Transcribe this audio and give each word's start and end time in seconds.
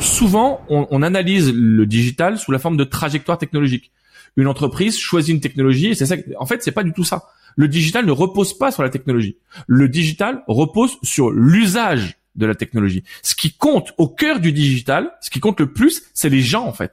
Souvent, 0.00 0.62
on, 0.68 1.02
analyse 1.02 1.52
le 1.52 1.84
digital 1.84 2.38
sous 2.38 2.50
la 2.52 2.58
forme 2.58 2.76
de 2.76 2.84
trajectoire 2.84 3.38
technologique. 3.38 3.90
Une 4.36 4.46
entreprise 4.46 4.98
choisit 4.98 5.34
une 5.34 5.40
technologie 5.40 5.88
et 5.88 5.94
c'est 5.94 6.06
ça. 6.06 6.16
En 6.38 6.46
fait, 6.46 6.62
c'est 6.62 6.72
pas 6.72 6.82
du 6.82 6.92
tout 6.92 7.04
ça. 7.04 7.24
Le 7.56 7.68
digital 7.68 8.06
ne 8.06 8.12
repose 8.12 8.56
pas 8.56 8.70
sur 8.70 8.82
la 8.82 8.90
technologie. 8.90 9.36
Le 9.66 9.88
digital 9.88 10.42
repose 10.46 10.98
sur 11.02 11.30
l'usage 11.30 12.18
de 12.36 12.46
la 12.46 12.54
technologie. 12.54 13.02
Ce 13.22 13.34
qui 13.34 13.52
compte 13.52 13.92
au 13.98 14.08
cœur 14.08 14.40
du 14.40 14.52
digital, 14.52 15.10
ce 15.20 15.30
qui 15.30 15.40
compte 15.40 15.60
le 15.60 15.72
plus, 15.72 16.02
c'est 16.14 16.28
les 16.28 16.40
gens 16.40 16.66
en 16.66 16.72
fait. 16.72 16.92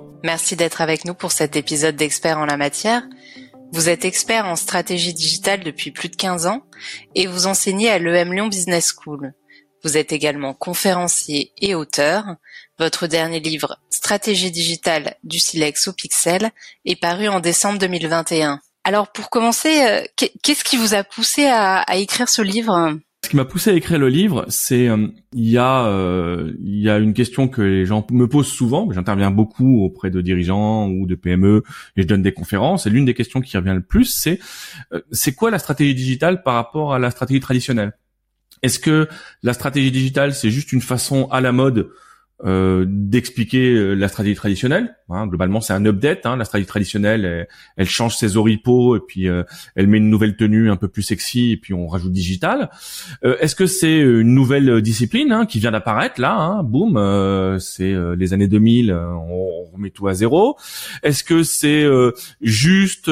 Merci 0.23 0.55
d'être 0.55 0.81
avec 0.81 1.05
nous 1.05 1.15
pour 1.15 1.31
cet 1.31 1.55
épisode 1.55 1.95
d'Experts 1.95 2.37
en 2.37 2.45
la 2.45 2.57
matière. 2.57 3.03
Vous 3.73 3.89
êtes 3.89 4.05
expert 4.05 4.45
en 4.45 4.55
stratégie 4.55 5.13
digitale 5.13 5.61
depuis 5.63 5.91
plus 5.91 6.09
de 6.09 6.15
15 6.15 6.45
ans 6.45 6.63
et 7.15 7.25
vous 7.25 7.47
enseignez 7.47 7.89
à 7.89 7.97
l'EM 7.97 8.31
Lyon 8.31 8.47
Business 8.47 8.93
School. 8.93 9.33
Vous 9.83 9.97
êtes 9.97 10.11
également 10.11 10.53
conférencier 10.53 11.53
et 11.57 11.73
auteur. 11.73 12.25
Votre 12.77 13.07
dernier 13.07 13.39
livre, 13.39 13.79
Stratégie 13.89 14.51
digitale 14.51 15.15
du 15.23 15.39
silex 15.39 15.87
au 15.87 15.93
pixel, 15.93 16.51
est 16.85 16.99
paru 16.99 17.27
en 17.27 17.39
décembre 17.39 17.79
2021. 17.79 18.59
Alors 18.83 19.11
pour 19.11 19.29
commencer, 19.29 19.85
euh, 19.85 20.03
qu'est-ce 20.43 20.63
qui 20.63 20.77
vous 20.77 20.93
a 20.93 21.03
poussé 21.03 21.45
à, 21.45 21.77
à 21.77 21.95
écrire 21.95 22.29
ce 22.29 22.41
livre? 22.43 22.99
Ce 23.23 23.29
qui 23.29 23.35
m'a 23.35 23.45
poussé 23.45 23.69
à 23.69 23.73
écrire 23.73 23.99
le 23.99 24.09
livre, 24.09 24.45
c'est 24.49 24.87
euh, 24.87 25.07
il 25.33 25.47
y 25.47 25.57
a 25.57 25.85
euh, 25.85 26.53
il 26.59 26.79
y 26.79 26.89
a 26.89 26.97
une 26.97 27.13
question 27.13 27.47
que 27.47 27.61
les 27.61 27.85
gens 27.85 28.05
me 28.11 28.27
posent 28.27 28.47
souvent. 28.47 28.91
J'interviens 28.91 29.29
beaucoup 29.29 29.83
auprès 29.83 30.09
de 30.09 30.21
dirigeants 30.21 30.89
ou 30.89 31.05
de 31.05 31.13
PME 31.13 31.63
et 31.95 32.01
je 32.01 32.07
donne 32.07 32.23
des 32.23 32.33
conférences. 32.33 32.87
Et 32.87 32.89
l'une 32.89 33.05
des 33.05 33.13
questions 33.13 33.39
qui 33.39 33.55
revient 33.55 33.75
le 33.75 33.83
plus, 33.83 34.05
c'est 34.05 34.39
euh, 34.91 35.01
c'est 35.11 35.35
quoi 35.35 35.51
la 35.51 35.59
stratégie 35.59 35.93
digitale 35.93 36.41
par 36.41 36.55
rapport 36.55 36.95
à 36.95 36.99
la 36.99 37.11
stratégie 37.11 37.39
traditionnelle? 37.39 37.93
Est-ce 38.63 38.79
que 38.79 39.07
la 39.43 39.53
stratégie 39.53 39.91
digitale 39.91 40.33
c'est 40.33 40.49
juste 40.49 40.73
une 40.73 40.81
façon 40.81 41.27
à 41.29 41.41
la 41.41 41.51
mode 41.51 41.91
euh, 42.43 42.85
d'expliquer 42.87 43.73
euh, 43.73 43.93
la 43.93 44.07
stratégie 44.07 44.35
traditionnelle. 44.35 44.95
Hein, 45.09 45.27
globalement, 45.27 45.61
c'est 45.61 45.73
un 45.73 45.85
update. 45.85 46.25
Hein, 46.25 46.37
la 46.37 46.45
stratégie 46.45 46.67
traditionnelle, 46.67 47.47
elle, 47.77 47.89
change 47.89 48.17
ses 48.17 48.35
oripeaux 48.35 48.95
et 48.95 48.99
puis 48.99 49.27
euh, 49.27 49.43
elle 49.75 49.87
met 49.87 49.97
une 49.97 50.09
nouvelle 50.09 50.35
tenue 50.35 50.71
un 50.71 50.75
peu 50.75 50.87
plus 50.87 51.03
sexy 51.03 51.51
et 51.51 51.57
puis 51.57 51.73
on 51.73 51.87
rajoute 51.87 52.11
digital. 52.11 52.69
Est-ce 53.23 53.55
que 53.55 53.65
c'est 53.65 53.99
une 53.99 54.33
nouvelle 54.33 54.81
discipline 54.81 55.31
hein, 55.31 55.45
qui 55.45 55.59
vient 55.59 55.71
d'apparaître 55.71 56.19
là 56.19 56.33
hein, 56.33 56.63
Boum, 56.63 56.97
c'est 57.59 57.93
les 58.15 58.33
années 58.33 58.47
2000, 58.47 58.91
on 58.91 59.63
remet 59.73 59.89
tout 59.89 60.07
à 60.07 60.13
zéro. 60.13 60.57
Est-ce 61.03 61.23
que 61.23 61.43
c'est 61.43 61.85
juste 62.41 63.11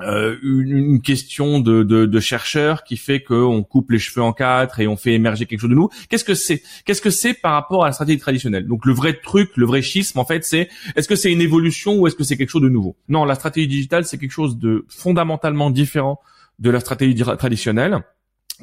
euh, 0.00 0.36
une, 0.42 1.00
question 1.00 1.60
de, 1.60 1.84
de, 1.84 2.06
de, 2.06 2.20
chercheurs 2.20 2.82
qui 2.82 2.96
fait 2.96 3.22
qu'on 3.22 3.62
coupe 3.62 3.92
les 3.92 4.00
cheveux 4.00 4.24
en 4.24 4.32
quatre 4.32 4.80
et 4.80 4.88
on 4.88 4.96
fait 4.96 5.12
émerger 5.12 5.46
quelque 5.46 5.60
chose 5.60 5.70
de 5.70 5.76
nous. 5.76 5.88
Qu'est-ce 6.08 6.24
que 6.24 6.34
c'est 6.34 6.62
Qu'est-ce 6.84 7.00
que 7.00 7.10
c'est 7.10 7.32
par 7.32 7.52
rapport 7.52 7.84
à 7.84 7.86
la 7.86 7.92
stratégie 7.92 8.18
traditionnelle? 8.18 8.66
Donc 8.66 8.86
le 8.86 8.92
vrai 8.92 9.14
truc, 9.14 9.56
le 9.56 9.66
vrai 9.66 9.82
schisme 9.82 10.18
en 10.18 10.24
fait, 10.24 10.44
c'est 10.44 10.68
est-ce 10.96 11.06
que 11.06 11.14
c'est 11.14 11.32
une 11.32 11.40
évolution 11.40 11.96
ou 11.96 12.08
est-ce 12.08 12.16
que 12.16 12.24
c'est 12.24 12.36
quelque 12.36 12.50
chose 12.50 12.62
de 12.62 12.68
nouveau? 12.68 12.96
Non, 13.08 13.24
la 13.24 13.36
stratégie 13.36 13.68
digitale 13.68 14.04
c'est 14.04 14.18
quelque 14.18 14.32
chose 14.32 14.58
de 14.58 14.84
fondamentalement 14.88 15.70
différent 15.70 16.20
de 16.58 16.70
la 16.70 16.80
stratégie 16.80 17.14
traditionnelle 17.38 18.00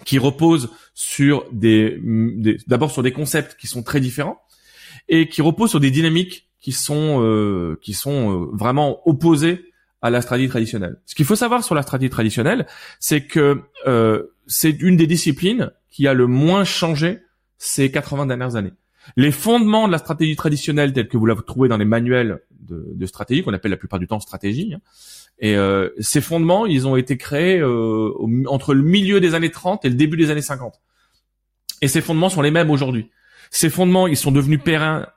qui 0.03 0.17
repose 0.17 0.69
sur 0.93 1.45
des, 1.53 1.97
des 2.03 2.57
d'abord 2.67 2.91
sur 2.91 3.03
des 3.03 3.13
concepts 3.13 3.55
qui 3.57 3.67
sont 3.67 3.83
très 3.83 4.01
différents 4.01 4.41
et 5.07 5.29
qui 5.29 5.41
repose 5.41 5.69
sur 5.69 5.79
des 5.79 5.91
dynamiques 5.91 6.49
qui 6.59 6.73
sont 6.73 7.21
euh, 7.21 7.79
qui 7.81 7.93
sont 7.93 8.31
euh, 8.31 8.49
vraiment 8.51 8.99
opposées 9.07 9.70
à 10.01 10.09
la 10.09 10.21
stratégie 10.21 10.49
traditionnelle. 10.49 10.99
Ce 11.05 11.15
qu'il 11.15 11.25
faut 11.25 11.35
savoir 11.35 11.63
sur 11.63 11.75
la 11.75 11.81
stratégie 11.81 12.09
traditionnelle, 12.09 12.65
c'est 12.99 13.25
que 13.25 13.61
euh, 13.87 14.23
c'est 14.47 14.81
une 14.81 14.97
des 14.97 15.07
disciplines 15.07 15.71
qui 15.89 16.07
a 16.07 16.13
le 16.13 16.27
moins 16.27 16.63
changé 16.63 17.19
ces 17.57 17.91
80 17.91 18.25
dernières 18.25 18.55
années. 18.55 18.73
Les 19.15 19.31
fondements 19.31 19.87
de 19.87 19.91
la 19.91 19.97
stratégie 19.97 20.35
traditionnelle, 20.35 20.93
tels 20.93 21.07
que 21.07 21.17
vous 21.17 21.25
la 21.25 21.35
trouvez 21.35 21.69
dans 21.69 21.77
les 21.77 21.85
manuels 21.85 22.39
de, 22.59 22.91
de 22.93 23.05
stratégie, 23.05 23.43
qu'on 23.43 23.53
appelle 23.53 23.71
la 23.71 23.77
plupart 23.77 23.99
du 23.99 24.07
temps 24.07 24.19
stratégie, 24.19 24.73
hein, 24.73 24.79
et 25.41 25.55
euh, 25.55 25.89
ces 25.99 26.21
fondements, 26.21 26.67
ils 26.67 26.87
ont 26.87 26.95
été 26.95 27.17
créés 27.17 27.59
euh, 27.59 28.11
entre 28.47 28.75
le 28.75 28.83
milieu 28.83 29.19
des 29.19 29.33
années 29.33 29.49
30 29.49 29.83
et 29.83 29.89
le 29.89 29.95
début 29.95 30.15
des 30.15 30.29
années 30.29 30.41
50. 30.41 30.79
Et 31.81 31.87
ces 31.87 32.01
fondements 32.01 32.29
sont 32.29 32.43
les 32.43 32.51
mêmes 32.51 32.69
aujourd'hui. 32.69 33.09
Ces 33.49 33.71
fondements, 33.71 34.07
ils 34.07 34.15
sont 34.15 34.31
devenus 34.31 34.61
pérennes 34.63 35.07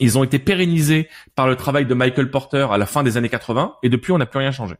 ils 0.00 0.18
ont 0.18 0.24
été 0.24 0.38
pérennisés 0.38 1.08
par 1.34 1.46
le 1.46 1.56
travail 1.56 1.86
de 1.86 1.94
Michael 1.94 2.30
Porter 2.30 2.68
à 2.70 2.78
la 2.78 2.86
fin 2.86 3.02
des 3.02 3.16
années 3.16 3.28
80 3.28 3.76
et 3.82 3.88
depuis 3.88 4.12
on 4.12 4.18
n'a 4.18 4.26
plus 4.26 4.38
rien 4.38 4.52
changé. 4.52 4.74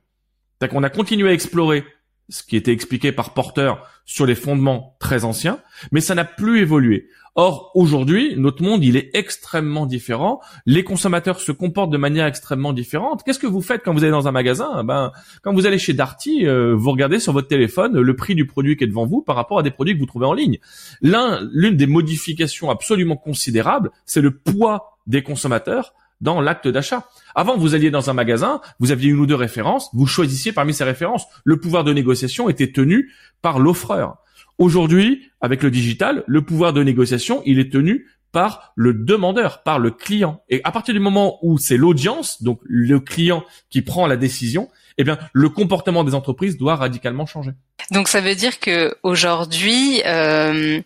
cest 0.60 0.72
qu'on 0.72 0.82
a 0.82 0.90
continué 0.90 1.30
à 1.30 1.32
explorer 1.32 1.84
ce 2.28 2.42
qui 2.42 2.56
était 2.56 2.72
expliqué 2.72 3.12
par 3.12 3.34
Porter 3.34 3.72
sur 4.04 4.26
les 4.26 4.34
fondements 4.34 4.96
très 5.00 5.24
anciens, 5.24 5.58
mais 5.92 6.00
ça 6.00 6.14
n'a 6.14 6.24
plus 6.24 6.60
évolué. 6.60 7.08
Or, 7.38 7.70
aujourd'hui, 7.74 8.34
notre 8.38 8.62
monde, 8.62 8.82
il 8.82 8.96
est 8.96 9.10
extrêmement 9.12 9.84
différent. 9.84 10.40
Les 10.64 10.84
consommateurs 10.84 11.38
se 11.38 11.52
comportent 11.52 11.90
de 11.90 11.98
manière 11.98 12.24
extrêmement 12.24 12.72
différente. 12.72 13.22
Qu'est-ce 13.24 13.38
que 13.38 13.46
vous 13.46 13.60
faites 13.60 13.82
quand 13.84 13.92
vous 13.92 14.04
allez 14.04 14.10
dans 14.10 14.26
un 14.26 14.32
magasin? 14.32 14.82
Ben, 14.84 15.12
quand 15.42 15.52
vous 15.52 15.66
allez 15.66 15.76
chez 15.76 15.92
Darty, 15.92 16.46
euh, 16.46 16.74
vous 16.74 16.90
regardez 16.90 17.18
sur 17.18 17.34
votre 17.34 17.48
téléphone 17.48 18.00
le 18.00 18.16
prix 18.16 18.34
du 18.34 18.46
produit 18.46 18.78
qui 18.78 18.84
est 18.84 18.86
devant 18.86 19.04
vous 19.04 19.20
par 19.20 19.36
rapport 19.36 19.58
à 19.58 19.62
des 19.62 19.70
produits 19.70 19.92
que 19.92 20.00
vous 20.00 20.06
trouvez 20.06 20.24
en 20.24 20.32
ligne. 20.32 20.58
L'un, 21.02 21.46
l'une 21.52 21.76
des 21.76 21.86
modifications 21.86 22.70
absolument 22.70 23.16
considérables, 23.16 23.90
c'est 24.06 24.22
le 24.22 24.30
poids 24.30 24.98
des 25.06 25.22
consommateurs 25.22 25.92
dans 26.22 26.40
l'acte 26.40 26.68
d'achat. 26.68 27.06
Avant, 27.34 27.58
vous 27.58 27.74
alliez 27.74 27.90
dans 27.90 28.08
un 28.08 28.14
magasin, 28.14 28.62
vous 28.80 28.92
aviez 28.92 29.10
une 29.10 29.20
ou 29.20 29.26
deux 29.26 29.34
références, 29.34 29.90
vous 29.92 30.06
choisissiez 30.06 30.52
parmi 30.52 30.72
ces 30.72 30.84
références. 30.84 31.26
Le 31.44 31.60
pouvoir 31.60 31.84
de 31.84 31.92
négociation 31.92 32.48
était 32.48 32.72
tenu 32.72 33.12
par 33.42 33.58
l'offreur. 33.58 34.16
Aujourd'hui, 34.58 35.30
avec 35.40 35.62
le 35.62 35.70
digital, 35.70 36.24
le 36.26 36.42
pouvoir 36.42 36.72
de 36.72 36.82
négociation, 36.82 37.42
il 37.44 37.58
est 37.58 37.70
tenu 37.70 38.06
par 38.32 38.72
le 38.74 38.94
demandeur, 38.94 39.62
par 39.62 39.78
le 39.78 39.90
client. 39.90 40.42
Et 40.48 40.60
à 40.64 40.72
partir 40.72 40.94
du 40.94 41.00
moment 41.00 41.38
où 41.42 41.58
c'est 41.58 41.76
l'audience, 41.76 42.42
donc 42.42 42.60
le 42.64 43.00
client 43.00 43.44
qui 43.70 43.82
prend 43.82 44.06
la 44.06 44.16
décision, 44.16 44.68
eh 44.98 45.04
bien, 45.04 45.18
le 45.32 45.48
comportement 45.48 46.04
des 46.04 46.14
entreprises 46.14 46.56
doit 46.56 46.76
radicalement 46.76 47.26
changer. 47.26 47.52
Donc, 47.90 48.08
ça 48.08 48.20
veut 48.20 48.34
dire 48.34 48.60
que 48.60 48.94
aujourd'hui, 49.02 50.02
euh, 50.06 50.80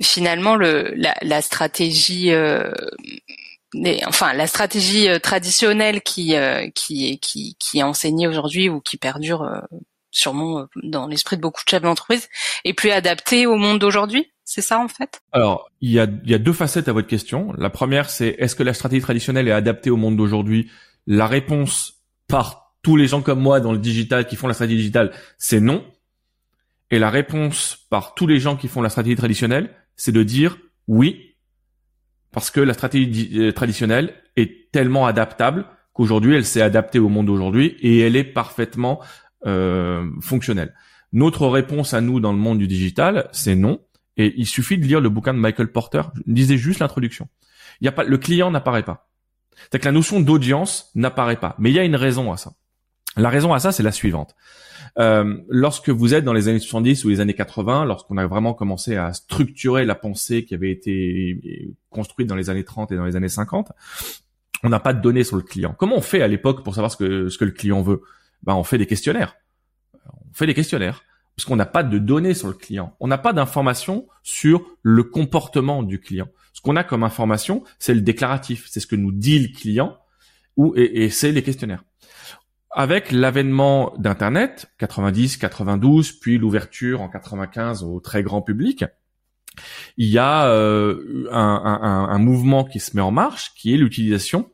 finalement, 0.00 0.56
le, 0.56 0.94
la, 0.94 1.42
stratégie 1.42 2.32
euh, 2.32 2.70
enfin 4.06 4.32
la 4.32 4.46
stratégie 4.46 5.08
euh, 5.08 5.18
traditionnelle 5.18 6.02
qui 6.02 6.34
euh, 6.34 6.68
qui 6.74 7.18
qui 7.20 7.78
est 7.78 7.82
enseignée 7.82 8.26
aujourd'hui 8.26 8.68
ou 8.68 8.80
qui 8.80 8.96
perdure 8.96 9.42
euh, 9.42 9.60
sûrement 10.10 10.66
dans 10.82 11.06
l'esprit 11.06 11.36
de 11.36 11.42
beaucoup 11.42 11.62
de 11.64 11.70
chefs 11.70 11.82
d'entreprise 11.82 12.28
est 12.64 12.74
plus 12.74 12.90
adaptée 12.90 13.46
au 13.46 13.56
monde 13.56 13.78
d'aujourd'hui 13.78 14.30
c'est 14.50 14.62
ça 14.62 14.80
en 14.80 14.88
fait? 14.88 15.20
Alors, 15.30 15.70
il 15.80 15.92
y 15.92 16.00
a, 16.00 16.08
il 16.24 16.28
y 16.28 16.34
a 16.34 16.38
deux 16.38 16.52
facettes 16.52 16.88
à 16.88 16.92
votre 16.92 17.06
question. 17.06 17.52
La 17.56 17.70
première, 17.70 18.10
c'est 18.10 18.34
est-ce 18.40 18.56
que 18.56 18.64
la 18.64 18.74
stratégie 18.74 19.00
traditionnelle 19.00 19.46
est 19.46 19.52
adaptée 19.52 19.90
au 19.90 19.96
monde 19.96 20.16
d'aujourd'hui? 20.16 20.68
La 21.06 21.28
réponse 21.28 22.02
par 22.26 22.74
tous 22.82 22.96
les 22.96 23.06
gens 23.06 23.22
comme 23.22 23.38
moi 23.38 23.60
dans 23.60 23.70
le 23.70 23.78
digital 23.78 24.26
qui 24.26 24.34
font 24.34 24.48
la 24.48 24.54
stratégie 24.54 24.78
digitale, 24.78 25.12
c'est 25.38 25.60
non. 25.60 25.84
Et 26.90 26.98
la 26.98 27.10
réponse 27.10 27.86
par 27.90 28.14
tous 28.14 28.26
les 28.26 28.40
gens 28.40 28.56
qui 28.56 28.66
font 28.66 28.82
la 28.82 28.88
stratégie 28.88 29.14
traditionnelle, 29.14 29.70
c'est 29.94 30.10
de 30.10 30.24
dire 30.24 30.58
oui, 30.88 31.36
parce 32.32 32.50
que 32.50 32.60
la 32.60 32.74
stratégie 32.74 33.30
euh, 33.38 33.52
traditionnelle 33.52 34.14
est 34.34 34.72
tellement 34.72 35.06
adaptable 35.06 35.66
qu'aujourd'hui 35.92 36.34
elle 36.34 36.44
s'est 36.44 36.62
adaptée 36.62 36.98
au 36.98 37.08
monde 37.08 37.26
d'aujourd'hui 37.26 37.76
et 37.80 38.00
elle 38.00 38.16
est 38.16 38.24
parfaitement 38.24 39.00
euh, 39.46 40.06
fonctionnelle. 40.20 40.74
Notre 41.12 41.46
réponse 41.46 41.94
à 41.94 42.00
nous 42.00 42.20
dans 42.20 42.32
le 42.32 42.38
monde 42.38 42.58
du 42.58 42.66
digital, 42.66 43.28
c'est 43.32 43.56
non. 43.56 43.80
Et 44.16 44.34
il 44.36 44.46
suffit 44.46 44.78
de 44.78 44.84
lire 44.84 45.00
le 45.00 45.08
bouquin 45.08 45.34
de 45.34 45.38
Michael 45.38 45.72
Porter. 45.72 46.02
Je 46.26 46.32
disais 46.32 46.56
juste 46.56 46.80
l'introduction. 46.80 47.28
Il 47.80 47.86
y 47.86 47.88
a 47.88 47.92
pas, 47.92 48.04
le 48.04 48.18
client 48.18 48.50
n'apparaît 48.50 48.82
pas. 48.82 49.08
C'est 49.70 49.78
que 49.78 49.84
la 49.84 49.92
notion 49.92 50.20
d'audience 50.20 50.90
n'apparaît 50.94 51.36
pas. 51.36 51.54
Mais 51.58 51.70
il 51.70 51.74
y 51.74 51.78
a 51.78 51.84
une 51.84 51.96
raison 51.96 52.32
à 52.32 52.36
ça. 52.36 52.52
La 53.16 53.28
raison 53.28 53.52
à 53.52 53.58
ça, 53.58 53.72
c'est 53.72 53.82
la 53.82 53.92
suivante. 53.92 54.36
Euh, 54.98 55.38
lorsque 55.48 55.90
vous 55.90 56.14
êtes 56.14 56.24
dans 56.24 56.32
les 56.32 56.48
années 56.48 56.58
70 56.58 57.04
ou 57.04 57.08
les 57.08 57.20
années 57.20 57.34
80, 57.34 57.84
lorsqu'on 57.84 58.16
a 58.16 58.26
vraiment 58.26 58.54
commencé 58.54 58.96
à 58.96 59.12
structurer 59.12 59.84
la 59.84 59.94
pensée 59.94 60.44
qui 60.44 60.54
avait 60.54 60.70
été 60.70 61.74
construite 61.90 62.28
dans 62.28 62.36
les 62.36 62.50
années 62.50 62.64
30 62.64 62.92
et 62.92 62.96
dans 62.96 63.04
les 63.04 63.16
années 63.16 63.28
50, 63.28 63.72
on 64.62 64.68
n'a 64.68 64.80
pas 64.80 64.92
de 64.92 65.00
données 65.00 65.24
sur 65.24 65.36
le 65.36 65.42
client. 65.42 65.74
Comment 65.78 65.96
on 65.96 66.02
fait 66.02 66.22
à 66.22 66.28
l'époque 66.28 66.64
pour 66.64 66.74
savoir 66.74 66.90
ce 66.90 66.96
que, 66.96 67.28
ce 67.28 67.38
que 67.38 67.44
le 67.44 67.52
client 67.52 67.82
veut? 67.82 68.02
Ben 68.42 68.54
on 68.54 68.64
fait 68.64 68.78
des 68.78 68.86
questionnaires. 68.86 69.36
On 70.06 70.32
fait 70.32 70.46
des 70.46 70.54
questionnaires. 70.54 71.04
parce 71.36 71.46
qu'on 71.46 71.56
n'a 71.56 71.66
pas 71.66 71.82
de 71.82 71.98
données 71.98 72.34
sur 72.34 72.48
le 72.48 72.54
client. 72.54 72.96
On 73.00 73.08
n'a 73.08 73.18
pas 73.18 73.32
d'informations 73.32 74.06
sur 74.22 74.62
le 74.82 75.04
comportement 75.04 75.82
du 75.82 76.00
client. 76.00 76.28
Ce 76.52 76.60
qu'on 76.60 76.76
a 76.76 76.84
comme 76.84 77.02
information, 77.02 77.64
c'est 77.78 77.94
le 77.94 78.02
déclaratif, 78.02 78.66
c'est 78.68 78.80
ce 78.80 78.86
que 78.86 78.96
nous 78.96 79.12
dit 79.12 79.38
le 79.38 79.48
client, 79.48 79.96
ou 80.56 80.74
et, 80.76 81.08
c'est 81.10 81.32
les 81.32 81.42
questionnaires. 81.42 81.84
Avec 82.70 83.10
l'avènement 83.10 83.94
d'Internet, 83.98 84.70
90, 84.78 85.38
92, 85.38 86.12
puis 86.12 86.38
l'ouverture 86.38 87.00
en 87.00 87.08
95 87.08 87.82
au 87.82 87.98
très 88.00 88.22
grand 88.22 88.42
public, 88.42 88.84
il 89.96 90.08
y 90.08 90.18
a 90.18 90.46
euh, 90.48 91.26
un, 91.32 92.18
mouvement 92.18 92.64
qui 92.64 92.78
se 92.78 92.94
met 92.96 93.02
en 93.02 93.10
marche, 93.10 93.52
qui 93.54 93.74
est 93.74 93.76
l'utilisation, 93.76 94.50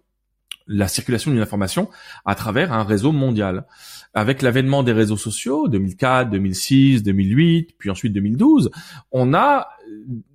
la 0.67 0.89
circulation 0.89 1.31
d'une 1.31 1.41
information 1.41 1.89
à 2.25 2.35
travers 2.35 2.73
un 2.73 2.85
réseau 2.85 3.13
mondial. 3.13 3.67
Avec 4.15 4.43
l'avènement 4.43 4.83
des 4.83 4.93
réseaux 4.93 5.17
sociaux, 5.17 5.69
2004, 5.69 6.31
2006, 6.31 7.03
2008, 7.03 7.75
puis 7.79 7.91
ensuite 7.91 8.13
2012, 8.13 8.71
on 9.13 9.35
a 9.35 9.69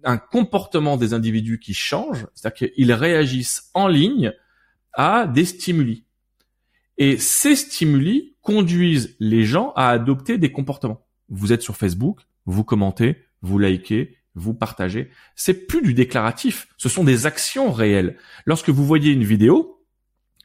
un 0.04 0.18
comportement 0.18 0.98
des 0.98 1.13
individus 1.13 1.60
qui 1.60 1.74
change, 1.74 2.28
c'est-à-dire 2.33 2.69
qu'ils 2.69 2.94
réagissent 2.94 3.69
en 3.74 3.88
ligne 3.88 4.33
à 4.94 5.28
des 5.28 5.45
stimuli. 5.45 6.06
Et 6.98 7.18
ces 7.18 7.56
stimuli 7.56 8.36
conduisent 8.42 9.16
les 9.19 9.44
gens 9.44 9.74
à 9.75 9.89
adopter 9.89 10.38
des 10.38 10.51
comportements. 10.51 11.06
Vous 11.30 11.54
êtes 11.54 11.62
sur 11.62 11.75
Facebook, 11.75 12.22
vous 12.45 12.63
commentez, 12.63 13.18
vous 13.42 13.57
likez, 13.57 14.18
vous 14.36 14.54
partagez. 14.54 15.10
C'est 15.36 15.68
plus 15.68 15.81
du 15.81 15.94
déclaratif, 15.94 16.68
ce 16.78 16.89
sont 16.89 17.04
des 17.04 17.25
actions 17.25 17.72
réelles. 17.72 18.18
Lorsque 18.45 18.69
vous 18.69 18.86
voyez 18.86 19.12
une 19.12 19.24
vidéo 19.24 19.81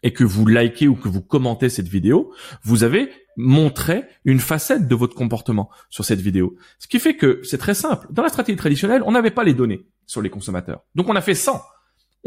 et 0.06 0.12
que 0.12 0.22
vous 0.22 0.46
likez 0.46 0.86
ou 0.86 0.94
que 0.94 1.08
vous 1.08 1.20
commentez 1.20 1.68
cette 1.68 1.88
vidéo, 1.88 2.32
vous 2.62 2.84
avez 2.84 3.10
montré 3.36 4.04
une 4.24 4.38
facette 4.38 4.86
de 4.86 4.94
votre 4.94 5.16
comportement 5.16 5.68
sur 5.90 6.04
cette 6.04 6.20
vidéo. 6.20 6.56
Ce 6.78 6.86
qui 6.86 7.00
fait 7.00 7.16
que 7.16 7.40
c'est 7.42 7.58
très 7.58 7.74
simple. 7.74 8.06
Dans 8.10 8.22
la 8.22 8.28
stratégie 8.28 8.56
traditionnelle, 8.56 9.02
on 9.04 9.10
n'avait 9.10 9.32
pas 9.32 9.42
les 9.42 9.52
données 9.52 9.84
sur 10.06 10.22
les 10.22 10.30
consommateurs. 10.30 10.84
Donc 10.94 11.08
on 11.08 11.16
a 11.16 11.20
fait 11.20 11.34
100 11.34 11.60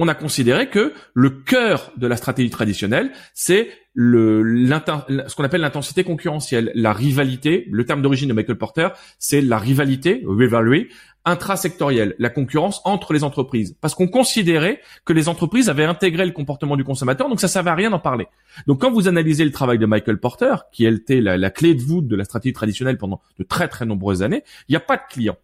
on 0.02 0.08
a 0.08 0.16
considéré 0.16 0.70
que 0.70 0.94
le 1.14 1.30
cœur 1.30 1.92
de 1.98 2.08
la 2.08 2.16
stratégie 2.16 2.50
traditionnelle, 2.50 3.12
c'est 3.34 3.70
le, 3.94 4.66
ce 5.28 5.36
qu'on 5.36 5.44
appelle 5.44 5.60
l'intensité 5.60 6.06
concurrentielle, 6.06 6.72
la 6.74 6.94
rivalité. 6.94 7.68
Le 7.70 7.84
terme 7.84 8.02
d'origine 8.02 8.30
de 8.30 8.34
Michael 8.34 8.58
Porter, 8.58 8.88
c'est 9.18 9.42
la 9.42 9.58
rivalité, 9.58 10.24
rivalry, 10.26 10.88
intrasectorielle, 11.26 12.16
la 12.20 12.30
concurrence 12.30 12.82
entre 12.86 13.14
les 13.14 13.24
entreprises. 13.24 13.76
Parce 13.82 13.94
qu'on 13.96 14.08
considérait 14.08 14.82
que 15.06 15.14
les 15.14 15.30
entreprises 15.30 15.70
avaient 15.70 15.86
intégré 15.86 16.26
le 16.26 16.32
comportement 16.32 16.78
du 16.78 16.84
consommateur, 16.84 17.30
donc 17.30 17.40
ça 17.40 17.48
servait 17.48 17.72
à 17.72 17.76
rien 17.76 17.90
d'en 17.90 18.00
parler. 18.00 18.28
Donc 18.68 18.82
quand 18.82 18.92
vous 18.92 19.08
analysez 19.08 19.46
le 19.46 19.52
travail 19.52 19.78
de 19.78 19.86
Michael 19.86 20.20
Porter, 20.20 20.56
qui 20.72 20.86
était 20.86 21.22
la, 21.22 21.38
la 21.38 21.50
clé 21.50 21.76
de 21.76 21.82
voûte 21.82 22.08
de 22.08 22.16
la 22.16 22.24
stratégie 22.24 22.54
traditionnelle 22.54 22.98
pendant 22.98 23.22
de 23.38 23.44
très 23.44 23.68
très 23.68 23.86
nombreuses 23.86 24.24
années, 24.24 24.44
il 24.68 24.74
n'y 24.74 24.78
a 24.78 24.82
pas 24.82 24.98
de 24.98 25.04
client. 25.10 25.38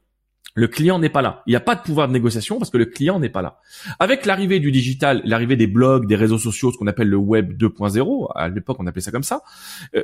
Le 0.58 0.68
client 0.68 1.00
n'est 1.00 1.10
pas 1.10 1.22
là. 1.22 1.44
Il 1.46 1.50
n'y 1.52 1.58
a 1.58 1.60
pas 1.60 1.76
de 1.76 1.82
pouvoir 1.82 2.08
de 2.08 2.14
négociation 2.14 2.58
parce 2.58 2.72
que 2.72 2.78
le 2.78 2.86
client 2.86 3.20
n'est 3.20 3.30
pas 3.30 3.42
là. 3.42 3.60
Avec 4.00 4.26
l'arrivée 4.26 4.62
du 4.62 4.72
digital, 4.72 5.22
l'arrivée 5.26 5.58
des 5.58 5.68
blogs, 5.68 6.08
des 6.08 6.16
réseaux 6.16 6.38
sociaux, 6.38 6.72
ce 6.72 6.78
qu'on 6.78 6.88
appelle 6.88 7.10
le 7.10 7.18
web 7.18 7.62
2.0, 7.62 8.32
à 8.34 8.48
l'époque 8.48 8.78
on 8.80 8.88
appelait 8.88 9.02
ça 9.02 9.12
comme 9.12 9.24
ça, 9.24 9.44
euh, 9.96 10.04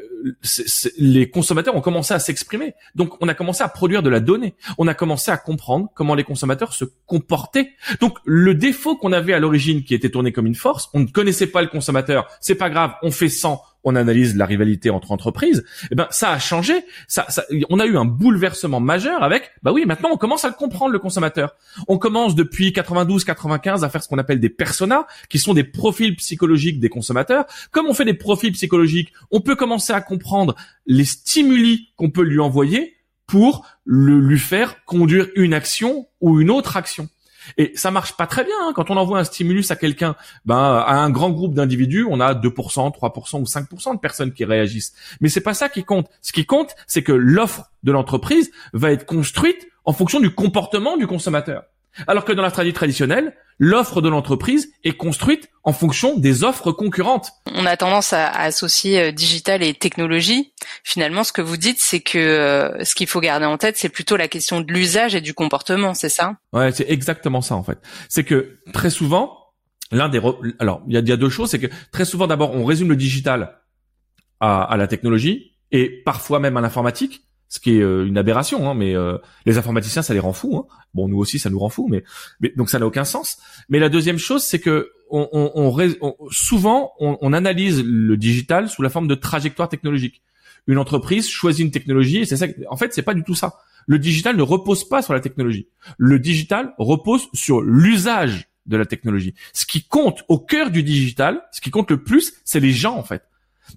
les 0.97 1.29
consommateurs 1.29 1.75
ont 1.75 1.81
commencé 1.81 2.13
à 2.13 2.19
s'exprimer. 2.19 2.73
Donc 2.95 3.15
on 3.21 3.29
a 3.29 3.33
commencé 3.33 3.63
à 3.63 3.69
produire 3.69 4.03
de 4.03 4.09
la 4.09 4.19
donnée. 4.19 4.53
On 4.77 4.87
a 4.87 4.93
commencé 4.93 5.31
à 5.31 5.37
comprendre 5.37 5.89
comment 5.95 6.15
les 6.15 6.25
consommateurs 6.25 6.73
se 6.73 6.83
comportaient. 7.05 7.71
Donc 8.01 8.17
le 8.25 8.53
défaut 8.53 8.97
qu'on 8.97 9.13
avait 9.13 9.33
à 9.33 9.39
l'origine 9.39 9.83
qui 9.83 9.95
était 9.95 10.09
tourné 10.09 10.33
comme 10.33 10.47
une 10.47 10.55
force, 10.55 10.89
on 10.93 10.99
ne 10.99 11.07
connaissait 11.07 11.47
pas 11.47 11.61
le 11.61 11.69
consommateur, 11.69 12.27
c'est 12.41 12.55
pas 12.55 12.69
grave, 12.69 12.91
on 13.03 13.11
fait 13.11 13.29
100, 13.29 13.61
on 13.83 13.95
analyse 13.95 14.35
la 14.35 14.45
rivalité 14.45 14.89
entre 14.89 15.11
entreprises, 15.11 15.63
eh 15.91 15.95
ben 15.95 16.07
ça 16.11 16.31
a 16.31 16.39
changé. 16.39 16.73
Ça, 17.07 17.27
on 17.69 17.79
a 17.79 17.85
eu 17.85 17.97
un 17.97 18.05
bouleversement 18.05 18.79
majeur 18.79 19.23
avec. 19.23 19.51
Bah 19.63 19.71
oui, 19.71 19.85
maintenant 19.85 20.09
on 20.11 20.17
commence 20.17 20.45
à 20.45 20.49
le 20.49 20.53
comprendre 20.53 20.91
le 20.91 20.99
consommateur. 20.99 21.55
On 21.87 21.97
commence 21.97 22.35
depuis 22.35 22.71
92-95 22.71 23.83
à 23.83 23.89
faire 23.89 24.03
ce 24.03 24.07
qu'on 24.07 24.17
appelle 24.17 24.39
des 24.39 24.49
personas, 24.49 25.07
qui 25.29 25.39
sont 25.39 25.53
des 25.53 25.63
profils 25.63 26.15
psychologiques 26.15 26.79
des 26.79 26.89
consommateurs. 26.89 27.45
Comme 27.71 27.87
on 27.87 27.93
fait 27.93 28.05
des 28.05 28.13
profils 28.13 28.51
psychologiques, 28.51 29.13
on 29.31 29.41
peut 29.41 29.55
commencer 29.55 29.93
à 29.93 30.01
comprendre 30.01 30.55
les 30.85 31.05
stimuli 31.05 31.89
qu'on 31.95 32.09
peut 32.09 32.23
lui 32.23 32.39
envoyer 32.39 32.97
pour 33.27 33.65
le, 33.85 34.19
lui 34.19 34.39
faire 34.39 34.83
conduire 34.85 35.27
une 35.35 35.53
action 35.53 36.07
ou 36.19 36.41
une 36.41 36.49
autre 36.49 36.77
action. 36.77 37.07
Et 37.57 37.71
ça 37.75 37.91
marche 37.91 38.15
pas 38.17 38.27
très 38.27 38.43
bien. 38.43 38.55
Hein. 38.61 38.73
Quand 38.75 38.89
on 38.89 38.97
envoie 38.97 39.19
un 39.19 39.23
stimulus 39.23 39.71
à 39.71 39.75
quelqu'un, 39.75 40.15
ben, 40.45 40.55
à 40.57 40.95
un 40.95 41.09
grand 41.09 41.29
groupe 41.29 41.53
d'individus, 41.53 42.05
on 42.09 42.19
a 42.19 42.33
2%, 42.33 42.91
3% 42.91 43.41
ou 43.41 43.43
5% 43.43 43.95
de 43.95 43.99
personnes 43.99 44.33
qui 44.33 44.45
réagissent. 44.45 44.93
Mais 45.19 45.29
c'est 45.29 45.41
pas 45.41 45.53
ça 45.53 45.69
qui 45.69 45.83
compte. 45.83 46.09
Ce 46.21 46.31
qui 46.31 46.45
compte, 46.45 46.75
c'est 46.87 47.03
que 47.03 47.11
l'offre 47.11 47.71
de 47.83 47.91
l'entreprise 47.91 48.51
va 48.73 48.91
être 48.91 49.05
construite 49.05 49.67
en 49.85 49.93
fonction 49.93 50.19
du 50.19 50.29
comportement 50.29 50.97
du 50.97 51.07
consommateur. 51.07 51.63
Alors 52.07 52.25
que 52.25 52.31
dans 52.31 52.43
la 52.43 52.49
stratégie 52.49 52.73
traditionnelle, 52.73 53.35
l'offre 53.61 54.01
de 54.01 54.09
l'entreprise 54.09 54.73
est 54.83 54.97
construite 54.97 55.49
en 55.63 55.71
fonction 55.71 56.17
des 56.17 56.43
offres 56.43 56.71
concurrentes. 56.71 57.31
On 57.45 57.67
a 57.67 57.77
tendance 57.77 58.11
à, 58.11 58.27
associer 58.27 58.99
euh, 58.99 59.11
digital 59.11 59.61
et 59.61 59.75
technologie. 59.75 60.51
Finalement, 60.83 61.23
ce 61.23 61.31
que 61.31 61.43
vous 61.43 61.57
dites, 61.57 61.79
c'est 61.79 61.99
que 61.99 62.17
euh, 62.17 62.83
ce 62.83 62.95
qu'il 62.95 63.05
faut 63.05 63.19
garder 63.19 63.45
en 63.45 63.59
tête, 63.59 63.77
c'est 63.77 63.89
plutôt 63.89 64.17
la 64.17 64.27
question 64.27 64.61
de 64.61 64.73
l'usage 64.73 65.13
et 65.13 65.21
du 65.21 65.35
comportement, 65.35 65.93
c'est 65.93 66.09
ça? 66.09 66.37
Ouais, 66.53 66.71
c'est 66.71 66.89
exactement 66.89 67.41
ça 67.41 67.55
en 67.55 67.61
fait. 67.61 67.77
C'est 68.09 68.23
que 68.23 68.57
très 68.73 68.89
souvent, 68.89 69.37
l'un 69.91 70.09
des 70.09 70.19
alors 70.57 70.81
il 70.87 70.95
y 70.95 70.97
a, 70.97 71.01
y 71.01 71.11
a, 71.11 71.17
deux 71.17 71.29
choses, 71.29 71.51
c'est 71.51 71.59
que 71.59 71.69
très 71.91 72.05
souvent 72.05 72.25
d'abord 72.25 72.55
on 72.55 72.65
résume 72.65 72.89
le 72.89 72.95
digital 72.95 73.59
à, 74.39 74.63
à 74.63 74.75
la 74.75 74.87
technologie 74.87 75.55
et 75.69 76.01
parfois 76.03 76.39
même 76.39 76.57
à 76.57 76.61
l'informatique 76.61 77.21
ce 77.51 77.59
qui 77.59 77.75
est 77.75 77.81
euh, 77.81 78.07
une 78.07 78.17
aberration, 78.17 78.69
hein, 78.69 78.73
mais 78.73 78.95
euh, 78.95 79.17
les 79.45 79.57
informaticiens, 79.57 80.01
ça 80.01 80.13
les 80.13 80.21
rend 80.21 80.31
fous. 80.31 80.55
Hein. 80.55 80.73
Bon, 80.93 81.09
nous 81.09 81.17
aussi, 81.17 81.37
ça 81.37 81.49
nous 81.49 81.59
rend 81.59 81.67
fous, 81.67 81.89
mais, 81.89 82.01
donc 82.55 82.69
ça 82.69 82.79
n'a 82.79 82.87
aucun 82.87 83.03
sens. 83.03 83.39
Mais 83.67 83.77
la 83.77 83.89
deuxième 83.89 84.17
chose, 84.17 84.41
c'est 84.41 84.59
que 84.59 84.91
on, 85.09 85.27
on, 85.33 85.51
on, 86.01 86.15
souvent 86.31 86.93
on, 86.99 87.33
analyse 87.33 87.83
le 87.83 88.15
digital 88.15 88.69
sous 88.69 88.81
la 88.81 88.89
forme 88.89 89.09
de 89.09 89.15
trajectoire 89.15 89.67
technologique. 89.67 90.21
Une 90.65 90.77
entreprise 90.77 91.27
choisit 91.27 91.65
une 91.65 91.71
technologie 91.71 92.19
et 92.19 92.25
c'est 92.25 92.37
ça. 92.37 92.45
En 92.69 92.77
fait, 92.77 92.93
c'est 92.93 93.01
pas 93.01 93.13
du 93.13 93.23
tout 93.23 93.35
ça. 93.35 93.55
Le 93.85 93.99
digital 93.99 94.37
ne 94.37 94.43
repose 94.43 94.87
pas 94.87 95.01
sur 95.01 95.13
la 95.13 95.19
technologie. 95.19 95.67
Le 95.97 96.19
digital 96.19 96.73
repose 96.77 97.27
sur 97.33 97.59
l'usage 97.59 98.47
de 98.65 98.77
la 98.77 98.85
technologie. 98.85 99.33
Ce 99.51 99.65
qui 99.65 99.83
compte 99.83 100.23
au 100.29 100.39
cœur 100.39 100.71
du 100.71 100.83
digital, 100.83 101.41
ce 101.51 101.59
qui 101.59 101.69
compte 101.69 101.91
le 101.91 102.01
plus, 102.01 102.31
c'est 102.45 102.61
les 102.61 102.71
gens 102.71 102.95
en 102.95 103.03
fait. 103.03 103.23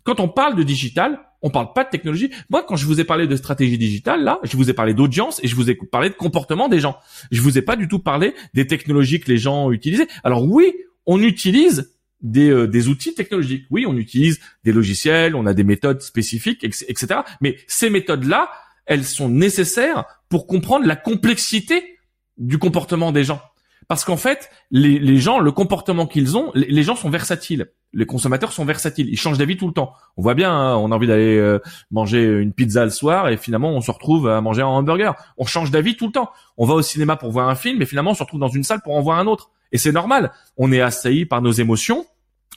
Quand 0.03 0.21
on 0.21 0.29
parle 0.29 0.57
de 0.57 0.63
digital, 0.63 1.21
on 1.43 1.51
parle 1.51 1.73
pas 1.75 1.85
de 1.85 1.91
technologie. 1.91 2.31
Moi, 2.51 2.65
quand 2.67 2.77
je 2.77 2.87
vous 2.87 3.01
ai 3.01 3.05
parlé 3.05 3.27
de 3.27 3.37
stratégie 3.37 3.79
digitale, 3.79 4.25
là, 4.25 4.41
je 4.43 4.57
vous 4.57 4.71
ai 4.71 4.73
parlé 4.73 4.95
d'audience 4.95 5.41
et 5.45 5.49
je 5.49 5.55
vous 5.55 5.71
ai 5.71 5.75
parlé 5.75 6.09
de 6.09 6.15
comportement 6.15 6.69
des 6.69 6.81
gens. 6.81 6.97
Je 7.31 7.41
vous 7.43 7.59
ai 7.59 7.63
pas 7.63 7.77
du 7.77 7.87
tout 7.87 7.99
parlé 7.99 8.35
des 8.55 8.67
technologies 8.67 9.21
que 9.21 9.31
les 9.31 9.39
gens 9.39 9.71
utilisaient. 9.71 10.09
Alors 10.25 10.45
oui, 10.45 10.73
on 11.07 11.21
utilise 11.23 11.93
des, 12.23 12.49
euh, 12.49 12.67
des 12.67 12.89
outils 12.89 13.15
technologiques. 13.15 13.67
Oui, 13.71 13.85
on 13.87 13.97
utilise 13.97 14.41
des 14.65 14.73
logiciels, 14.73 15.35
on 15.35 15.47
a 15.47 15.53
des 15.53 15.65
méthodes 15.65 16.01
spécifiques, 16.01 16.65
etc. 16.65 17.21
Mais 17.41 17.59
ces 17.67 17.91
méthodes-là, 17.91 18.51
elles 18.87 19.05
sont 19.05 19.29
nécessaires 19.29 20.05
pour 20.29 20.47
comprendre 20.47 20.87
la 20.87 20.97
complexité 20.97 21.99
du 22.39 22.59
comportement 22.59 23.13
des 23.13 23.25
gens. 23.25 23.41
Parce 23.89 24.05
qu'en 24.05 24.17
fait, 24.17 24.51
les, 24.71 25.19
gens, 25.19 25.39
le 25.39 25.53
comportement 25.53 26.07
qu'ils 26.07 26.37
ont, 26.37 26.51
les, 26.55 26.83
gens 26.83 26.97
sont 26.97 27.11
versatiles. 27.11 27.71
Les 27.93 28.07
consommateurs 28.07 28.53
sont 28.53 28.65
versatiles. 28.65 29.09
Ils 29.09 29.19
changent 29.19 29.39
d'avis 29.39 29.57
tout 29.57 29.67
le 29.67 29.73
temps. 29.73 29.93
On 30.17 30.23
voit 30.23 30.35
bien, 30.35 30.53
hein, 30.53 30.77
on 30.77 30.91
a 30.91 30.95
envie 30.95 31.07
d'aller 31.07 31.37
euh, 31.37 31.61
manger 31.91 32.25
une 32.25 32.53
pizza 32.53 32.85
le 32.85 32.91
soir 32.91 33.29
et 33.29 33.37
finalement 33.37 33.71
on 33.71 33.81
se 33.81 33.91
retrouve 33.91 34.29
à 34.29 34.41
manger 34.41 34.63
un 34.63 34.67
hamburger. 34.67 35.15
On 35.39 35.45
change 35.45 35.71
d'avis 35.71 35.97
tout 35.97 36.07
le 36.07 36.13
temps. 36.13 36.31
On 36.57 36.67
va 36.67 36.75
au 36.75 36.83
cinéma 36.83 37.17
pour 37.17 37.31
voir 37.31 37.49
un 37.49 37.55
film 37.55 37.83
et 37.83 37.87
finalement 37.87 38.13
on 38.13 38.15
se 38.15 38.23
retrouve 38.23 38.41
dans 38.41 38.49
une 38.49 38.65
salle 38.65 38.81
pour 38.83 38.97
en 38.97 39.01
voir 39.01 39.19
un 39.19 39.27
autre. 39.27 39.51
Et 39.71 39.79
c'est 39.79 39.93
normal. 39.93 40.33
On 40.57 40.73
est 40.73 40.81
assailli 40.81 41.27
par 41.27 41.43
nos 41.43 41.53
émotions 41.53 42.07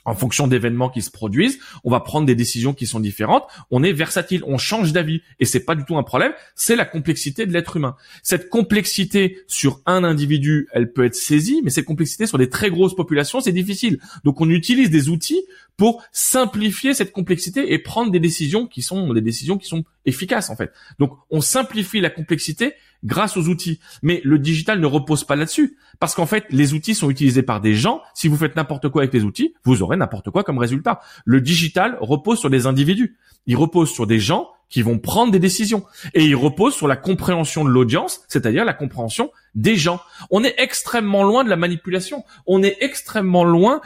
en 0.08 0.14
fonction 0.14 0.48
d'événements 0.48 0.88
qui 0.88 1.02
se 1.02 1.10
produisent, 1.10 1.58
on 1.84 1.90
va 1.90 2.00
prendre 2.00 2.26
des 2.26 2.34
décisions 2.34 2.72
qui 2.72 2.86
sont 2.86 3.00
différentes. 3.00 3.44
On 3.70 3.82
est 3.82 3.92
versatile, 3.92 4.42
on 4.46 4.58
change 4.58 4.92
d'avis 4.92 5.22
et 5.38 5.44
c'est 5.44 5.64
pas 5.64 5.74
du 5.74 5.84
tout 5.84 5.96
un 5.96 6.02
problème. 6.02 6.32
C'est 6.54 6.76
la 6.76 6.84
complexité 6.84 7.46
de 7.46 7.52
l'être 7.52 7.76
humain. 7.76 7.96
Cette 8.22 8.48
complexité 8.48 9.40
sur 9.46 9.80
un 9.86 10.04
individu, 10.04 10.68
elle 10.72 10.92
peut 10.92 11.04
être 11.04 11.14
saisie, 11.14 11.60
mais 11.62 11.70
cette 11.70 11.84
complexité 11.84 12.26
sur 12.26 12.38
des 12.38 12.48
très 12.48 12.70
grosses 12.70 12.96
populations, 12.96 13.40
c'est 13.40 13.52
difficile. 13.52 14.00
Donc 14.24 14.40
on 14.40 14.48
utilise 14.48 14.90
des 14.90 15.08
outils 15.08 15.42
pour 15.76 16.02
simplifier 16.10 16.92
cette 16.94 17.12
complexité 17.12 17.72
et 17.72 17.78
prendre 17.78 18.10
des 18.10 18.20
décisions 18.20 18.66
qui 18.66 18.82
sont 18.82 19.12
des 19.12 19.20
décisions 19.20 19.58
qui 19.58 19.68
sont 19.68 19.84
efficaces 20.08 20.50
en 20.50 20.56
fait. 20.56 20.72
Donc 20.98 21.12
on 21.30 21.40
simplifie 21.40 22.00
la 22.00 22.10
complexité 22.10 22.74
grâce 23.04 23.36
aux 23.36 23.48
outils. 23.48 23.80
Mais 24.02 24.20
le 24.24 24.38
digital 24.38 24.80
ne 24.80 24.86
repose 24.86 25.24
pas 25.24 25.36
là-dessus. 25.36 25.78
Parce 26.00 26.14
qu'en 26.14 26.26
fait, 26.26 26.44
les 26.50 26.74
outils 26.74 26.94
sont 26.94 27.10
utilisés 27.10 27.42
par 27.42 27.60
des 27.60 27.74
gens. 27.74 28.02
Si 28.14 28.28
vous 28.28 28.36
faites 28.36 28.56
n'importe 28.56 28.88
quoi 28.88 29.02
avec 29.02 29.14
les 29.14 29.24
outils, 29.24 29.54
vous 29.64 29.82
aurez 29.82 29.96
n'importe 29.96 30.30
quoi 30.30 30.44
comme 30.44 30.58
résultat. 30.58 31.00
Le 31.24 31.40
digital 31.40 31.96
repose 32.00 32.38
sur 32.38 32.50
des 32.50 32.66
individus. 32.66 33.16
Il 33.46 33.56
repose 33.56 33.90
sur 33.90 34.06
des 34.06 34.18
gens 34.18 34.48
qui 34.68 34.82
vont 34.82 34.98
prendre 34.98 35.32
des 35.32 35.38
décisions. 35.38 35.84
Et 36.14 36.24
il 36.24 36.36
repose 36.36 36.74
sur 36.74 36.88
la 36.88 36.96
compréhension 36.96 37.64
de 37.64 37.70
l'audience, 37.70 38.20
c'est-à-dire 38.28 38.64
la 38.64 38.74
compréhension 38.74 39.30
des 39.54 39.76
gens. 39.76 40.00
On 40.30 40.44
est 40.44 40.54
extrêmement 40.58 41.24
loin 41.24 41.42
de 41.42 41.48
la 41.48 41.56
manipulation. 41.56 42.24
On 42.46 42.62
est 42.62 42.76
extrêmement 42.80 43.44
loin 43.44 43.80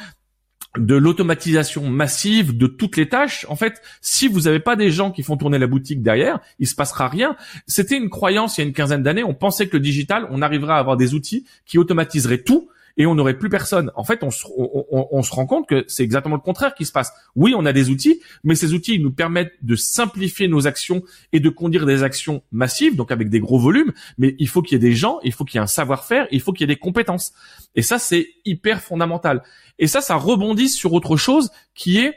de 0.78 0.94
l'automatisation 0.94 1.88
massive 1.88 2.56
de 2.56 2.66
toutes 2.66 2.96
les 2.96 3.08
tâches. 3.08 3.44
En 3.48 3.56
fait, 3.56 3.82
si 4.00 4.28
vous 4.28 4.42
n'avez 4.42 4.60
pas 4.60 4.76
des 4.76 4.90
gens 4.90 5.10
qui 5.10 5.22
font 5.22 5.36
tourner 5.36 5.58
la 5.58 5.66
boutique 5.66 6.02
derrière, 6.02 6.40
il 6.58 6.66
se 6.66 6.74
passera 6.74 7.08
rien. 7.08 7.36
C'était 7.66 7.96
une 7.96 8.08
croyance 8.08 8.56
il 8.56 8.62
y 8.62 8.64
a 8.64 8.66
une 8.66 8.72
quinzaine 8.72 9.02
d'années. 9.02 9.24
On 9.24 9.34
pensait 9.34 9.68
que 9.68 9.76
le 9.76 9.82
digital, 9.82 10.26
on 10.30 10.40
arriverait 10.40 10.74
à 10.74 10.78
avoir 10.78 10.96
des 10.96 11.14
outils 11.14 11.44
qui 11.66 11.78
automatiseraient 11.78 12.42
tout 12.42 12.70
et 12.96 13.06
on 13.06 13.14
n'aurait 13.14 13.38
plus 13.38 13.48
personne. 13.48 13.90
En 13.94 14.04
fait, 14.04 14.22
on 14.22 14.30
se, 14.30 15.32
rend 15.32 15.46
compte 15.46 15.68
que 15.68 15.84
c'est 15.88 16.02
exactement 16.02 16.36
le 16.36 16.40
contraire 16.40 16.74
qui 16.74 16.84
se 16.84 16.92
passe. 16.92 17.12
Oui, 17.36 17.54
on 17.56 17.64
a 17.64 17.72
des 17.72 17.90
outils, 17.90 18.20
mais 18.44 18.54
ces 18.54 18.74
outils 18.74 18.98
nous 18.98 19.12
permettent 19.12 19.52
de 19.62 19.76
simplifier 19.76 20.48
nos 20.48 20.66
actions 20.66 21.02
et 21.32 21.40
de 21.40 21.48
conduire 21.48 21.86
des 21.86 22.02
actions 22.02 22.42
massives, 22.52 22.96
donc 22.96 23.10
avec 23.10 23.28
des 23.28 23.40
gros 23.40 23.58
volumes. 23.58 23.92
Mais 24.18 24.34
il 24.38 24.48
faut 24.48 24.62
qu'il 24.62 24.76
y 24.76 24.76
ait 24.76 24.90
des 24.90 24.94
gens, 24.94 25.18
il 25.22 25.32
faut 25.32 25.44
qu'il 25.44 25.58
y 25.58 25.60
ait 25.60 25.64
un 25.64 25.66
savoir-faire, 25.66 26.26
il 26.30 26.40
faut 26.40 26.52
qu'il 26.52 26.68
y 26.68 26.70
ait 26.70 26.74
des 26.74 26.80
compétences. 26.80 27.32
Et 27.74 27.82
ça, 27.82 27.98
c'est 27.98 28.28
hyper 28.44 28.80
fondamental. 28.82 29.42
Et 29.78 29.86
ça, 29.86 30.00
ça 30.00 30.16
rebondit 30.16 30.68
sur 30.68 30.92
autre 30.92 31.16
chose 31.16 31.50
qui 31.74 31.98
est 31.98 32.14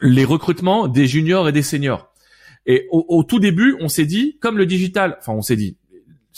les 0.00 0.24
recrutements 0.24 0.88
des 0.88 1.06
juniors 1.06 1.48
et 1.48 1.52
des 1.52 1.62
seniors. 1.62 2.12
Et 2.66 2.86
au, 2.90 3.04
au 3.08 3.22
tout 3.22 3.38
début, 3.38 3.76
on 3.80 3.88
s'est 3.88 4.06
dit, 4.06 4.38
comme 4.40 4.58
le 4.58 4.66
digital, 4.66 5.16
enfin 5.20 5.32
on 5.32 5.42
s'est 5.42 5.56
dit, 5.56 5.76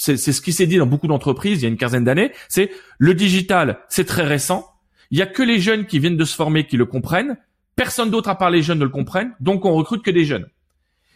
c'est 0.00 0.16
ce 0.16 0.40
qui 0.40 0.52
s'est 0.52 0.68
dit 0.68 0.76
dans 0.76 0.86
beaucoup 0.86 1.08
d'entreprises 1.08 1.58
il 1.58 1.62
y 1.64 1.66
a 1.66 1.68
une 1.68 1.76
quinzaine 1.76 2.04
d'années, 2.04 2.30
c'est 2.48 2.70
le 2.98 3.14
digital, 3.14 3.80
c'est 3.88 4.04
très 4.04 4.22
récent. 4.22 4.64
Il 5.10 5.18
y 5.18 5.22
a 5.22 5.26
que 5.26 5.42
les 5.42 5.58
jeunes 5.58 5.86
qui 5.86 5.98
viennent 5.98 6.16
de 6.16 6.24
se 6.24 6.36
former 6.36 6.68
qui 6.68 6.76
le 6.76 6.86
comprennent. 6.86 7.36
Personne 7.74 8.08
d'autre 8.08 8.28
à 8.28 8.36
part 8.36 8.52
les 8.52 8.62
jeunes 8.62 8.78
ne 8.78 8.84
le 8.84 8.90
comprennent. 8.90 9.34
Donc 9.40 9.64
on 9.64 9.74
recrute 9.74 10.04
que 10.04 10.12
des 10.12 10.24
jeunes. 10.24 10.46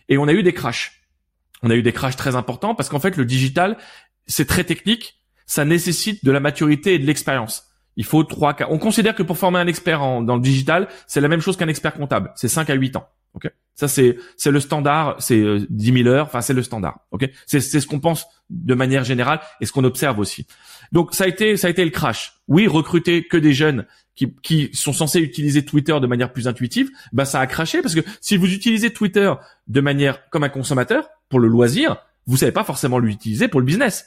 Et 0.09 0.19
on 0.19 0.27
a 0.27 0.33
eu 0.33 0.43
des 0.43 0.53
crashs. 0.53 1.05
On 1.63 1.71
a 1.71 1.77
eu 1.77 1.83
des 1.83 1.93
crashs 1.93 2.17
très 2.17 2.35
importants 2.35 2.75
parce 2.75 2.89
qu'en 2.89 2.99
fait 2.99 3.17
le 3.17 3.25
digital, 3.25 3.79
c'est 4.27 4.47
très 4.47 4.65
technique. 4.65 5.21
Ça 5.47 5.65
nécessite 5.65 6.25
de 6.25 6.33
la 6.33 6.41
maturité 6.41 6.95
et 6.95 6.99
de 6.99 7.07
l'expérience. 7.07 7.69
Il 7.97 8.05
faut 8.05 8.25
trois 8.25 8.55
cas. 8.55 8.67
On 8.69 8.79
considère 8.79 9.15
que 9.15 9.23
pour 9.23 9.39
former 9.39 9.61
un 9.61 9.69
expert 9.69 10.01
dans 10.01 10.35
le 10.35 10.43
digital, 10.43 10.89
c'est 11.07 11.21
la 11.21 11.29
même 11.29 11.41
chose 11.41 11.57
qu'un 11.57 11.69
expert 11.69 11.95
comptable. 11.95 12.33
C'est 12.35 12.49
5 12.49 12.69
à 12.69 12.75
8 12.75 12.97
ans. 12.97 13.07
Ok, 13.35 13.51
ça 13.75 13.89
c'est 13.89 14.19
c'est 14.37 14.51
le 14.51 14.61
standard, 14.61 15.17
c'est 15.19 15.39
euh, 15.39 15.67
10 15.71 16.03
000 16.05 16.09
heures, 16.09 16.27
enfin 16.27 16.41
c'est 16.41 16.53
le 16.53 16.63
standard. 16.63 17.01
Ok, 17.11 17.29
c'est 17.47 17.61
c'est 17.61 17.81
ce 17.81 17.87
qu'on 17.87 18.01
pense 18.01 18.27
de 18.51 18.75
manière 18.75 19.05
générale 19.05 19.41
et 19.61 19.67
ce 19.67 19.73
qu'on 19.73 19.85
observe 19.85 20.19
aussi. 20.19 20.47
Donc 20.93 21.15
ça 21.15 21.25
a 21.25 21.27
été 21.27 21.57
ça 21.57 21.69
a 21.69 21.71
été 21.71 21.85
le 21.85 21.91
crash. 21.91 22.35
Oui, 22.49 22.67
recruter 22.67 23.27
que 23.27 23.37
des 23.37 23.55
jeunes 23.55 23.87
qui 24.15 24.35
qui 24.43 24.71
sont 24.75 24.93
censés 24.93 25.21
utiliser 25.21 25.65
Twitter 25.65 25.99
de 26.01 26.07
manière 26.07 26.33
plus 26.33 26.49
intuitive, 26.49 26.91
bah 27.13 27.25
ça 27.25 27.41
a 27.41 27.47
craché 27.47 27.81
parce 27.81 27.95
que 27.95 28.03
si 28.21 28.37
vous 28.37 28.53
utilisez 28.53 28.93
Twitter 28.93 29.33
de 29.69 29.81
manière 29.81 30.29
comme 30.31 30.45
un 30.45 30.51
consommateur 30.51 31.09
pour 31.29 31.41
le 31.41 31.49
loisir, 31.49 31.97
vous 32.27 32.37
savez 32.37 32.53
pas 32.53 32.65
forcément 32.65 32.99
l'utiliser 32.99 33.49
pour 33.49 33.61
le 33.61 33.67
business. 33.67 34.07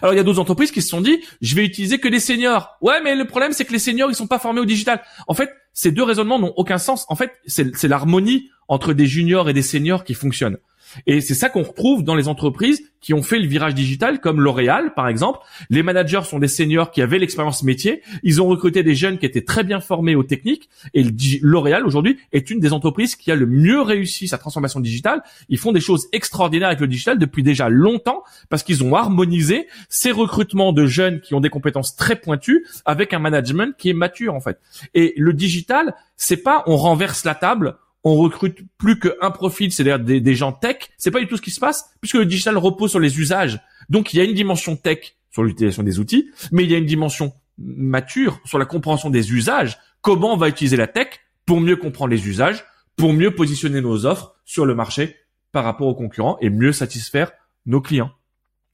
Alors 0.00 0.14
il 0.14 0.16
y 0.16 0.20
a 0.20 0.22
d'autres 0.22 0.40
entreprises 0.40 0.70
qui 0.70 0.82
se 0.82 0.88
sont 0.88 1.00
dit, 1.00 1.20
je 1.40 1.54
vais 1.54 1.64
utiliser 1.64 1.98
que 1.98 2.08
des 2.08 2.20
seniors. 2.20 2.76
Ouais, 2.80 3.00
mais 3.02 3.14
le 3.14 3.26
problème 3.26 3.52
c'est 3.52 3.64
que 3.64 3.72
les 3.72 3.78
seniors 3.78 4.10
ils 4.10 4.14
sont 4.14 4.26
pas 4.26 4.38
formés 4.38 4.60
au 4.60 4.64
digital. 4.64 5.02
En 5.26 5.34
fait, 5.34 5.50
ces 5.72 5.90
deux 5.90 6.02
raisonnements 6.02 6.38
n'ont 6.38 6.52
aucun 6.56 6.78
sens. 6.78 7.06
En 7.08 7.16
fait, 7.16 7.32
c'est 7.46 7.88
l'harmonie 7.88 8.50
entre 8.68 8.92
des 8.92 9.06
juniors 9.06 9.48
et 9.48 9.52
des 9.52 9.62
seniors 9.62 10.04
qui 10.04 10.14
fonctionne. 10.14 10.58
Et 11.06 11.20
c'est 11.20 11.34
ça 11.34 11.48
qu'on 11.48 11.62
retrouve 11.62 12.04
dans 12.04 12.14
les 12.14 12.28
entreprises 12.28 12.82
qui 13.02 13.14
ont 13.14 13.22
fait 13.22 13.38
le 13.38 13.46
virage 13.46 13.74
digital, 13.74 14.20
comme 14.20 14.40
L'Oréal, 14.40 14.94
par 14.94 15.08
exemple. 15.08 15.40
Les 15.70 15.82
managers 15.82 16.22
sont 16.24 16.38
des 16.38 16.48
seniors 16.48 16.92
qui 16.92 17.02
avaient 17.02 17.18
l'expérience 17.18 17.64
métier. 17.64 18.00
Ils 18.22 18.40
ont 18.40 18.46
recruté 18.46 18.82
des 18.82 18.94
jeunes 18.94 19.18
qui 19.18 19.26
étaient 19.26 19.42
très 19.42 19.64
bien 19.64 19.80
formés 19.80 20.14
aux 20.14 20.22
techniques. 20.22 20.70
Et 20.94 21.04
L'Oréal, 21.42 21.84
aujourd'hui, 21.84 22.18
est 22.32 22.48
une 22.50 22.60
des 22.60 22.72
entreprises 22.72 23.16
qui 23.16 23.32
a 23.32 23.34
le 23.34 23.46
mieux 23.46 23.82
réussi 23.82 24.28
sa 24.28 24.38
transformation 24.38 24.80
digitale. 24.80 25.22
Ils 25.48 25.58
font 25.58 25.72
des 25.72 25.80
choses 25.80 26.08
extraordinaires 26.12 26.68
avec 26.68 26.80
le 26.80 26.86
digital 26.86 27.18
depuis 27.18 27.42
déjà 27.42 27.68
longtemps 27.68 28.22
parce 28.48 28.62
qu'ils 28.62 28.84
ont 28.84 28.94
harmonisé 28.94 29.66
ces 29.88 30.12
recrutements 30.12 30.72
de 30.72 30.86
jeunes 30.86 31.20
qui 31.20 31.34
ont 31.34 31.40
des 31.40 31.50
compétences 31.50 31.96
très 31.96 32.16
pointues 32.16 32.64
avec 32.84 33.12
un 33.12 33.18
management 33.18 33.76
qui 33.76 33.90
est 33.90 33.94
mature, 33.94 34.34
en 34.34 34.40
fait. 34.40 34.60
Et 34.94 35.12
le 35.16 35.32
digital, 35.32 35.94
c'est 36.16 36.36
pas 36.36 36.62
on 36.66 36.76
renverse 36.76 37.24
la 37.24 37.34
table, 37.34 37.76
on 38.04 38.16
recrute 38.16 38.58
plus 38.78 38.98
qu'un 38.98 39.30
profil, 39.30 39.72
c'est-à-dire 39.72 39.98
des, 39.98 40.34
gens 40.34 40.52
tech. 40.52 40.90
C'est 40.98 41.10
pas 41.10 41.20
du 41.20 41.28
tout 41.28 41.36
ce 41.36 41.42
qui 41.42 41.50
se 41.50 41.60
passe, 41.60 41.90
puisque 42.00 42.16
le 42.16 42.26
digital 42.26 42.56
repose 42.56 42.90
sur 42.90 43.00
les 43.00 43.18
usages. 43.18 43.60
Donc 43.88 44.12
il 44.12 44.18
y 44.18 44.20
a 44.20 44.24
une 44.24 44.34
dimension 44.34 44.76
tech 44.76 45.16
sur 45.30 45.44
l'utilisation 45.44 45.82
des 45.82 45.98
outils, 45.98 46.30
mais 46.50 46.64
il 46.64 46.70
y 46.70 46.74
a 46.74 46.78
une 46.78 46.86
dimension 46.86 47.32
mature 47.58 48.40
sur 48.44 48.58
la 48.58 48.64
compréhension 48.64 49.10
des 49.10 49.32
usages. 49.32 49.78
Comment 50.00 50.34
on 50.34 50.36
va 50.36 50.48
utiliser 50.48 50.76
la 50.76 50.86
tech 50.86 51.20
pour 51.46 51.60
mieux 51.60 51.76
comprendre 51.76 52.10
les 52.10 52.26
usages, 52.28 52.64
pour 52.96 53.12
mieux 53.12 53.34
positionner 53.34 53.80
nos 53.80 54.04
offres 54.04 54.34
sur 54.44 54.66
le 54.66 54.74
marché 54.74 55.16
par 55.52 55.64
rapport 55.64 55.86
aux 55.86 55.94
concurrents 55.94 56.38
et 56.40 56.50
mieux 56.50 56.72
satisfaire 56.72 57.32
nos 57.66 57.80
clients 57.80 58.10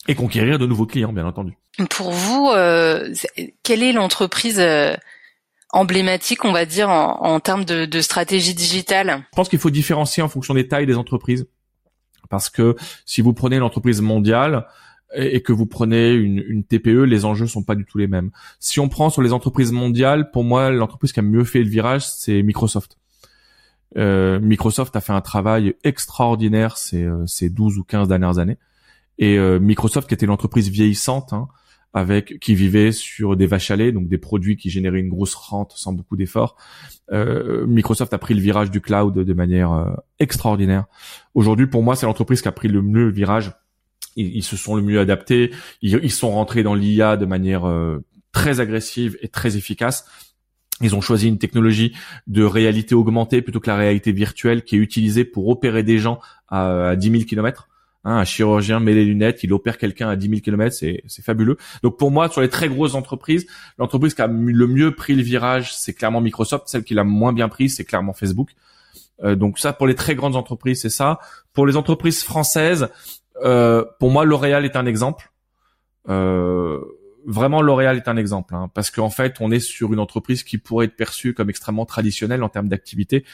et 0.06 0.14
conquérir 0.14 0.58
de 0.58 0.66
nouveaux 0.66 0.86
clients, 0.86 1.12
bien 1.12 1.26
entendu. 1.26 1.56
Pour 1.90 2.10
vous, 2.10 2.48
euh, 2.48 3.12
quelle 3.62 3.82
est 3.82 3.92
l'entreprise 3.92 4.58
euh, 4.58 4.94
emblématique, 5.70 6.44
on 6.44 6.52
va 6.52 6.64
dire, 6.64 6.88
en, 6.90 7.40
termes 7.40 7.64
de, 7.64 8.00
stratégie 8.00 8.54
digitale 8.54 9.24
Je 9.32 9.36
pense 9.36 9.48
qu'il 9.48 9.58
faut 9.58 9.70
différencier 9.70 10.22
en 10.22 10.28
fonction 10.28 10.54
des 10.54 10.68
tailles 10.68 10.86
des 10.86 10.96
entreprises. 10.96 11.46
Parce 12.30 12.50
que 12.50 12.76
si 13.06 13.22
vous 13.22 13.32
prenez 13.32 13.58
l'entreprise 13.58 14.00
mondiale 14.00 14.66
et, 15.14 15.42
que 15.42 15.52
vous 15.52 15.66
prenez 15.66 16.12
une, 16.12 16.64
TPE, 16.64 17.04
les 17.04 17.24
enjeux 17.24 17.46
sont 17.46 17.62
pas 17.62 17.74
du 17.74 17.84
tout 17.84 17.98
les 17.98 18.06
mêmes. 18.06 18.30
Si 18.60 18.80
on 18.80 18.88
prend 18.88 19.08
sur 19.10 19.22
les 19.22 19.32
entreprises 19.32 19.72
mondiales, 19.72 20.30
pour 20.30 20.44
moi, 20.44 20.70
l'entreprise 20.70 21.12
qui 21.12 21.20
a 21.20 21.22
mieux 21.22 21.44
fait 21.44 21.62
le 21.62 21.70
virage, 21.70 22.06
c'est 22.06 22.42
Microsoft. 22.42 22.98
Euh, 23.96 24.38
Microsoft 24.40 24.94
a 24.96 25.00
fait 25.00 25.14
un 25.14 25.22
travail 25.22 25.74
extraordinaire 25.82 26.76
ces, 26.76 27.04
euh, 27.04 27.26
ces 27.26 27.48
12 27.48 27.78
ou 27.78 27.84
15 27.84 28.08
dernières 28.08 28.38
années. 28.38 28.58
Et 29.18 29.38
euh, 29.38 29.58
Microsoft, 29.58 30.08
qui 30.08 30.14
était 30.14 30.26
une 30.26 30.32
entreprise 30.32 30.68
vieillissante, 30.68 31.32
hein, 31.32 31.48
avec 31.94 32.38
qui 32.40 32.54
vivaient 32.54 32.92
sur 32.92 33.36
des 33.36 33.46
vaches 33.46 33.70
à 33.70 33.76
lait, 33.76 33.92
donc 33.92 34.08
des 34.08 34.18
produits 34.18 34.56
qui 34.56 34.70
généraient 34.70 35.00
une 35.00 35.08
grosse 35.08 35.34
rente 35.34 35.72
sans 35.76 35.92
beaucoup 35.92 36.16
d'efforts. 36.16 36.56
Euh, 37.12 37.66
Microsoft 37.66 38.12
a 38.12 38.18
prit 38.18 38.34
le 38.34 38.40
virage 38.40 38.70
du 38.70 38.80
cloud 38.80 39.14
de 39.14 39.34
manière 39.34 39.72
euh, 39.72 39.90
extraordinaire. 40.18 40.84
Aujourd'hui, 41.34 41.66
pour 41.66 41.82
moi, 41.82 41.96
c'est 41.96 42.06
l'entreprise 42.06 42.42
qui 42.42 42.48
a 42.48 42.52
pris 42.52 42.68
le 42.68 42.82
mieux 42.82 43.06
le 43.06 43.12
virage. 43.12 43.52
Ils, 44.16 44.42
se 44.42 44.56
sont 44.56 44.74
le 44.74 44.82
mieux 44.82 44.98
adaptés. 44.98 45.52
Ils, 45.80 46.10
sont 46.10 46.32
rentrés 46.32 46.64
dans 46.64 46.74
l'IA 46.74 47.16
de 47.16 47.24
manière 47.24 47.68
euh, 47.68 48.04
très 48.32 48.58
agressive 48.58 49.16
et 49.22 49.28
très 49.28 49.56
efficace. 49.56 50.06
Ils 50.80 50.96
ont 50.96 51.00
choisi 51.00 51.28
une 51.28 51.38
technologie 51.38 51.94
de 52.26 52.42
réalité 52.42 52.96
augmentée 52.96 53.42
plutôt 53.42 53.60
que 53.60 53.70
la 53.70 53.76
réalité 53.76 54.10
virtuelle 54.10 54.64
qui 54.64 54.74
est 54.74 54.80
utilisée 54.80 55.24
pour 55.24 55.48
opérer 55.48 55.84
des 55.84 55.98
gens 55.98 56.20
à, 56.48 56.88
à 56.88 56.96
10 56.96 57.10
000 57.10 57.24
kilomètres. 57.24 57.68
Hein, 58.04 58.18
un 58.18 58.24
chirurgien 58.24 58.78
met 58.80 58.94
les 58.94 59.04
lunettes, 59.04 59.42
il 59.42 59.52
opère 59.52 59.76
quelqu'un 59.76 60.08
à 60.08 60.16
10 60.16 60.28
000 60.28 60.40
km, 60.40 60.74
c'est, 60.74 61.02
fabuleux. 61.22 61.56
Donc 61.82 61.98
pour 61.98 62.10
moi, 62.10 62.28
sur 62.28 62.40
les 62.40 62.48
très 62.48 62.68
grosses 62.68 62.94
entreprises, 62.94 63.46
l'entreprise 63.76 64.14
qui 64.14 64.22
a 64.22 64.28
le 64.28 64.66
mieux 64.66 64.94
pris 64.94 65.14
le 65.14 65.22
virage, 65.22 65.74
c'est 65.74 65.94
clairement 65.94 66.20
Microsoft. 66.20 66.68
Celle 66.68 66.84
qui 66.84 66.94
l'a 66.94 67.04
moins 67.04 67.32
bien 67.32 67.48
pris, 67.48 67.68
c'est 67.68 67.84
clairement 67.84 68.12
Facebook. 68.12 68.50
Euh, 69.24 69.34
donc 69.34 69.58
ça, 69.58 69.72
pour 69.72 69.86
les 69.86 69.96
très 69.96 70.14
grandes 70.14 70.36
entreprises, 70.36 70.82
c'est 70.82 70.90
ça. 70.90 71.18
Pour 71.52 71.66
les 71.66 71.76
entreprises 71.76 72.22
françaises, 72.22 72.88
euh, 73.42 73.84
pour 73.98 74.10
moi, 74.10 74.24
L'Oréal 74.24 74.64
est 74.64 74.76
un 74.76 74.86
exemple. 74.86 75.32
Euh, 76.08 76.80
vraiment 77.26 77.62
L'Oréal 77.62 77.96
est 77.96 78.08
un 78.08 78.16
exemple, 78.16 78.54
hein, 78.54 78.70
parce 78.74 78.90
qu'en 78.90 79.10
fait, 79.10 79.36
on 79.40 79.50
est 79.50 79.60
sur 79.60 79.92
une 79.92 79.98
entreprise 79.98 80.42
qui 80.42 80.58
pourrait 80.58 80.86
être 80.86 80.96
perçue 80.96 81.34
comme 81.34 81.50
extrêmement 81.50 81.86
traditionnelle 81.86 82.42
en 82.42 82.48
termes 82.48 82.68
d'activité. 82.68 83.24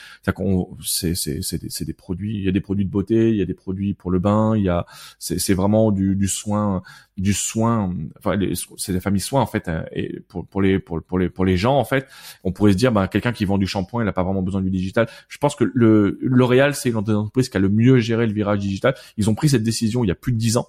C'est 0.83 1.15
c'est, 1.15 1.43
c'est, 1.43 1.59
des, 1.63 1.85
des 1.85 1.93
produits, 1.93 2.37
il 2.37 2.43
y 2.43 2.49
a 2.49 2.53
des 2.53 2.61
produits 2.61 2.85
de 2.85 2.91
beauté, 2.91 3.31
il 3.31 3.37
y 3.37 3.43
a 3.43 3.45
des 3.45 3.55
produits 3.55 3.95
pour 3.95 4.11
le 4.11 4.19
bain, 4.19 4.57
il 4.57 4.65
y 4.65 4.69
a, 4.69 4.87
c'est, 5.19 5.55
vraiment 5.55 5.93
du, 5.93 6.17
du 6.17 6.29
soin, 6.29 6.83
du 7.17 7.33
soin. 7.33 7.95
Enfin, 8.19 8.39
c'est 8.77 8.93
des 8.93 9.01
familles 9.01 9.21
soins 9.21 9.43
en 9.43 9.47
fait, 9.47 9.69
hein, 9.69 9.85
et 9.93 10.21
pour, 10.29 10.47
pour 10.47 10.63
les, 10.63 10.79
pour, 10.79 11.19
les, 11.19 11.29
pour 11.29 11.45
les 11.45 11.57
gens 11.57 11.79
en 11.79 11.85
fait, 11.85 12.09
on 12.43 12.53
pourrait 12.53 12.73
se 12.73 12.77
dire, 12.77 12.93
ben 12.93 13.07
quelqu'un 13.07 13.33
qui 13.33 13.45
vend 13.45 13.59
du 13.59 13.67
shampoing, 13.67 14.03
il 14.03 14.07
n'a 14.07 14.13
pas 14.13 14.25
vraiment 14.25 14.43
besoin 14.43 14.63
du 14.63 14.71
digital. 14.71 15.09
Je 15.29 15.39
pense 15.39 15.55
que 15.55 15.65
le 15.75 16.19
L'Oréal, 16.23 16.75
c'est 16.75 16.91
une 16.91 16.97
entreprise 16.97 17.49
qui 17.49 17.57
a 17.57 17.61
le 17.61 17.69
mieux 17.69 17.99
géré 17.99 18.27
le 18.27 18.33
virage 18.33 18.59
digital. 18.59 18.95
Ils 19.17 19.31
ont 19.31 19.35
pris 19.35 19.49
cette 19.49 19.63
décision 19.63 20.05
il 20.05 20.09
y 20.09 20.11
a 20.11 20.15
plus 20.15 20.33
de 20.33 20.39
dix 20.39 20.57
ans 20.57 20.69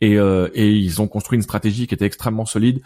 et, 0.00 0.18
euh, 0.18 0.48
et 0.54 0.72
ils 0.72 1.00
ont 1.00 1.08
construit 1.08 1.36
une 1.36 1.42
stratégie 1.42 1.86
qui 1.86 1.94
était 1.94 2.06
extrêmement 2.06 2.46
solide. 2.46 2.80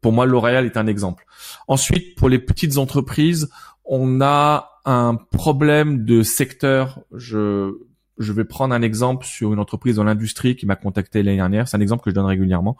Pour 0.00 0.12
moi, 0.12 0.26
L'Oréal 0.26 0.66
est 0.66 0.76
un 0.76 0.86
exemple. 0.86 1.26
Ensuite, 1.68 2.14
pour 2.16 2.28
les 2.28 2.38
petites 2.38 2.78
entreprises, 2.78 3.48
on 3.84 4.20
a 4.20 4.80
un 4.84 5.14
problème 5.14 6.04
de 6.04 6.22
secteur. 6.22 7.00
Je 7.14 7.74
je 8.18 8.32
vais 8.32 8.44
prendre 8.44 8.74
un 8.74 8.82
exemple 8.82 9.26
sur 9.26 9.52
une 9.52 9.58
entreprise 9.58 9.96
dans 9.96 10.04
l'industrie 10.04 10.56
qui 10.56 10.66
m'a 10.66 10.76
contacté 10.76 11.22
l'année 11.22 11.38
dernière. 11.38 11.68
C'est 11.68 11.76
un 11.76 11.80
exemple 11.80 12.04
que 12.04 12.10
je 12.10 12.14
donne 12.14 12.26
régulièrement. 12.26 12.76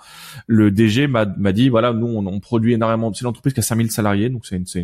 Le 0.46 0.70
DG 0.70 1.06
m'a 1.06 1.24
dit, 1.24 1.68
voilà, 1.68 1.92
nous, 1.92 2.06
on, 2.06 2.40
produit 2.40 2.74
énormément. 2.74 3.12
C'est 3.12 3.22
une 3.22 3.28
entreprise 3.28 3.54
qui 3.54 3.60
a 3.60 3.64
5000 3.64 3.90
salariés, 3.90 4.30
donc 4.30 4.46
c'est 4.46 4.56
une, 4.56 4.66
c'est, 4.66 4.80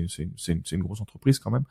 une, 0.49 0.63
une, 0.73 0.83
grosse 0.83 1.01
entreprise 1.01 1.39
quand 1.39 1.51
même. 1.51 1.65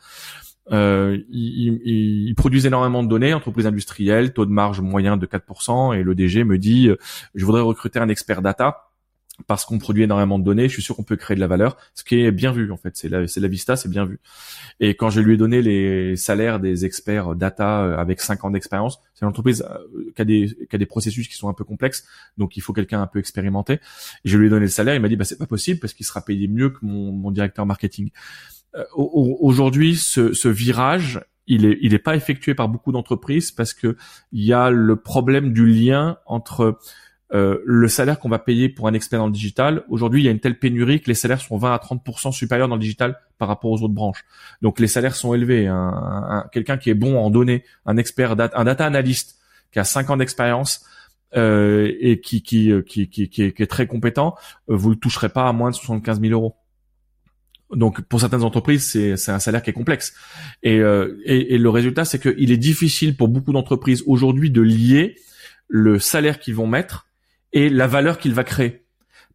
Euh, 0.72 1.18
ils, 1.30 2.34
produisent 2.36 2.66
énormément 2.66 3.04
de 3.04 3.08
données, 3.08 3.34
entreprise 3.34 3.66
industrielle, 3.66 4.34
taux 4.34 4.46
de 4.46 4.52
marge 4.52 4.82
moyen 4.82 5.18
de 5.18 5.26
4%, 5.26 5.98
et 5.98 6.04
le 6.04 6.16
DG 6.16 6.44
me 6.44 6.58
dit, 6.58 6.90
euh, 6.90 6.98
je 7.36 7.46
voudrais 7.46 7.62
recruter 7.62 8.00
un 8.00 8.10
expert 8.10 8.42
data 8.42 8.90
parce 9.48 9.66
qu'on 9.66 9.78
produit 9.78 10.04
énormément 10.04 10.40
de 10.40 10.44
données, 10.44 10.68
je 10.68 10.74
suis 10.74 10.82
sûr 10.82 10.96
qu'on 10.96 11.04
peut 11.04 11.16
créer 11.16 11.36
de 11.36 11.40
la 11.40 11.48
valeur, 11.48 11.78
ce 11.94 12.04
qui 12.04 12.22
est 12.22 12.32
bien 12.32 12.52
vu 12.52 12.72
en 12.72 12.78
fait, 12.78 12.96
c'est 12.96 13.10
la, 13.10 13.28
c'est 13.28 13.40
la 13.40 13.48
vista, 13.48 13.76
c'est 13.76 13.90
bien 13.90 14.06
vu. 14.06 14.20
Et 14.80 14.96
quand 14.96 15.10
je 15.10 15.22
lui 15.22 15.36
ai 15.36 15.38
donné 15.38 15.62
les 15.62 16.16
salaires 16.16 16.60
des 16.60 16.86
experts 16.86 17.36
data 17.36 17.84
euh, 17.84 17.98
avec 17.98 18.22
5 18.22 18.44
ans 18.46 18.52
d'expérience, 18.52 19.00
c'est 19.14 19.26
une 19.26 19.30
entreprise 19.30 19.66
euh, 19.70 20.12
qui 20.16 20.22
a, 20.22 20.26
des, 20.26 20.58
qui 20.70 20.76
a 20.76 20.80
des 20.80 20.86
processus 20.86 21.28
qui 21.28 21.36
sont 21.36 21.50
un 21.50 21.54
peu 21.54 21.64
complexes, 21.64 22.06
donc 22.38 22.58
il 22.58 22.62
faut 22.62 22.74
quelqu'un 22.74 23.02
un 23.02 23.08
peu 23.08 23.20
expérimenté. 23.20 23.74
Et 23.74 23.80
je 24.26 24.38
lui 24.38 24.48
ai 24.48 24.50
donné 24.50 24.66
le 24.66 24.72
salaire, 24.72 24.96
il 24.96 25.02
m'a 25.02 25.10
dit 25.10 25.16
bah 25.16 25.26
c'est 25.26 25.38
pas 25.38 25.48
possible 25.48 25.80
parce 25.80 25.94
qu'il 25.94 26.06
sera 26.06 26.22
payé 26.22 26.48
mieux 26.48 26.70
que 26.70 26.80
mon, 26.82 27.12
mon 27.12 27.32
directeur 27.32 27.66
marketing. 27.66 28.12
Aujourd'hui, 28.96 29.96
ce, 29.96 30.34
ce 30.34 30.48
virage, 30.48 31.22
il 31.48 31.66
est, 31.66 31.78
il 31.82 31.94
est 31.94 32.00
pas 32.00 32.16
effectué 32.16 32.54
par 32.54 32.70
beaucoup 32.70 32.92
d'entreprises 32.92 33.52
parce 33.52 33.74
que 33.74 33.98
il 34.32 34.44
y 34.44 34.54
a 34.54 34.70
le 34.70 34.96
problème 34.96 35.52
du 35.52 35.66
lien 35.66 36.18
entre 36.26 36.78
euh, 37.32 37.60
le 37.64 37.88
salaire 37.88 38.20
qu'on 38.20 38.30
va 38.30 38.40
payer 38.40 38.70
pour 38.70 38.88
un 38.88 38.94
expert 38.94 39.20
dans 39.20 39.28
le 39.28 39.32
digital. 39.32 39.84
Aujourd'hui, 39.90 40.22
il 40.22 40.26
y 40.26 40.28
a 40.28 40.32
une 40.32 40.40
telle 40.40 40.58
pénurie 40.58 41.00
que 41.00 41.08
les 41.08 41.14
salaires 41.14 41.42
sont 41.42 41.58
20 41.58 41.74
à 41.74 41.78
30% 41.78 42.32
supérieurs 42.32 42.68
dans 42.68 42.76
le 42.76 42.82
digital 42.82 43.20
par 43.38 43.48
rapport 43.48 43.70
aux 43.70 43.84
autres 43.84 43.94
branches. 43.94 44.26
Donc 44.62 44.80
les 44.80 44.88
salaires 44.88 45.16
sont 45.16 45.34
élevés. 45.34 45.68
Un, 45.68 46.48
Quelqu'un 46.52 46.78
qui 46.78 46.90
est 46.90 46.96
bon 46.96 47.18
en 47.18 47.30
données, 47.30 47.64
un 47.86 47.98
expert, 47.98 48.32
un 48.32 48.64
data 48.64 48.86
analyst 48.86 49.38
qui 49.72 49.80
a 49.80 49.84
5 49.84 50.10
ans 50.10 50.18
d'expérience 50.18 50.86
euh, 51.36 51.94
et 52.00 52.20
qui 52.20 52.42
qui, 52.42 52.72
qui, 52.88 53.10
qui, 53.10 53.30
qui, 53.30 53.44
est, 53.44 53.70
très 53.70 53.86
compétent, 53.86 54.36
euh, 54.70 54.76
vous 54.76 54.90
le 54.90 54.96
toucherez 54.96 55.30
pas 55.30 55.48
à 55.48 55.54
moins 55.54 55.70
de 55.70 55.76
75 55.76 56.22
000 56.22 56.34
euros. 56.34 56.56
Donc 57.74 58.02
pour 58.02 58.20
certaines 58.20 58.44
entreprises, 58.44 58.90
c'est 59.16 59.32
un 59.32 59.40
salaire 59.40 59.62
qui 59.62 59.70
est 59.70 59.74
complexe. 59.74 60.14
Et, 60.64 60.80
euh, 60.80 61.20
et, 61.26 61.56
et 61.56 61.58
le 61.58 61.70
résultat, 61.70 62.06
c'est 62.06 62.20
qu'il 62.20 62.52
est 62.52 62.58
difficile 62.58 63.16
pour 63.16 63.28
beaucoup 63.28 63.54
d'entreprises 63.54 64.04
aujourd'hui 64.08 64.50
de 64.50 64.62
lier 64.62 65.16
le 65.68 66.00
salaire 66.00 66.40
qu'ils 66.40 66.56
vont 66.56 66.68
mettre 66.68 67.08
et 67.54 67.70
la 67.70 67.88
valeur 67.88 68.18
qu'il 68.18 68.34
va 68.34 68.44
créer. 68.44 68.86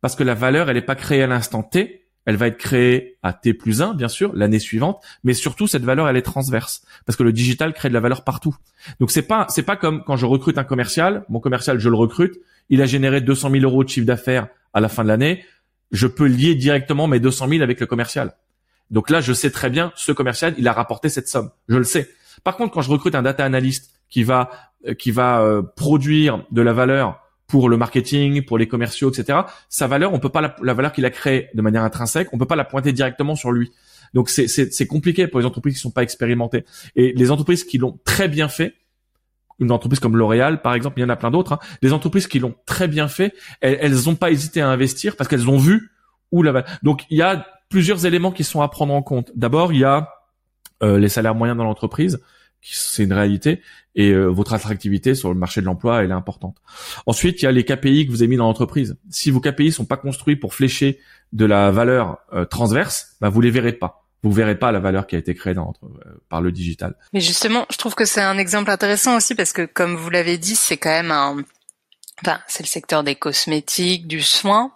Parce 0.00 0.16
que 0.16 0.24
la 0.24 0.34
valeur, 0.34 0.68
elle 0.68 0.76
n'est 0.76 0.82
pas 0.82 0.96
créée 0.96 1.22
à 1.22 1.26
l'instant 1.26 1.62
T, 1.62 2.04
elle 2.26 2.36
va 2.36 2.46
être 2.46 2.58
créée 2.58 3.18
à 3.22 3.32
T 3.32 3.54
plus 3.54 3.82
1, 3.82 3.94
bien 3.94 4.08
sûr, 4.08 4.34
l'année 4.34 4.58
suivante, 4.58 5.02
mais 5.24 5.34
surtout 5.34 5.66
cette 5.66 5.84
valeur, 5.84 6.08
elle 6.08 6.16
est 6.16 6.22
transverse, 6.22 6.82
parce 7.06 7.16
que 7.16 7.22
le 7.22 7.32
digital 7.32 7.72
crée 7.74 7.88
de 7.88 7.94
la 7.94 8.00
valeur 8.00 8.24
partout. 8.24 8.56
Donc 9.00 9.10
c'est 9.10 9.22
pas 9.22 9.46
c'est 9.48 9.62
pas 9.62 9.76
comme 9.76 10.02
quand 10.04 10.16
je 10.16 10.26
recrute 10.26 10.58
un 10.58 10.64
commercial, 10.64 11.24
mon 11.28 11.40
commercial, 11.40 11.78
je 11.78 11.88
le 11.88 11.96
recrute, 11.96 12.34
il 12.70 12.80
a 12.82 12.86
généré 12.86 13.20
200 13.20 13.50
000 13.50 13.64
euros 13.64 13.84
de 13.84 13.88
chiffre 13.88 14.06
d'affaires 14.06 14.48
à 14.72 14.80
la 14.80 14.88
fin 14.88 15.04
de 15.04 15.08
l'année, 15.08 15.44
je 15.90 16.06
peux 16.06 16.26
lier 16.26 16.54
directement 16.54 17.06
mes 17.06 17.20
200 17.20 17.48
000 17.48 17.62
avec 17.62 17.80
le 17.80 17.86
commercial. 17.86 18.34
Donc 18.90 19.10
là, 19.10 19.20
je 19.20 19.32
sais 19.32 19.50
très 19.50 19.70
bien, 19.70 19.92
ce 19.96 20.12
commercial, 20.12 20.54
il 20.58 20.68
a 20.68 20.72
rapporté 20.72 21.08
cette 21.08 21.28
somme, 21.28 21.50
je 21.68 21.76
le 21.76 21.84
sais. 21.84 22.08
Par 22.42 22.56
contre, 22.56 22.72
quand 22.72 22.82
je 22.82 22.90
recrute 22.90 23.14
un 23.14 23.22
data 23.22 23.44
analyst 23.44 23.90
qui 24.08 24.22
va 24.22 24.50
euh, 24.86 24.94
qui 24.94 25.10
va 25.10 25.40
euh, 25.40 25.62
produire 25.62 26.44
de 26.50 26.62
la 26.62 26.72
valeur 26.72 27.20
pour 27.46 27.68
le 27.68 27.76
marketing, 27.76 28.44
pour 28.44 28.58
les 28.58 28.68
commerciaux, 28.68 29.10
etc. 29.10 29.40
Sa 29.68 29.86
valeur, 29.86 30.12
on 30.12 30.18
peut 30.18 30.28
pas 30.28 30.40
la, 30.40 30.56
la 30.62 30.74
valeur 30.74 30.92
qu'il 30.92 31.04
a 31.04 31.10
créée 31.10 31.48
de 31.54 31.62
manière 31.62 31.82
intrinsèque, 31.82 32.28
on 32.32 32.38
peut 32.38 32.46
pas 32.46 32.56
la 32.56 32.64
pointer 32.64 32.92
directement 32.92 33.36
sur 33.36 33.52
lui. 33.52 33.72
Donc 34.12 34.28
c'est 34.28 34.46
c'est 34.46 34.86
compliqué 34.86 35.26
pour 35.26 35.40
les 35.40 35.46
entreprises 35.46 35.74
qui 35.74 35.80
sont 35.80 35.90
pas 35.90 36.02
expérimentées. 36.02 36.64
Et 36.96 37.12
les 37.12 37.30
entreprises 37.30 37.64
qui 37.64 37.78
l'ont 37.78 37.98
très 38.04 38.28
bien 38.28 38.48
fait, 38.48 38.74
une 39.58 39.70
entreprise 39.70 40.00
comme 40.00 40.16
L'Oréal, 40.16 40.62
par 40.62 40.74
exemple, 40.74 40.98
il 40.98 41.02
y 41.02 41.04
en 41.04 41.08
a 41.08 41.16
plein 41.16 41.30
d'autres. 41.30 41.52
Hein, 41.52 41.58
les 41.82 41.92
entreprises 41.92 42.26
qui 42.26 42.38
l'ont 42.38 42.54
très 42.66 42.88
bien 42.88 43.08
fait, 43.08 43.34
elles, 43.60 43.78
elles 43.80 44.08
ont 44.08 44.14
pas 44.14 44.30
hésité 44.30 44.60
à 44.60 44.68
investir 44.68 45.16
parce 45.16 45.28
qu'elles 45.28 45.48
ont 45.48 45.58
vu 45.58 45.90
où 46.32 46.42
la. 46.42 46.64
Donc 46.82 47.04
il 47.10 47.18
y 47.18 47.22
a 47.22 47.46
plusieurs 47.68 48.06
éléments 48.06 48.32
qui 48.32 48.44
sont 48.44 48.62
à 48.62 48.68
prendre 48.68 48.94
en 48.94 49.02
compte. 49.02 49.30
D'abord, 49.34 49.72
il 49.72 49.80
y 49.80 49.84
a 49.84 50.10
euh, 50.82 50.98
les 50.98 51.08
salaires 51.08 51.34
moyens 51.34 51.56
dans 51.56 51.64
l'entreprise 51.64 52.20
c'est 52.72 53.04
une 53.04 53.12
réalité 53.12 53.60
et 53.94 54.10
euh, 54.10 54.26
votre 54.26 54.54
attractivité 54.54 55.14
sur 55.14 55.28
le 55.28 55.38
marché 55.38 55.60
de 55.60 55.66
l'emploi 55.66 56.02
elle 56.02 56.10
est 56.10 56.14
importante. 56.14 56.56
Ensuite, 57.06 57.42
il 57.42 57.44
y 57.44 57.48
a 57.48 57.52
les 57.52 57.64
KPI 57.64 58.06
que 58.06 58.10
vous 58.10 58.22
avez 58.22 58.28
mis 58.28 58.36
dans 58.36 58.46
l'entreprise. 58.46 58.96
Si 59.10 59.30
vos 59.30 59.40
KPI 59.40 59.72
sont 59.72 59.84
pas 59.84 59.96
construits 59.96 60.36
pour 60.36 60.54
flécher 60.54 60.98
de 61.32 61.44
la 61.44 61.70
valeur 61.70 62.18
euh, 62.32 62.44
transverse, 62.44 63.16
bah 63.20 63.28
vous 63.28 63.40
les 63.40 63.50
verrez 63.50 63.72
pas. 63.72 64.03
Vous 64.24 64.32
verrez 64.32 64.58
pas 64.58 64.72
la 64.72 64.80
valeur 64.80 65.06
qui 65.06 65.14
a 65.14 65.18
été 65.18 65.34
créée 65.34 65.54
dans, 65.54 65.74
euh, 65.84 65.88
par 66.28 66.40
le 66.40 66.50
digital. 66.50 66.96
Mais 67.12 67.20
justement, 67.20 67.66
je 67.70 67.76
trouve 67.76 67.94
que 67.94 68.04
c'est 68.04 68.22
un 68.22 68.38
exemple 68.38 68.70
intéressant 68.70 69.16
aussi 69.16 69.36
parce 69.36 69.52
que 69.52 69.66
comme 69.66 69.94
vous 69.94 70.10
l'avez 70.10 70.38
dit, 70.38 70.56
c'est 70.56 70.76
quand 70.76 70.90
même 70.90 71.12
un 71.12 71.36
enfin, 72.22 72.40
c'est 72.48 72.62
le 72.62 72.68
secteur 72.68 73.02
des 73.04 73.16
cosmétiques, 73.16 74.06
du 74.06 74.22
soin 74.22 74.72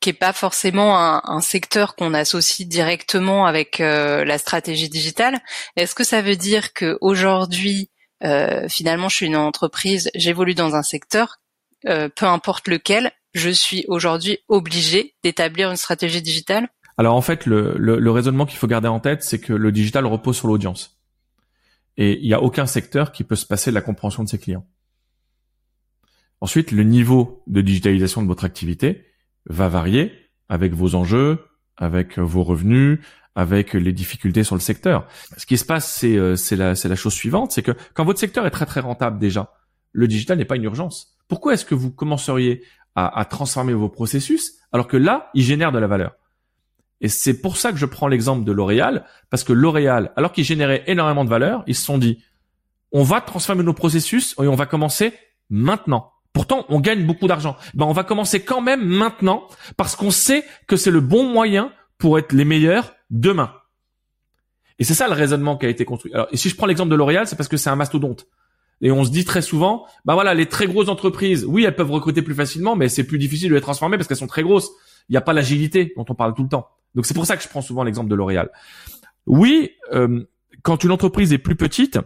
qui 0.00 0.10
est 0.10 0.14
pas 0.14 0.32
forcément 0.32 0.98
un, 0.98 1.22
un 1.24 1.40
secteur 1.40 1.94
qu'on 1.94 2.12
associe 2.12 2.66
directement 2.66 3.46
avec 3.46 3.80
euh, 3.80 4.24
la 4.24 4.36
stratégie 4.36 4.88
digitale. 4.88 5.40
Est-ce 5.76 5.94
que 5.94 6.02
ça 6.02 6.22
veut 6.22 6.34
dire 6.34 6.72
que 6.72 6.98
aujourd'hui, 7.00 7.88
euh, 8.24 8.68
finalement, 8.68 9.08
je 9.08 9.16
suis 9.16 9.26
une 9.26 9.36
entreprise, 9.36 10.10
j'évolue 10.14 10.54
dans 10.54 10.74
un 10.74 10.82
secteur, 10.82 11.38
euh, 11.86 12.08
peu 12.08 12.26
importe 12.26 12.66
lequel, 12.66 13.12
je 13.32 13.50
suis 13.50 13.84
aujourd'hui 13.86 14.38
obligé 14.48 15.14
d'établir 15.22 15.70
une 15.70 15.76
stratégie 15.76 16.20
digitale? 16.20 16.68
Alors 16.98 17.14
en 17.14 17.22
fait, 17.22 17.46
le, 17.46 18.10
raisonnement 18.10 18.46
qu'il 18.46 18.58
faut 18.58 18.66
garder 18.66 18.88
en 18.88 19.00
tête, 19.00 19.22
c'est 19.22 19.38
que 19.38 19.52
le 19.52 19.72
digital 19.72 20.06
repose 20.06 20.36
sur 20.36 20.48
l'audience. 20.48 21.00
Et 21.96 22.18
il 22.20 22.26
n'y 22.26 22.34
a 22.34 22.42
aucun 22.42 22.66
secteur 22.66 23.12
qui 23.12 23.24
peut 23.24 23.36
se 23.36 23.46
passer 23.46 23.70
de 23.70 23.74
la 23.74 23.82
compréhension 23.82 24.24
de 24.24 24.28
ses 24.28 24.38
clients. 24.38 24.66
Ensuite, 26.40 26.72
le 26.72 26.82
niveau 26.82 27.42
de 27.46 27.60
digitalisation 27.60 28.22
de 28.22 28.26
votre 28.26 28.44
activité, 28.44 29.06
va 29.46 29.68
varier 29.68 30.12
avec 30.48 30.72
vos 30.72 30.94
enjeux, 30.94 31.44
avec 31.76 32.18
vos 32.18 32.42
revenus, 32.42 33.00
avec 33.34 33.72
les 33.72 33.92
difficultés 33.92 34.44
sur 34.44 34.54
le 34.54 34.60
secteur. 34.60 35.06
Ce 35.36 35.46
qui 35.46 35.56
se 35.56 35.64
passe, 35.64 35.90
c'est 35.90 36.16
euh, 36.16 36.36
la, 36.52 36.96
chose 36.96 37.14
suivante, 37.14 37.52
c'est 37.52 37.62
que 37.62 37.72
quand 37.94 38.04
votre 38.04 38.20
secteur 38.20 38.46
est 38.46 38.50
très 38.50 38.66
très 38.66 38.80
rentable 38.80 39.18
déjà, 39.18 39.52
le 39.92 40.06
digital 40.06 40.38
n'est 40.38 40.44
pas 40.44 40.56
une 40.56 40.64
urgence. 40.64 41.16
Pourquoi 41.28 41.54
est-ce 41.54 41.64
que 41.64 41.74
vous 41.74 41.90
commenceriez 41.90 42.62
à, 42.94 43.18
à 43.18 43.24
transformer 43.24 43.72
vos 43.72 43.88
processus 43.88 44.54
alors 44.70 44.86
que 44.86 44.96
là, 44.96 45.30
il 45.34 45.42
génère 45.42 45.72
de 45.72 45.78
la 45.78 45.86
valeur? 45.86 46.12
Et 47.02 47.08
c'est 47.08 47.42
pour 47.42 47.56
ça 47.56 47.72
que 47.72 47.78
je 47.78 47.84
prends 47.84 48.06
l'exemple 48.06 48.44
de 48.44 48.52
L'Oréal, 48.52 49.04
parce 49.28 49.42
que 49.42 49.52
L'Oréal, 49.52 50.12
alors 50.16 50.32
qu'il 50.32 50.44
générait 50.44 50.84
énormément 50.86 51.24
de 51.24 51.30
valeur, 51.30 51.64
ils 51.66 51.74
se 51.74 51.84
sont 51.84 51.98
dit, 51.98 52.22
on 52.92 53.02
va 53.02 53.20
transformer 53.20 53.64
nos 53.64 53.74
processus 53.74 54.34
et 54.40 54.46
on 54.46 54.54
va 54.54 54.66
commencer 54.66 55.12
maintenant. 55.50 56.12
Pourtant, 56.32 56.64
on 56.68 56.80
gagne 56.80 57.04
beaucoup 57.04 57.26
d'argent. 57.26 57.56
Ben, 57.74 57.86
on 57.86 57.92
va 57.92 58.04
commencer 58.04 58.40
quand 58.40 58.60
même 58.60 58.84
maintenant 58.84 59.48
parce 59.76 59.96
qu'on 59.96 60.12
sait 60.12 60.44
que 60.66 60.76
c'est 60.76 60.90
le 60.90 61.00
bon 61.00 61.28
moyen 61.28 61.72
pour 61.98 62.18
être 62.18 62.32
les 62.32 62.44
meilleurs 62.44 62.94
demain. 63.10 63.52
Et 64.78 64.84
c'est 64.84 64.94
ça 64.94 65.08
le 65.08 65.14
raisonnement 65.14 65.58
qui 65.58 65.66
a 65.66 65.68
été 65.68 65.84
construit. 65.84 66.14
Alors, 66.14 66.28
et 66.30 66.36
si 66.36 66.48
je 66.48 66.56
prends 66.56 66.66
l'exemple 66.66 66.90
de 66.90 66.96
L'Oréal, 66.96 67.26
c'est 67.26 67.36
parce 67.36 67.48
que 67.48 67.56
c'est 67.56 67.68
un 67.68 67.76
mastodonte. 67.76 68.26
Et 68.80 68.90
on 68.90 69.04
se 69.04 69.10
dit 69.10 69.24
très 69.24 69.42
souvent, 69.42 69.86
bah 70.04 70.14
voilà, 70.14 70.34
les 70.34 70.46
très 70.46 70.66
grosses 70.66 70.88
entreprises, 70.88 71.44
oui, 71.44 71.64
elles 71.64 71.76
peuvent 71.76 71.90
recruter 71.90 72.22
plus 72.22 72.34
facilement, 72.34 72.76
mais 72.76 72.88
c'est 72.88 73.04
plus 73.04 73.18
difficile 73.18 73.50
de 73.50 73.54
les 73.54 73.60
transformer 73.60 73.96
parce 73.96 74.08
qu'elles 74.08 74.16
sont 74.16 74.26
très 74.26 74.42
grosses. 74.42 74.70
Il 75.08 75.12
n'y 75.12 75.18
a 75.18 75.20
pas 75.20 75.32
l'agilité 75.32 75.92
dont 75.96 76.04
on 76.08 76.14
parle 76.14 76.34
tout 76.34 76.42
le 76.42 76.48
temps. 76.48 76.68
Donc 76.94 77.06
c'est 77.06 77.14
pour 77.14 77.26
ça 77.26 77.36
que 77.36 77.42
je 77.42 77.48
prends 77.48 77.62
souvent 77.62 77.84
l'exemple 77.84 78.10
de 78.10 78.14
L'Oréal. 78.14 78.50
Oui, 79.26 79.70
euh, 79.92 80.24
quand 80.62 80.84
une 80.84 80.90
entreprise 80.90 81.32
est 81.32 81.38
plus 81.38 81.56
petite, 81.56 81.98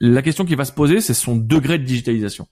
la 0.00 0.22
question 0.22 0.44
qui 0.44 0.54
va 0.54 0.64
se 0.64 0.72
poser, 0.72 1.00
c'est 1.00 1.14
son 1.14 1.36
degré 1.36 1.78
de 1.78 1.84
digitalisation. 1.84 2.46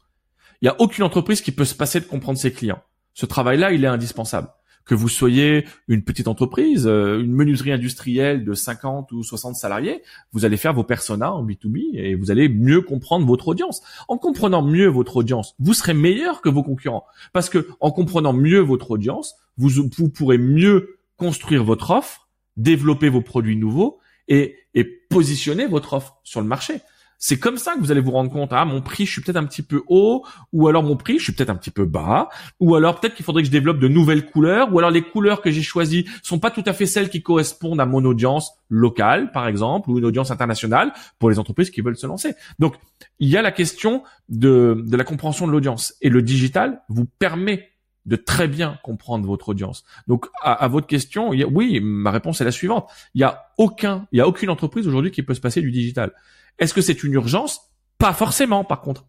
Il 0.60 0.66
n'y 0.66 0.68
a 0.68 0.80
aucune 0.80 1.04
entreprise 1.04 1.40
qui 1.40 1.52
peut 1.52 1.64
se 1.64 1.74
passer 1.74 2.00
de 2.00 2.04
comprendre 2.04 2.38
ses 2.38 2.52
clients. 2.52 2.82
Ce 3.14 3.26
travail-là, 3.26 3.72
il 3.72 3.84
est 3.84 3.88
indispensable. 3.88 4.48
Que 4.84 4.94
vous 4.96 5.08
soyez 5.08 5.64
une 5.86 6.02
petite 6.02 6.26
entreprise, 6.26 6.88
euh, 6.88 7.20
une 7.20 7.32
menuiserie 7.32 7.72
industrielle 7.72 8.44
de 8.44 8.52
50 8.52 9.12
ou 9.12 9.22
60 9.22 9.54
salariés, 9.54 10.02
vous 10.32 10.44
allez 10.44 10.56
faire 10.56 10.72
vos 10.72 10.82
personas 10.82 11.30
en 11.30 11.44
B2B 11.44 11.94
et 11.94 12.16
vous 12.16 12.32
allez 12.32 12.48
mieux 12.48 12.80
comprendre 12.80 13.24
votre 13.26 13.48
audience. 13.48 13.80
En 14.08 14.18
comprenant 14.18 14.62
mieux 14.62 14.88
votre 14.88 15.16
audience, 15.16 15.54
vous 15.60 15.74
serez 15.74 15.94
meilleur 15.94 16.40
que 16.40 16.48
vos 16.48 16.64
concurrents. 16.64 17.04
Parce 17.32 17.48
que 17.48 17.68
en 17.80 17.92
comprenant 17.92 18.32
mieux 18.32 18.58
votre 18.58 18.90
audience, 18.90 19.36
vous, 19.56 19.70
vous 19.96 20.08
pourrez 20.08 20.38
mieux 20.38 20.96
construire 21.16 21.64
votre 21.64 21.90
offre, 21.90 22.28
développer 22.56 23.08
vos 23.08 23.22
produits 23.22 23.56
nouveaux 23.56 23.98
et, 24.28 24.56
et 24.74 24.84
positionner 24.84 25.66
votre 25.66 25.94
offre 25.94 26.20
sur 26.24 26.40
le 26.40 26.46
marché. 26.46 26.80
C'est 27.24 27.38
comme 27.38 27.56
ça 27.56 27.74
que 27.74 27.78
vous 27.78 27.92
allez 27.92 28.00
vous 28.00 28.10
rendre 28.10 28.32
compte, 28.32 28.52
ah, 28.52 28.64
mon 28.64 28.82
prix, 28.82 29.06
je 29.06 29.12
suis 29.12 29.20
peut-être 29.20 29.36
un 29.36 29.44
petit 29.44 29.62
peu 29.62 29.84
haut, 29.86 30.26
ou 30.52 30.66
alors 30.66 30.82
mon 30.82 30.96
prix, 30.96 31.20
je 31.20 31.22
suis 31.22 31.32
peut-être 31.32 31.50
un 31.50 31.54
petit 31.54 31.70
peu 31.70 31.84
bas, 31.84 32.28
ou 32.58 32.74
alors 32.74 32.98
peut-être 32.98 33.14
qu'il 33.14 33.24
faudrait 33.24 33.42
que 33.42 33.46
je 33.46 33.52
développe 33.52 33.78
de 33.78 33.86
nouvelles 33.86 34.26
couleurs, 34.26 34.74
ou 34.74 34.80
alors 34.80 34.90
les 34.90 35.02
couleurs 35.02 35.40
que 35.40 35.52
j'ai 35.52 35.62
choisies 35.62 36.04
sont 36.24 36.40
pas 36.40 36.50
tout 36.50 36.64
à 36.66 36.72
fait 36.72 36.84
celles 36.84 37.10
qui 37.10 37.22
correspondent 37.22 37.80
à 37.80 37.86
mon 37.86 38.04
audience 38.04 38.54
locale, 38.68 39.30
par 39.30 39.46
exemple, 39.46 39.88
ou 39.88 39.98
une 39.98 40.04
audience 40.04 40.32
internationale 40.32 40.92
pour 41.20 41.30
les 41.30 41.38
entreprises 41.38 41.70
qui 41.70 41.80
veulent 41.80 41.96
se 41.96 42.08
lancer. 42.08 42.34
Donc, 42.58 42.74
il 43.20 43.28
y 43.28 43.36
a 43.36 43.42
la 43.42 43.52
question 43.52 44.02
de, 44.28 44.82
de 44.84 44.96
la 44.96 45.04
compréhension 45.04 45.46
de 45.46 45.52
l'audience. 45.52 45.94
Et 46.00 46.08
le 46.08 46.22
digital 46.22 46.82
vous 46.88 47.04
permet 47.04 47.70
de 48.04 48.16
très 48.16 48.48
bien 48.48 48.78
comprendre 48.82 49.26
votre 49.26 49.50
audience. 49.50 49.84
Donc, 50.08 50.26
à, 50.42 50.66
votre 50.68 50.86
question, 50.86 51.30
oui, 51.30 51.80
ma 51.80 52.10
réponse 52.10 52.40
est 52.40 52.44
la 52.44 52.50
suivante. 52.50 52.88
Il 53.14 53.20
y 53.20 53.24
a 53.24 53.52
aucun, 53.58 54.06
il 54.12 54.18
y 54.18 54.20
a 54.20 54.26
aucune 54.26 54.50
entreprise 54.50 54.86
aujourd'hui 54.86 55.10
qui 55.10 55.22
peut 55.22 55.34
se 55.34 55.40
passer 55.40 55.60
du 55.60 55.70
digital. 55.70 56.12
Est-ce 56.58 56.74
que 56.74 56.80
c'est 56.80 57.04
une 57.04 57.12
urgence? 57.12 57.72
Pas 57.98 58.12
forcément, 58.12 58.64
par 58.64 58.80
contre. 58.80 59.06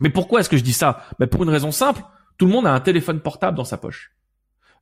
Mais 0.00 0.08
pourquoi 0.08 0.40
est-ce 0.40 0.48
que 0.48 0.56
je 0.56 0.64
dis 0.64 0.72
ça? 0.72 1.04
Ben 1.18 1.26
Pour 1.26 1.42
une 1.42 1.50
raison 1.50 1.72
simple, 1.72 2.02
tout 2.38 2.46
le 2.46 2.52
monde 2.52 2.66
a 2.66 2.72
un 2.72 2.80
téléphone 2.80 3.20
portable 3.20 3.56
dans 3.56 3.64
sa 3.64 3.76
poche. 3.76 4.12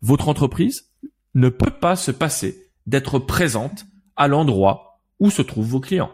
Votre 0.01 0.29
entreprise 0.29 0.93
ne 1.35 1.49
peut 1.49 1.73
pas 1.73 1.97
se 1.97 2.13
passer 2.13 2.71
d'être 2.87 3.19
présente 3.19 3.87
à 4.17 4.29
l'endroit 4.29 5.01
où 5.19 5.31
se 5.31 5.43
trouvent 5.43 5.67
vos 5.67 5.81
clients. 5.81 6.13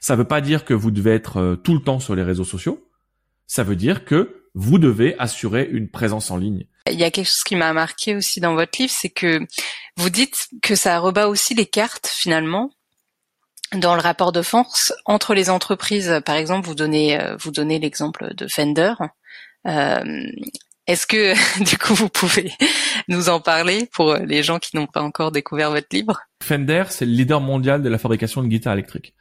Ça 0.00 0.14
ne 0.14 0.18
veut 0.18 0.26
pas 0.26 0.40
dire 0.40 0.64
que 0.64 0.74
vous 0.74 0.90
devez 0.90 1.12
être 1.12 1.38
euh, 1.38 1.56
tout 1.56 1.74
le 1.74 1.80
temps 1.80 2.00
sur 2.00 2.14
les 2.14 2.22
réseaux 2.22 2.44
sociaux. 2.44 2.90
Ça 3.46 3.62
veut 3.62 3.76
dire 3.76 4.04
que 4.04 4.45
vous 4.56 4.78
devez 4.78 5.14
assurer 5.18 5.68
une 5.70 5.88
présence 5.88 6.30
en 6.30 6.38
ligne. 6.38 6.66
Il 6.90 6.98
y 6.98 7.04
a 7.04 7.10
quelque 7.10 7.26
chose 7.26 7.44
qui 7.44 7.56
m'a 7.56 7.74
marqué 7.74 8.16
aussi 8.16 8.40
dans 8.40 8.54
votre 8.54 8.80
livre, 8.80 8.92
c'est 8.96 9.10
que 9.10 9.40
vous 9.96 10.10
dites 10.10 10.48
que 10.62 10.74
ça 10.74 10.98
rebat 10.98 11.28
aussi 11.28 11.54
les 11.54 11.66
cartes 11.66 12.06
finalement 12.08 12.70
dans 13.74 13.94
le 13.94 14.00
rapport 14.00 14.32
de 14.32 14.42
force 14.42 14.94
entre 15.04 15.34
les 15.34 15.50
entreprises, 15.50 16.22
par 16.24 16.36
exemple, 16.36 16.66
vous 16.66 16.74
donnez 16.74 17.20
euh, 17.20 17.36
vous 17.38 17.50
donnez 17.50 17.78
l'exemple 17.78 18.34
de 18.34 18.46
Fender. 18.46 18.94
Euh, 19.66 20.30
Est-ce 20.86 21.06
que 21.06 21.34
du 21.64 21.76
coup 21.76 21.94
vous 21.94 22.08
pouvez 22.08 22.52
nous 23.08 23.28
en 23.28 23.40
parler 23.40 23.90
pour 23.92 24.14
les 24.14 24.42
gens 24.42 24.58
qui 24.58 24.76
n'ont 24.76 24.86
pas 24.86 25.02
encore 25.02 25.32
découvert 25.32 25.70
votre 25.70 25.88
livre? 25.92 26.20
Fender, 26.42 26.84
c'est 26.88 27.04
le 27.04 27.12
leader 27.12 27.40
mondial 27.40 27.82
de 27.82 27.88
la 27.88 27.98
fabrication 27.98 28.42
de 28.42 28.48
guitares 28.48 28.74
électriques. 28.74 29.14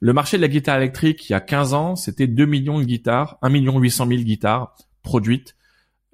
Le 0.00 0.12
marché 0.12 0.36
de 0.36 0.42
la 0.42 0.48
guitare 0.48 0.78
électrique, 0.78 1.28
il 1.28 1.32
y 1.32 1.34
a 1.34 1.40
15 1.40 1.74
ans, 1.74 1.96
c'était 1.96 2.26
2 2.26 2.46
millions 2.46 2.78
de 2.78 2.84
guitares, 2.84 3.38
1 3.42 3.50
million 3.50 3.78
800 3.78 4.06
000 4.06 4.20
guitares 4.22 4.74
produites 5.02 5.56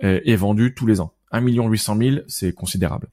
euh, 0.02 0.20
et 0.24 0.37
vendues 0.37 0.74
tous 0.74 0.87
les 0.87 1.00
ans. 1.00 1.14
1 1.30 1.40
million 1.40 1.68
800 1.68 1.96
000, 1.96 2.16
c'est 2.26 2.52
considérable. 2.52 3.09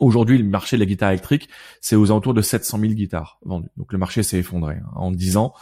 Aujourd'hui, 0.00 0.38
le 0.38 0.44
marché 0.44 0.76
de 0.76 0.80
la 0.80 0.86
guitare 0.86 1.10
électrique, 1.10 1.48
c'est 1.80 1.96
aux 1.96 2.10
alentours 2.10 2.34
de 2.34 2.42
700 2.42 2.78
000 2.80 2.92
guitares 2.92 3.38
vendues. 3.44 3.68
Donc 3.76 3.92
le 3.92 3.98
marché 3.98 4.22
s'est 4.22 4.38
effondré. 4.38 4.76
Hein. 4.76 4.90
En 4.94 5.10
10 5.10 5.36
ans, 5.36 5.54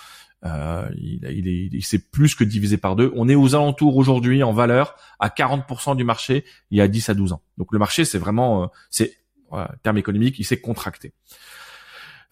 euh, 0.44 0.88
il, 0.96 1.20
il, 1.30 1.46
est, 1.46 1.68
il 1.72 1.84
s'est 1.84 1.98
plus 2.00 2.34
que 2.34 2.42
divisé 2.42 2.76
par 2.76 2.96
deux. 2.96 3.12
On 3.14 3.28
est 3.28 3.34
aux 3.34 3.54
alentours 3.54 3.96
aujourd'hui 3.96 4.42
en 4.42 4.52
valeur 4.52 4.96
à 5.20 5.28
40% 5.28 5.96
du 5.96 6.02
marché 6.02 6.44
il 6.70 6.78
y 6.78 6.80
a 6.80 6.88
10 6.88 7.10
à 7.10 7.14
12 7.14 7.32
ans. 7.32 7.42
Donc 7.58 7.72
le 7.72 7.78
marché, 7.78 8.04
c'est 8.04 8.18
vraiment, 8.18 8.64
euh, 8.64 8.66
c'est 8.90 9.16
terme 9.82 9.98
économique, 9.98 10.38
il 10.38 10.44
s'est 10.44 10.60
contracté. 10.60 11.12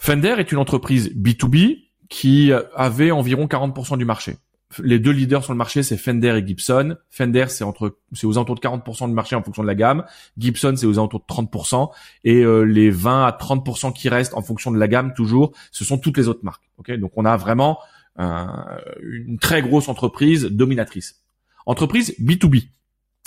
Fender 0.01 0.37
est 0.39 0.51
une 0.51 0.57
entreprise 0.57 1.11
B2B 1.15 1.91
qui 2.09 2.53
avait 2.75 3.11
environ 3.11 3.45
40% 3.45 3.99
du 3.99 4.07
marché. 4.07 4.39
Les 4.83 4.99
deux 4.99 5.11
leaders 5.11 5.45
sur 5.45 5.53
le 5.53 5.59
marché, 5.59 5.83
c'est 5.83 5.99
Fender 5.99 6.39
et 6.39 6.47
Gibson. 6.47 6.97
Fender, 7.11 7.45
c'est 7.49 7.65
entre, 7.65 7.99
c'est 8.15 8.27
aux 8.27 8.39
alentours 8.39 8.55
de 8.55 8.61
40% 8.61 9.09
du 9.09 9.13
marché 9.13 9.37
en 9.37 9.43
fonction 9.43 9.63
de 9.63 9.67
la 9.67 9.75
gamme. 9.75 10.07
Gibson, 10.39 10.73
c'est 10.75 10.87
aux 10.87 10.99
alentours 10.99 11.21
de 11.21 11.27
30%. 11.27 11.91
Et 12.25 12.37
euh, 12.37 12.63
les 12.63 12.89
20 12.89 13.27
à 13.27 13.31
30% 13.31 13.93
qui 13.93 14.09
restent 14.09 14.33
en 14.33 14.41
fonction 14.41 14.71
de 14.71 14.79
la 14.79 14.89
gamme, 14.89 15.13
toujours, 15.13 15.53
ce 15.71 15.85
sont 15.85 15.99
toutes 15.99 16.17
les 16.17 16.29
autres 16.29 16.45
marques. 16.45 16.71
Ok, 16.79 16.91
donc 16.93 17.13
on 17.17 17.27
a 17.27 17.37
vraiment 17.37 17.79
une 18.17 19.39
très 19.39 19.61
grosse 19.61 19.89
entreprise 19.89 20.45
dominatrice. 20.45 21.23
Entreprise 21.67 22.15
B2B. 22.19 22.69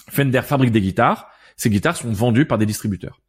Fender 0.09 0.41
fabrique 0.41 0.71
des 0.71 0.81
guitares. 0.81 1.29
Ces 1.55 1.69
guitares 1.69 1.97
sont 1.97 2.11
vendues 2.11 2.45
par 2.45 2.57
des 2.57 2.65
distributeurs. 2.65 3.22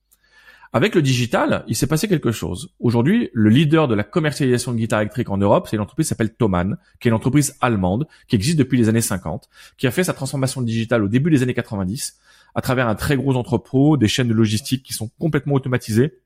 Avec 0.72 0.94
le 0.94 1.02
digital, 1.02 1.64
il 1.68 1.76
s'est 1.76 1.86
passé 1.86 2.08
quelque 2.08 2.32
chose. 2.32 2.70
Aujourd'hui, 2.80 3.30
le 3.32 3.50
leader 3.50 3.86
de 3.86 3.94
la 3.94 4.02
commercialisation 4.02 4.72
de 4.72 4.78
guitares 4.78 5.00
électriques 5.00 5.30
en 5.30 5.36
Europe, 5.36 5.68
c'est 5.68 5.76
une 5.76 5.82
entreprise 5.82 6.06
qui 6.06 6.08
s'appelle 6.08 6.34
Thomann, 6.34 6.76
qui 7.00 7.08
est 7.08 7.10
une 7.10 7.14
entreprise 7.14 7.56
allemande, 7.60 8.06
qui 8.26 8.36
existe 8.36 8.58
depuis 8.58 8.78
les 8.78 8.88
années 8.88 9.00
50, 9.00 9.48
qui 9.78 9.86
a 9.86 9.90
fait 9.90 10.04
sa 10.04 10.14
transformation 10.14 10.62
digitale 10.62 11.04
au 11.04 11.08
début 11.08 11.30
des 11.30 11.42
années 11.42 11.54
90, 11.54 12.16
à 12.54 12.60
travers 12.60 12.88
un 12.88 12.94
très 12.94 13.16
gros 13.16 13.36
entrepôt, 13.36 13.96
des 13.96 14.08
chaînes 14.08 14.28
de 14.28 14.34
logistique 14.34 14.82
qui 14.82 14.92
sont 14.92 15.10
complètement 15.18 15.54
automatisées, 15.54 16.18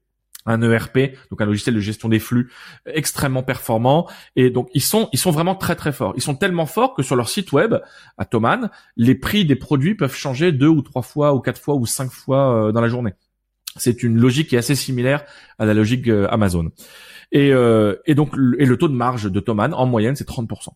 un 0.47 0.63
ERP, 0.63 1.15
donc 1.31 1.41
un 1.41 1.47
logiciel 1.47 1.75
de 1.75 1.81
gestion 1.81 2.09
des 2.09 2.19
flux 2.19 2.51
extrêmement 2.87 3.43
performant. 3.43 4.09
Et 4.37 4.51
donc 4.51 4.69
ils 4.75 4.83
sont 4.83 5.09
ils 5.13 5.19
sont 5.19 5.31
vraiment 5.31 5.55
très 5.55 5.77
très 5.77 5.93
forts. 5.93 6.15
Ils 6.17 6.23
sont 6.23 6.35
tellement 6.35 6.67
forts 6.67 6.95
que 6.95 7.03
sur 7.03 7.17
leur 7.17 7.29
site 7.29 7.53
web 7.53 7.75
à 8.17 8.25
Thomann, 8.25 8.71
les 8.97 9.15
prix 9.15 9.45
des 9.45 9.57
produits 9.57 9.95
peuvent 9.95 10.15
changer 10.15 10.53
deux 10.53 10.69
ou 10.69 10.83
trois 10.83 11.03
fois 11.03 11.35
ou 11.35 11.41
quatre 11.41 11.61
fois 11.61 11.75
ou 11.75 11.87
cinq 11.87 12.11
fois 12.11 12.69
euh, 12.69 12.73
dans 12.73 12.81
la 12.81 12.89
journée. 12.89 13.13
C'est 13.79 14.03
une 14.03 14.19
logique 14.19 14.49
qui 14.49 14.57
est 14.57 14.59
assez 14.59 14.75
similaire 14.75 15.25
à 15.59 15.67
la 15.67 15.75
logique 15.75 16.09
euh, 16.09 16.27
Amazon. 16.31 16.71
Et, 17.33 17.53
euh, 17.53 17.97
donc 18.09 18.35
et 18.59 18.65
le 18.65 18.77
taux 18.77 18.89
de 18.89 18.95
marge 18.95 19.31
de 19.31 19.41
Thomann 19.41 19.75
en 19.75 19.87
moyenne 19.87 20.17
c'est 20.17 20.29
30%. 20.29 20.69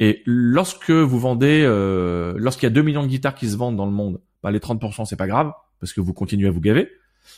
Et 0.00 0.22
lorsque 0.26 0.90
vous 0.90 1.18
vendez, 1.20 1.62
euh, 1.64 2.34
lorsqu'il 2.36 2.64
y 2.64 2.66
a 2.66 2.70
2 2.70 2.82
millions 2.82 3.02
de 3.02 3.08
guitares 3.08 3.34
qui 3.34 3.48
se 3.48 3.56
vendent 3.56 3.76
dans 3.76 3.86
le 3.86 3.92
monde, 3.92 4.20
bah 4.42 4.50
les 4.50 4.58
30% 4.58 5.04
c'est 5.04 5.16
pas 5.16 5.28
grave 5.28 5.52
parce 5.80 5.92
que 5.92 6.00
vous 6.00 6.12
continuez 6.12 6.48
à 6.48 6.50
vous 6.50 6.60
gaver. 6.60 6.90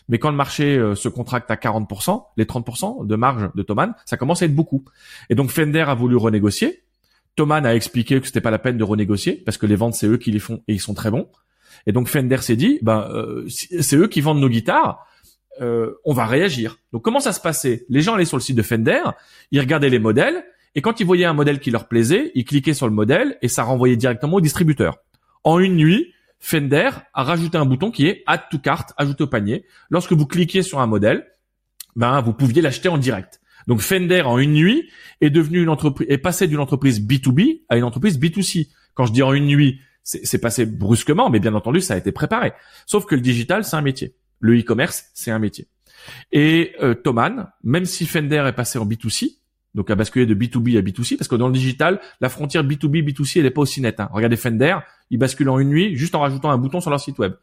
Mais 0.09 0.19
quand 0.19 0.31
le 0.31 0.37
marché 0.37 0.77
euh, 0.77 0.95
se 0.95 1.09
contracte 1.09 1.51
à 1.51 1.57
40%, 1.57 2.25
les 2.37 2.45
30% 2.45 3.07
de 3.07 3.17
marge 3.17 3.51
de 3.55 3.63
Thomann, 3.63 3.95
ça 4.05 4.17
commence 4.17 4.43
à 4.43 4.47
être 4.47 4.55
beaucoup. 4.55 4.85
Et 5.31 5.35
donc 5.35 5.51
Fender 5.51 5.81
a 5.81 5.95
voulu 5.95 6.17
renégocier. 6.17 6.83
Thomann 7.37 7.67
a 7.67 7.75
expliqué 7.75 8.21
que 8.21 8.27
c'était 8.27 8.41
pas 8.41 8.51
la 8.51 8.59
peine 8.59 8.79
de 8.79 8.85
renégocier 8.85 9.35
parce 9.45 9.59
que 9.59 9.67
les 9.67 9.77
ventes 9.77 9.95
c'est 9.95 10.07
eux 10.07 10.17
qui 10.17 10.33
les 10.33 10.39
font 10.39 10.63
et 10.67 10.73
ils 10.73 10.81
sont 10.81 10.95
très 10.95 11.11
bons. 11.11 11.29
Et 11.87 11.93
donc 11.93 12.09
Fender 12.09 12.39
s'est 12.39 12.57
dit, 12.57 12.79
ben 12.83 13.09
euh, 13.11 13.47
c'est 13.49 13.97
eux 13.97 14.09
qui 14.09 14.21
vendent 14.21 14.41
nos 14.41 14.49
guitares, 14.49 15.07
euh, 15.61 15.95
on 16.05 16.13
va 16.13 16.27
réagir. 16.27 16.79
Donc 16.93 17.03
comment 17.03 17.21
ça 17.21 17.33
se 17.33 17.41
passait? 17.41 17.85
Les 17.89 18.03
gens 18.03 18.15
allaient 18.15 18.25
sur 18.25 18.37
le 18.37 18.43
site 18.43 18.57
de 18.57 18.63
Fender, 18.63 19.03
ils 19.51 19.61
regardaient 19.61 19.91
les 19.91 19.99
modèles 19.99 20.45
et 20.75 20.83
quand 20.83 21.01
ils 21.01 21.07
voyaient 21.07 21.25
un 21.25 21.35
modèle 21.35 21.61
qui 21.61 21.71
leur 21.71 21.89
plaisait, 21.89 22.33
ils 22.35 22.45
cliquaient 22.45 22.75
sur 22.75 22.87
le 22.87 22.93
modèle 22.93 23.39
et 23.43 23.49
ça 23.49 23.63
renvoyait 23.63 23.97
directement 23.97 24.37
au 24.37 24.41
distributeur. 24.41 24.99
En 25.45 25.59
une 25.59 25.77
nuit, 25.77 26.13
Fender 26.39 26.91
a 27.15 27.23
rajouté 27.23 27.57
un 27.57 27.65
bouton 27.65 27.91
qui 27.91 28.07
est 28.07 28.23
Add 28.27 28.43
to 28.51 28.59
cart, 28.59 28.87
ajouter 28.99 29.25
au 29.25 29.27
panier. 29.27 29.65
Lorsque 29.91 30.13
vous 30.13 30.27
cliquiez 30.27 30.63
sur 30.63 30.81
un 30.81 30.87
modèle, 30.87 31.27
ben 31.97 32.21
vous 32.21 32.35
pouviez 32.35 32.61
l'acheter 32.61 32.89
en 32.89 32.99
direct. 32.99 33.41
Donc 33.67 33.81
Fender 33.81 34.23
en 34.23 34.39
une 34.39 34.53
nuit 34.53 34.91
est 35.21 35.31
devenu 35.31 35.63
une 35.63 35.69
entreprise, 35.69 36.07
est 36.11 36.19
passé 36.19 36.47
d'une 36.47 36.61
entreprise 36.61 37.01
B2B 37.01 37.63
à 37.69 37.77
une 37.77 37.85
entreprise 37.85 38.19
B2C. 38.19 38.69
Quand 38.95 39.07
je 39.07 39.13
dis 39.13 39.23
en 39.23 39.33
une 39.33 39.47
nuit, 39.47 39.81
c'est 40.07 40.39
passé 40.39 40.67
brusquement, 40.67 41.31
mais 41.31 41.41
bien 41.41 41.55
entendu, 41.55 41.81
ça 41.81 41.95
a 41.95 41.97
été 41.97 42.13
préparé. 42.13 42.53
Sauf 42.87 43.07
que 43.07 43.17
le 43.17 43.21
digital, 43.21 43.65
c'est 43.65 43.75
un 43.75 43.83
métier. 43.83 44.15
Le 44.39 44.57
e-commerce, 44.57 45.07
c'est 45.15 45.33
un 45.33 45.41
métier. 45.41 45.67
Et 46.31 46.77
euh, 46.81 46.95
même 47.65 47.85
si 47.85 48.07
Fender 48.07 48.45
est 48.47 48.53
passé 48.53 48.79
en 48.79 48.87
B2C, 48.87 49.39
donc 49.75 49.91
à 49.91 49.97
basculer 49.97 50.25
de 50.25 50.35
B2B 50.35 50.79
à 50.79 50.81
B2C, 50.81 51.17
parce 51.17 51.27
que 51.27 51.35
dans 51.35 51.49
le 51.49 51.53
digital, 51.53 52.01
la 52.21 52.29
frontière 52.29 52.63
B2B, 52.63 53.05
B2C, 53.05 53.39
elle 53.39 53.45
n'est 53.45 53.51
pas 53.51 53.63
aussi 53.63 53.81
nette. 53.81 53.99
Hein. 53.99 54.09
Regardez 54.13 54.37
Fender, 54.37 54.79
ils 55.11 55.19
basculent 55.19 55.51
en 55.51 55.59
une 55.59 55.71
nuit 55.71 55.97
juste 55.97 56.15
en 56.15 56.21
rajoutant 56.21 56.51
un 56.51 56.59
bouton 56.59 56.81
sur 56.81 56.91
leur 56.91 57.01
site 57.01 57.19
web. 57.19 57.35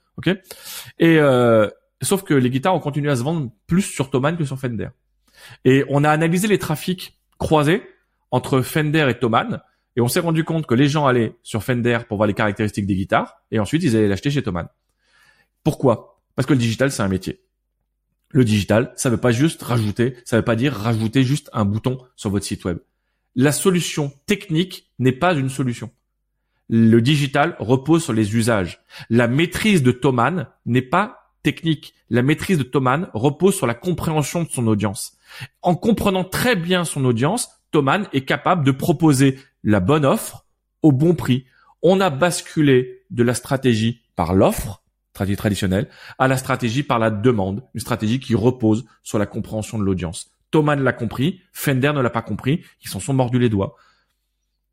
Et 0.99 1.19
euh, 1.19 1.69
sauf 2.02 2.23
que 2.23 2.34
les 2.34 2.49
guitares 2.49 2.76
ont 2.76 2.80
continué 2.80 3.12
à 3.12 3.17
se 3.17 3.23
vendre 3.23 3.52
plus 3.67 3.82
sur 3.82 4.10
Thomann 4.10 4.38
que 4.38 4.45
sur 4.45 4.58
Fender. 4.58 4.88
Et 5.65 5.84
on 5.89 6.04
a 6.06 6.10
analysé 6.10 6.47
les 6.47 6.60
trafics 6.60 7.19
croisés 7.38 7.84
entre 8.32 8.62
Fender 8.62 9.06
et 9.10 9.19
Thomann, 9.19 9.62
et 9.96 10.02
on 10.02 10.08
s'est 10.08 10.20
rendu 10.20 10.44
compte 10.44 10.66
que 10.66 10.76
les 10.76 10.88
gens 10.88 11.06
allaient 11.06 11.36
sur 11.44 11.64
Fender 11.64 12.00
pour 12.08 12.18
voir 12.18 12.28
les 12.28 12.34
caractéristiques 12.34 12.88
des 12.88 12.96
guitares, 12.96 13.42
et 13.52 13.60
ensuite 13.60 13.84
ils 13.84 13.96
allaient 13.96 14.08
l'acheter 14.08 14.32
chez 14.32 14.44
Thomann. 14.44 14.68
Pourquoi? 15.64 16.22
Parce 16.36 16.46
que 16.46 16.54
le 16.54 16.60
digital, 16.60 16.92
c'est 16.92 17.04
un 17.04 17.08
métier. 17.08 17.42
Le 18.30 18.44
digital, 18.44 18.92
ça 18.96 19.10
veut 19.10 19.18
pas 19.18 19.32
juste 19.32 19.62
rajouter, 19.62 20.18
ça 20.26 20.38
veut 20.38 20.44
pas 20.44 20.56
dire 20.56 20.74
rajouter 20.74 21.24
juste 21.24 21.50
un 21.54 21.66
bouton 21.66 22.00
sur 22.16 22.32
votre 22.32 22.46
site 22.46 22.66
web. 22.66 22.80
La 23.36 23.52
solution 23.52 24.12
technique 24.26 24.92
n'est 25.00 25.12
pas 25.12 25.34
une 25.36 25.50
solution. 25.50 25.92
Le 26.70 27.02
digital 27.02 27.56
repose 27.60 28.04
sur 28.04 28.14
les 28.14 28.36
usages. 28.36 28.84
La 29.10 29.28
maîtrise 29.28 29.84
de 29.84 29.92
Thomann 29.92 30.48
n'est 30.66 30.82
pas 30.82 31.32
technique. 31.44 31.94
La 32.10 32.24
maîtrise 32.24 32.58
de 32.58 32.64
Thomann 32.64 33.10
repose 33.14 33.56
sur 33.56 33.68
la 33.68 33.74
compréhension 33.76 34.44
de 34.44 34.50
son 34.50 34.66
audience. 34.68 35.18
En 35.62 35.76
comprenant 35.76 36.24
très 36.24 36.56
bien 36.56 36.86
son 36.86 37.06
audience, 37.06 37.50
Thomann 37.74 38.08
est 38.14 38.24
capable 38.26 38.64
de 38.64 38.72
proposer 38.72 39.38
la 39.64 39.82
bonne 39.82 40.06
offre 40.06 40.46
au 40.82 40.94
bon 40.94 41.16
prix. 41.16 41.46
On 41.82 42.00
a 42.00 42.10
basculé 42.10 43.04
de 43.10 43.24
la 43.24 43.34
stratégie 43.34 44.02
par 44.16 44.34
l'offre 44.34 44.84
stratégie 45.14 45.38
traditionnelle, 45.38 45.90
à 46.18 46.28
la 46.28 46.38
stratégie 46.38 46.82
par 46.82 46.98
la 46.98 47.12
demande, 47.12 47.64
une 47.76 47.80
stratégie 47.80 48.20
qui 48.20 48.34
repose 48.34 48.86
sur 49.04 49.20
la 49.20 49.28
compréhension 49.28 49.78
de 49.78 49.84
l'audience. 49.84 50.32
Thomas 50.50 50.76
l'a 50.76 50.94
compris, 50.94 51.42
Fender 51.52 51.92
ne 51.94 52.02
l'a 52.02 52.10
pas 52.10 52.24
compris, 52.24 52.64
ils 52.84 52.90
s'en 52.90 53.00
sont 53.00 53.14
mordus 53.14 53.38
les 53.38 53.50
doigts. 53.50 53.76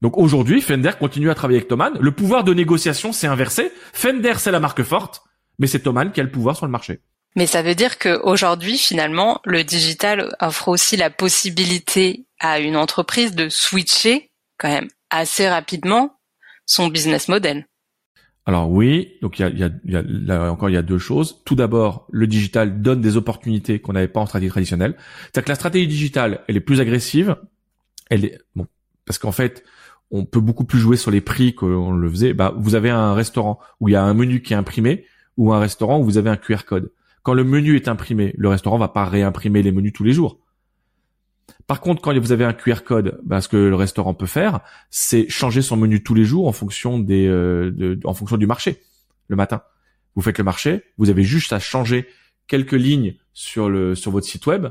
Donc 0.00 0.16
aujourd'hui, 0.16 0.62
Fender 0.62 0.92
continue 0.98 1.30
à 1.30 1.34
travailler 1.34 1.58
avec 1.58 1.68
Thomann. 1.68 1.98
Le 2.00 2.12
pouvoir 2.12 2.44
de 2.44 2.54
négociation 2.54 3.12
s'est 3.12 3.26
inversé. 3.26 3.70
Fender, 3.92 4.34
c'est 4.38 4.50
la 4.50 4.60
marque 4.60 4.82
forte, 4.82 5.22
mais 5.58 5.66
c'est 5.66 5.80
Thomann 5.80 6.10
qui 6.10 6.20
a 6.20 6.22
le 6.22 6.30
pouvoir 6.30 6.56
sur 6.56 6.64
le 6.64 6.72
marché. 6.72 7.00
Mais 7.36 7.46
ça 7.46 7.62
veut 7.62 7.74
dire 7.74 7.98
qu'aujourd'hui, 7.98 8.78
finalement, 8.78 9.40
le 9.44 9.62
digital 9.62 10.34
offre 10.40 10.68
aussi 10.68 10.96
la 10.96 11.10
possibilité 11.10 12.24
à 12.40 12.58
une 12.58 12.76
entreprise 12.76 13.34
de 13.34 13.48
switcher 13.48 14.30
quand 14.58 14.68
même 14.68 14.88
assez 15.10 15.48
rapidement 15.48 16.18
son 16.66 16.88
business 16.88 17.28
model. 17.28 17.66
Alors 18.46 18.70
oui, 18.70 19.12
donc 19.22 19.38
il 19.38 19.42
y 19.42 19.44
a, 19.64 19.70
y 19.84 19.96
a, 19.96 20.02
là 20.02 20.50
encore 20.50 20.70
il 20.70 20.72
y 20.72 20.78
a 20.78 20.82
deux 20.82 20.98
choses. 20.98 21.42
Tout 21.44 21.54
d'abord, 21.54 22.06
le 22.10 22.26
digital 22.26 22.82
donne 22.82 23.00
des 23.00 23.16
opportunités 23.16 23.80
qu'on 23.80 23.92
n'avait 23.92 24.08
pas 24.08 24.20
en 24.20 24.26
stratégie 24.26 24.50
traditionnelle. 24.50 24.96
C'est-à-dire 25.22 25.44
que 25.44 25.48
la 25.50 25.54
stratégie 25.54 25.86
digitale, 25.86 26.42
elle 26.48 26.56
est 26.56 26.60
plus 26.60 26.80
agressive. 26.80 27.36
Elle 28.08 28.24
est 28.24 28.38
bon 28.56 28.66
parce 29.04 29.18
qu'en 29.18 29.32
fait, 29.32 29.64
on 30.10 30.24
peut 30.24 30.40
beaucoup 30.40 30.64
plus 30.64 30.78
jouer 30.78 30.96
sur 30.96 31.10
les 31.10 31.20
prix 31.20 31.54
qu'on 31.54 31.92
le 31.92 32.08
faisait. 32.08 32.32
Bah, 32.32 32.54
vous 32.56 32.74
avez 32.74 32.90
un 32.90 33.14
restaurant 33.14 33.58
où 33.80 33.88
il 33.88 33.92
y 33.92 33.96
a 33.96 34.02
un 34.02 34.14
menu 34.14 34.42
qui 34.42 34.52
est 34.52 34.56
imprimé 34.56 35.04
ou 35.36 35.52
un 35.52 35.60
restaurant 35.60 35.98
où 35.98 36.04
vous 36.04 36.18
avez 36.18 36.30
un 36.30 36.36
QR 36.36 36.64
code. 36.66 36.92
Quand 37.22 37.34
le 37.34 37.44
menu 37.44 37.76
est 37.76 37.88
imprimé, 37.88 38.34
le 38.36 38.48
restaurant 38.48 38.78
va 38.78 38.88
pas 38.88 39.04
réimprimer 39.04 39.62
les 39.62 39.72
menus 39.72 39.92
tous 39.92 40.04
les 40.04 40.12
jours. 40.12 40.38
Par 41.70 41.80
contre, 41.80 42.02
quand 42.02 42.18
vous 42.18 42.32
avez 42.32 42.44
un 42.44 42.52
QR 42.52 42.82
code, 42.84 43.20
bah, 43.22 43.40
ce 43.40 43.46
que 43.46 43.56
le 43.56 43.76
restaurant 43.76 44.12
peut 44.12 44.26
faire, 44.26 44.58
c'est 44.90 45.28
changer 45.28 45.62
son 45.62 45.76
menu 45.76 46.02
tous 46.02 46.14
les 46.14 46.24
jours 46.24 46.48
en 46.48 46.52
fonction 46.52 46.98
des, 46.98 47.28
euh, 47.28 47.96
en 48.02 48.12
fonction 48.12 48.36
du 48.36 48.48
marché 48.48 48.80
le 49.28 49.36
matin. 49.36 49.62
Vous 50.16 50.22
faites 50.22 50.38
le 50.38 50.42
marché, 50.42 50.82
vous 50.98 51.10
avez 51.10 51.22
juste 51.22 51.52
à 51.52 51.60
changer 51.60 52.08
quelques 52.48 52.72
lignes 52.72 53.14
sur 53.34 53.68
le 53.68 53.94
sur 53.94 54.10
votre 54.10 54.26
site 54.26 54.48
web 54.48 54.66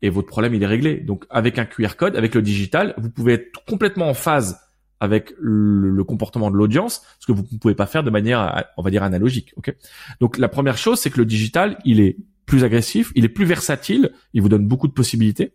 et 0.00 0.10
votre 0.10 0.28
problème 0.28 0.54
il 0.54 0.62
est 0.62 0.68
réglé. 0.68 0.98
Donc 0.98 1.24
avec 1.28 1.58
un 1.58 1.64
QR 1.64 1.96
code, 1.98 2.14
avec 2.14 2.36
le 2.36 2.40
digital, 2.40 2.94
vous 2.98 3.10
pouvez 3.10 3.32
être 3.32 3.64
complètement 3.66 4.08
en 4.08 4.14
phase 4.14 4.60
avec 5.00 5.34
le, 5.40 6.04
comportement 6.04 6.52
de 6.52 6.56
l'audience, 6.56 7.02
ce 7.18 7.26
que 7.26 7.32
vous 7.32 7.44
ne 7.50 7.58
pouvez 7.58 7.74
pas 7.74 7.86
faire 7.86 8.04
de 8.04 8.10
manière, 8.10 8.64
on 8.76 8.82
va 8.82 8.90
dire, 8.90 9.02
analogique. 9.02 9.54
Ok? 9.56 9.74
Donc 10.20 10.38
la 10.38 10.48
première 10.48 10.78
chose, 10.78 11.00
c'est 11.00 11.10
que 11.10 11.18
le 11.18 11.26
digital, 11.26 11.78
il 11.84 11.98
est 11.98 12.16
plus 12.46 12.62
agressif, 12.62 13.10
il 13.16 13.24
est 13.24 13.28
plus 13.28 13.44
versatile, 13.44 14.12
il 14.34 14.40
vous 14.40 14.48
donne 14.48 14.68
beaucoup 14.68 14.86
de 14.86 14.92
possibilités. 14.92 15.52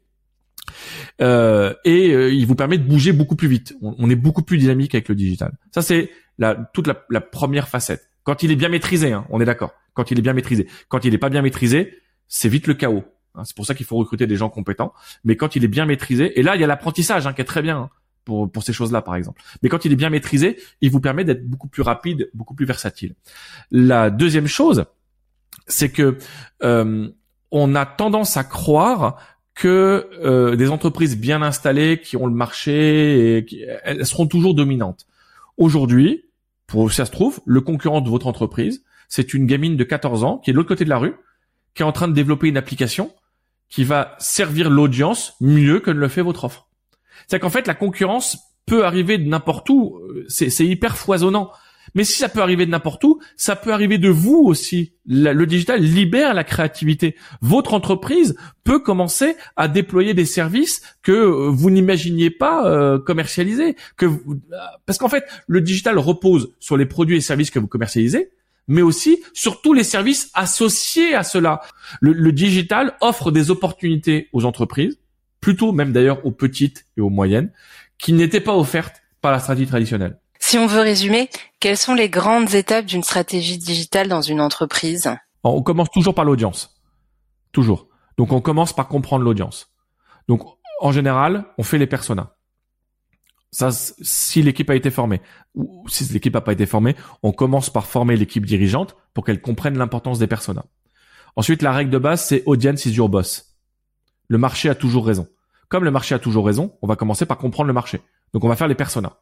Euh, 1.22 1.74
et 1.84 2.14
euh, 2.14 2.34
il 2.34 2.46
vous 2.46 2.56
permet 2.56 2.78
de 2.78 2.84
bouger 2.84 3.12
beaucoup 3.12 3.36
plus 3.36 3.48
vite. 3.48 3.76
On, 3.82 4.10
est 4.10 4.16
beaucoup 4.16 4.42
plus 4.42 4.58
dynamique 4.58 4.96
avec 4.96 5.10
le 5.10 5.16
digital. 5.16 5.54
Ça, 5.72 5.82
c'est 5.82 6.10
la, 6.38 6.56
toute 6.74 6.88
la, 6.88 7.22
première 7.22 7.68
facette. 7.68 8.10
Quand 8.24 8.44
il 8.44 8.52
est 8.52 8.56
bien 8.56 8.70
maîtrisé, 8.70 9.12
hein, 9.12 9.26
on 9.30 9.42
est 9.42 9.46
d'accord. 9.46 9.74
Quand 9.94 10.12
il 10.12 10.20
est 10.20 10.22
bien 10.22 10.34
maîtrisé. 10.34 10.68
Quand 10.88 11.04
il 11.04 11.12
n'est 11.12 11.18
pas 11.18 11.30
bien 11.30 11.42
maîtrisé, 11.42 11.94
c'est 12.28 12.50
vite 12.50 12.68
le 12.68 12.74
chaos. 12.74 13.04
Hein. 13.36 13.44
c'est 13.46 13.56
pour 13.56 13.66
ça 13.66 13.76
qu'il 13.76 13.86
faut 13.86 13.98
recruter 13.98 14.28
des 14.28 14.36
gens 14.36 14.50
compétents. 14.50 14.94
Mais 15.24 15.36
quand 15.36 15.56
il 15.56 15.64
est 15.64 15.70
bien 15.70 15.86
maîtrisé, 15.86 16.40
et 16.40 16.44
là 16.44 16.56
il 16.56 16.62
y 16.62 16.64
a 16.64 16.68
l'apprentissage 16.68 17.28
hein, 17.28 17.34
qui 17.34 17.42
est 17.42 17.46
très 17.46 17.62
bien 17.62 17.78
hein, 17.78 17.90
pour 18.26 18.52
pour 18.52 18.64
ces 18.64 18.74
choses-là 18.74 19.02
par 19.02 19.16
exemple. 19.16 19.42
Mais 19.62 19.70
quand 19.70 19.86
il 19.86 19.92
est 19.92 19.96
bien 19.96 20.10
maîtrisé, 20.10 20.58
il 20.82 20.90
vous 20.90 21.00
permet 21.00 21.26
d'être 21.26 21.48
beaucoup 21.48 21.68
plus 21.68 21.82
rapide, 21.82 22.30
beaucoup 22.34 22.56
plus 22.56 22.66
versatile. 22.66 23.16
La 23.72 24.10
deuxième 24.10 24.48
chose, 24.48 24.86
c'est 25.68 25.90
que 25.90 26.18
euh, 26.64 27.10
on 27.52 27.76
a 27.76 27.86
tendance 27.86 28.38
à 28.38 28.44
croire 28.44 29.39
que 29.60 30.10
euh, 30.24 30.56
des 30.56 30.70
entreprises 30.70 31.18
bien 31.18 31.42
installées 31.42 32.00
qui 32.00 32.16
ont 32.16 32.28
le 32.28 32.34
marché, 32.34 33.46
elles 33.84 34.06
seront 34.06 34.26
toujours 34.26 34.56
dominantes. 34.56 35.06
Aujourd'hui, 35.58 36.24
pour 36.66 36.90
ça 36.94 37.06
se 37.06 37.12
trouve, 37.12 37.42
le 37.46 37.60
concurrent 37.60 38.00
de 38.00 38.10
votre 38.10 38.28
entreprise, 38.28 38.86
c'est 39.10 39.34
une 39.34 39.46
gamine 39.46 39.76
de 39.76 39.84
14 39.84 40.24
ans 40.24 40.38
qui 40.38 40.50
est 40.50 40.54
de 40.54 40.58
l'autre 40.58 40.70
côté 40.70 40.86
de 40.86 40.90
la 40.90 40.98
rue, 40.98 41.14
qui 41.76 41.82
est 41.82 41.86
en 41.86 41.92
train 41.92 42.08
de 42.08 42.14
développer 42.14 42.48
une 42.48 42.56
application 42.56 43.14
qui 43.68 43.84
va 43.84 44.16
servir 44.18 44.70
l'audience 44.70 45.34
mieux 45.42 45.82
que 45.82 45.92
ne 45.92 46.00
le 46.00 46.08
fait 46.08 46.22
votre 46.22 46.46
offre. 46.46 46.70
C'est 47.28 47.40
qu'en 47.40 47.50
fait, 47.50 47.68
la 47.68 47.76
concurrence 47.76 48.38
peut 48.66 48.86
arriver 48.86 49.18
de 49.18 49.28
n'importe 49.28 49.70
où. 49.70 50.00
C'est 50.30 50.66
hyper 50.66 50.96
foisonnant. 50.96 51.52
Mais 51.96 52.04
si 52.04 52.18
ça 52.18 52.30
peut 52.30 52.42
arriver 52.42 52.66
de 52.66 52.72
n'importe 52.72 53.04
où, 53.04 53.20
ça 53.36 53.56
peut 53.56 53.74
arriver 53.74 53.98
de 53.98 54.10
vous 54.10 54.38
aussi. 54.38 54.94
Le, 55.06 55.46
digital 55.46 55.82
libère 55.82 56.34
la 56.34 56.44
créativité. 56.44 57.16
Votre 57.42 57.74
entreprise 57.74 58.36
peut 58.64 58.80
commencer 58.80 59.36
à 59.56 59.68
déployer 59.68 60.14
des 60.14 60.26
services 60.26 60.82
que 61.02 61.12
euh, 61.12 61.50
vous 61.50 61.70
n'imaginiez 61.70 62.30
pas 62.30 62.70
euh, 62.70 63.00
commercialiser. 63.00 63.76
Que 63.98 64.06
parce 64.86 65.00
qu'en 65.00 65.10
fait, 65.10 65.26
le 65.48 65.62
digital 65.62 65.98
repose 65.98 66.54
sur 66.60 66.78
les 66.78 66.86
produits 66.86 67.18
et 67.18 67.22
services 67.22 67.50
que 67.50 67.60
vous 67.60 67.68
commercialisez, 67.68 68.30
mais 68.68 68.82
aussi 68.82 69.24
sur 69.34 69.62
tous 69.62 69.74
les 69.74 69.84
services 69.84 70.30
associés 70.34 71.16
à 71.16 71.24
cela. 71.24 71.62
Le 72.02 72.32
digital 72.32 72.94
offre 73.02 73.32
des 73.32 73.50
opportunités 73.50 74.30
aux 74.32 74.46
entreprises, 74.46 75.00
plutôt 75.42 75.72
même 75.72 75.92
d'ailleurs 75.92 76.26
aux 76.26 76.32
petites 76.32 76.86
et 76.98 77.02
aux 77.02 77.10
moyennes, 77.10 77.52
qui 77.98 78.14
n'étaient 78.14 78.42
pas 78.42 78.56
offertes 78.56 79.02
par 79.22 79.32
la 79.32 79.40
stratégie 79.40 79.68
traditionnelle. 79.68 80.18
Si 80.50 80.58
on 80.58 80.66
veut 80.66 80.82
résumer, 80.82 81.30
quelles 81.60 81.78
sont 81.78 81.94
les 81.94 82.10
grandes 82.10 82.56
étapes 82.56 82.88
d'une 82.88 83.04
stratégie 83.04 83.60
digitale 83.60 84.08
dans 84.08 84.24
une 84.24 84.42
entreprise? 84.42 85.16
On 85.44 85.62
commence 85.62 85.92
toujours 85.92 86.16
par 86.16 86.26
l'audience. 86.26 86.82
Toujours. 87.52 87.88
Donc 88.18 88.32
on 88.32 88.42
commence 88.42 88.74
par 88.74 88.88
comprendre 88.88 89.24
l'audience. 89.24 89.72
Donc 90.28 90.42
en 90.82 90.92
général, 90.92 91.46
on 91.60 91.64
fait 91.64 91.78
les 91.78 91.86
personas. 91.86 92.36
Si 93.52 94.42
l'équipe 94.42 94.68
a 94.72 94.76
été 94.76 94.90
formée 94.90 95.22
ou 95.54 95.88
si 95.88 96.04
l'équipe 96.06 96.34
n'a 96.34 96.42
pas 96.42 96.54
été 96.54 96.66
formée, 96.66 96.96
on 97.22 97.32
commence 97.32 97.70
par 97.70 97.86
former 97.86 98.16
l'équipe 98.16 98.48
dirigeante 98.48 98.96
pour 99.14 99.26
qu'elle 99.26 99.42
comprenne 99.42 99.78
l'importance 99.78 100.18
des 100.18 100.26
personas. 100.26 100.66
Ensuite, 101.36 101.62
la 101.62 101.74
règle 101.74 101.92
de 101.92 102.00
base, 102.00 102.26
c'est 102.26 102.42
audience 102.48 102.88
is 102.88 102.94
your 102.94 103.08
boss. 103.08 103.56
Le 104.30 104.40
marché 104.40 104.68
a 104.68 104.74
toujours 104.74 105.06
raison. 105.06 105.28
Comme 105.68 105.84
le 105.84 105.92
marché 105.92 106.16
a 106.16 106.20
toujours 106.20 106.48
raison, 106.48 106.76
on 106.82 106.88
va 106.88 106.96
commencer 106.96 107.28
par 107.28 107.38
comprendre 107.38 107.68
le 107.68 107.74
marché. 107.74 108.02
Donc 108.34 108.44
on 108.44 108.50
va 108.50 108.56
faire 108.56 108.68
les 108.68 108.74
personas. 108.74 109.20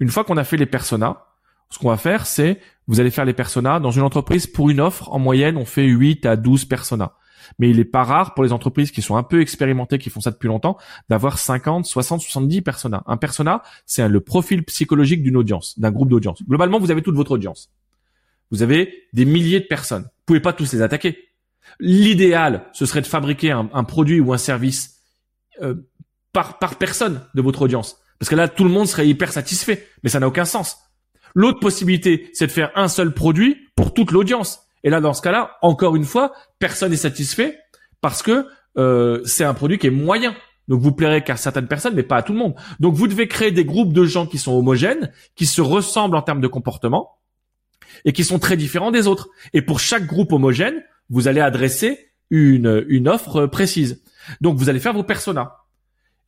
Une 0.00 0.08
fois 0.08 0.24
qu'on 0.24 0.36
a 0.36 0.44
fait 0.44 0.56
les 0.56 0.66
personas, 0.66 1.26
ce 1.70 1.78
qu'on 1.78 1.90
va 1.90 1.96
faire, 1.96 2.26
c'est 2.26 2.60
vous 2.88 2.98
allez 2.98 3.10
faire 3.10 3.24
les 3.24 3.34
personas 3.34 3.78
dans 3.78 3.92
une 3.92 4.02
entreprise 4.02 4.46
pour 4.46 4.70
une 4.70 4.80
offre. 4.80 5.12
En 5.12 5.18
moyenne, 5.18 5.56
on 5.56 5.64
fait 5.64 5.84
8 5.84 6.26
à 6.26 6.36
12 6.36 6.64
personas. 6.64 7.12
Mais 7.58 7.70
il 7.70 7.78
est 7.78 7.84
pas 7.84 8.02
rare 8.02 8.34
pour 8.34 8.44
les 8.44 8.52
entreprises 8.52 8.90
qui 8.90 9.02
sont 9.02 9.16
un 9.16 9.22
peu 9.22 9.40
expérimentées, 9.40 9.98
qui 9.98 10.10
font 10.10 10.20
ça 10.20 10.30
depuis 10.30 10.48
longtemps, 10.48 10.76
d'avoir 11.08 11.38
50, 11.38 11.86
60, 11.86 12.20
70 12.20 12.62
personas. 12.62 13.02
Un 13.06 13.16
persona, 13.16 13.62
c'est 13.86 14.08
le 14.08 14.20
profil 14.20 14.64
psychologique 14.64 15.22
d'une 15.22 15.36
audience, 15.36 15.78
d'un 15.78 15.90
groupe 15.90 16.08
d'audience. 16.08 16.42
Globalement, 16.42 16.78
vous 16.78 16.90
avez 16.90 17.02
toute 17.02 17.14
votre 17.14 17.32
audience. 17.32 17.70
Vous 18.50 18.62
avez 18.62 19.04
des 19.12 19.24
milliers 19.24 19.60
de 19.60 19.66
personnes. 19.66 20.02
Vous 20.02 20.24
pouvez 20.26 20.40
pas 20.40 20.52
tous 20.52 20.72
les 20.72 20.82
attaquer. 20.82 21.28
L'idéal, 21.78 22.66
ce 22.72 22.86
serait 22.86 23.02
de 23.02 23.06
fabriquer 23.06 23.52
un, 23.52 23.84
produit 23.84 24.20
ou 24.20 24.32
un 24.32 24.38
service 24.38 24.98
euh, 25.62 25.74
par 26.32 26.58
personne 26.78 27.20
de 27.34 27.42
votre 27.42 27.62
audience. 27.62 28.00
Parce 28.20 28.28
que 28.28 28.36
là, 28.36 28.48
tout 28.48 28.64
le 28.64 28.70
monde 28.70 28.86
serait 28.86 29.08
hyper 29.08 29.32
satisfait, 29.32 29.88
mais 30.04 30.10
ça 30.10 30.20
n'a 30.20 30.28
aucun 30.28 30.44
sens. 30.44 30.78
L'autre 31.34 31.58
possibilité, 31.58 32.30
c'est 32.34 32.46
de 32.46 32.52
faire 32.52 32.70
un 32.74 32.86
seul 32.86 33.14
produit 33.14 33.56
pour 33.74 33.94
toute 33.94 34.12
l'audience. 34.12 34.66
Et 34.84 34.90
là, 34.90 35.00
dans 35.00 35.14
ce 35.14 35.22
cas-là, 35.22 35.56
encore 35.62 35.96
une 35.96 36.04
fois, 36.04 36.32
personne 36.58 36.90
n'est 36.90 36.96
satisfait 36.96 37.58
parce 38.02 38.22
que 38.22 38.46
euh, 38.76 39.22
c'est 39.24 39.44
un 39.44 39.54
produit 39.54 39.78
qui 39.78 39.86
est 39.86 39.90
moyen. 39.90 40.34
Donc 40.68 40.82
vous 40.82 40.92
plairez 40.92 41.24
qu'à 41.24 41.36
certaines 41.36 41.66
personnes, 41.66 41.94
mais 41.94 42.02
pas 42.02 42.16
à 42.16 42.22
tout 42.22 42.32
le 42.32 42.38
monde. 42.38 42.54
Donc 42.78 42.94
vous 42.94 43.08
devez 43.08 43.26
créer 43.26 43.52
des 43.52 43.64
groupes 43.64 43.92
de 43.92 44.04
gens 44.04 44.26
qui 44.26 44.38
sont 44.38 44.52
homogènes, 44.52 45.12
qui 45.34 45.46
se 45.46 45.62
ressemblent 45.62 46.16
en 46.16 46.22
termes 46.22 46.42
de 46.42 46.46
comportement 46.46 47.18
et 48.04 48.12
qui 48.12 48.22
sont 48.22 48.38
très 48.38 48.56
différents 48.56 48.90
des 48.90 49.06
autres. 49.06 49.30
Et 49.54 49.62
pour 49.62 49.80
chaque 49.80 50.06
groupe 50.06 50.32
homogène, 50.32 50.82
vous 51.08 51.26
allez 51.26 51.40
adresser 51.40 52.10
une, 52.30 52.84
une 52.88 53.08
offre 53.08 53.46
précise. 53.46 54.02
Donc 54.40 54.58
vous 54.58 54.68
allez 54.68 54.78
faire 54.78 54.92
vos 54.92 55.02
personas 55.02 55.59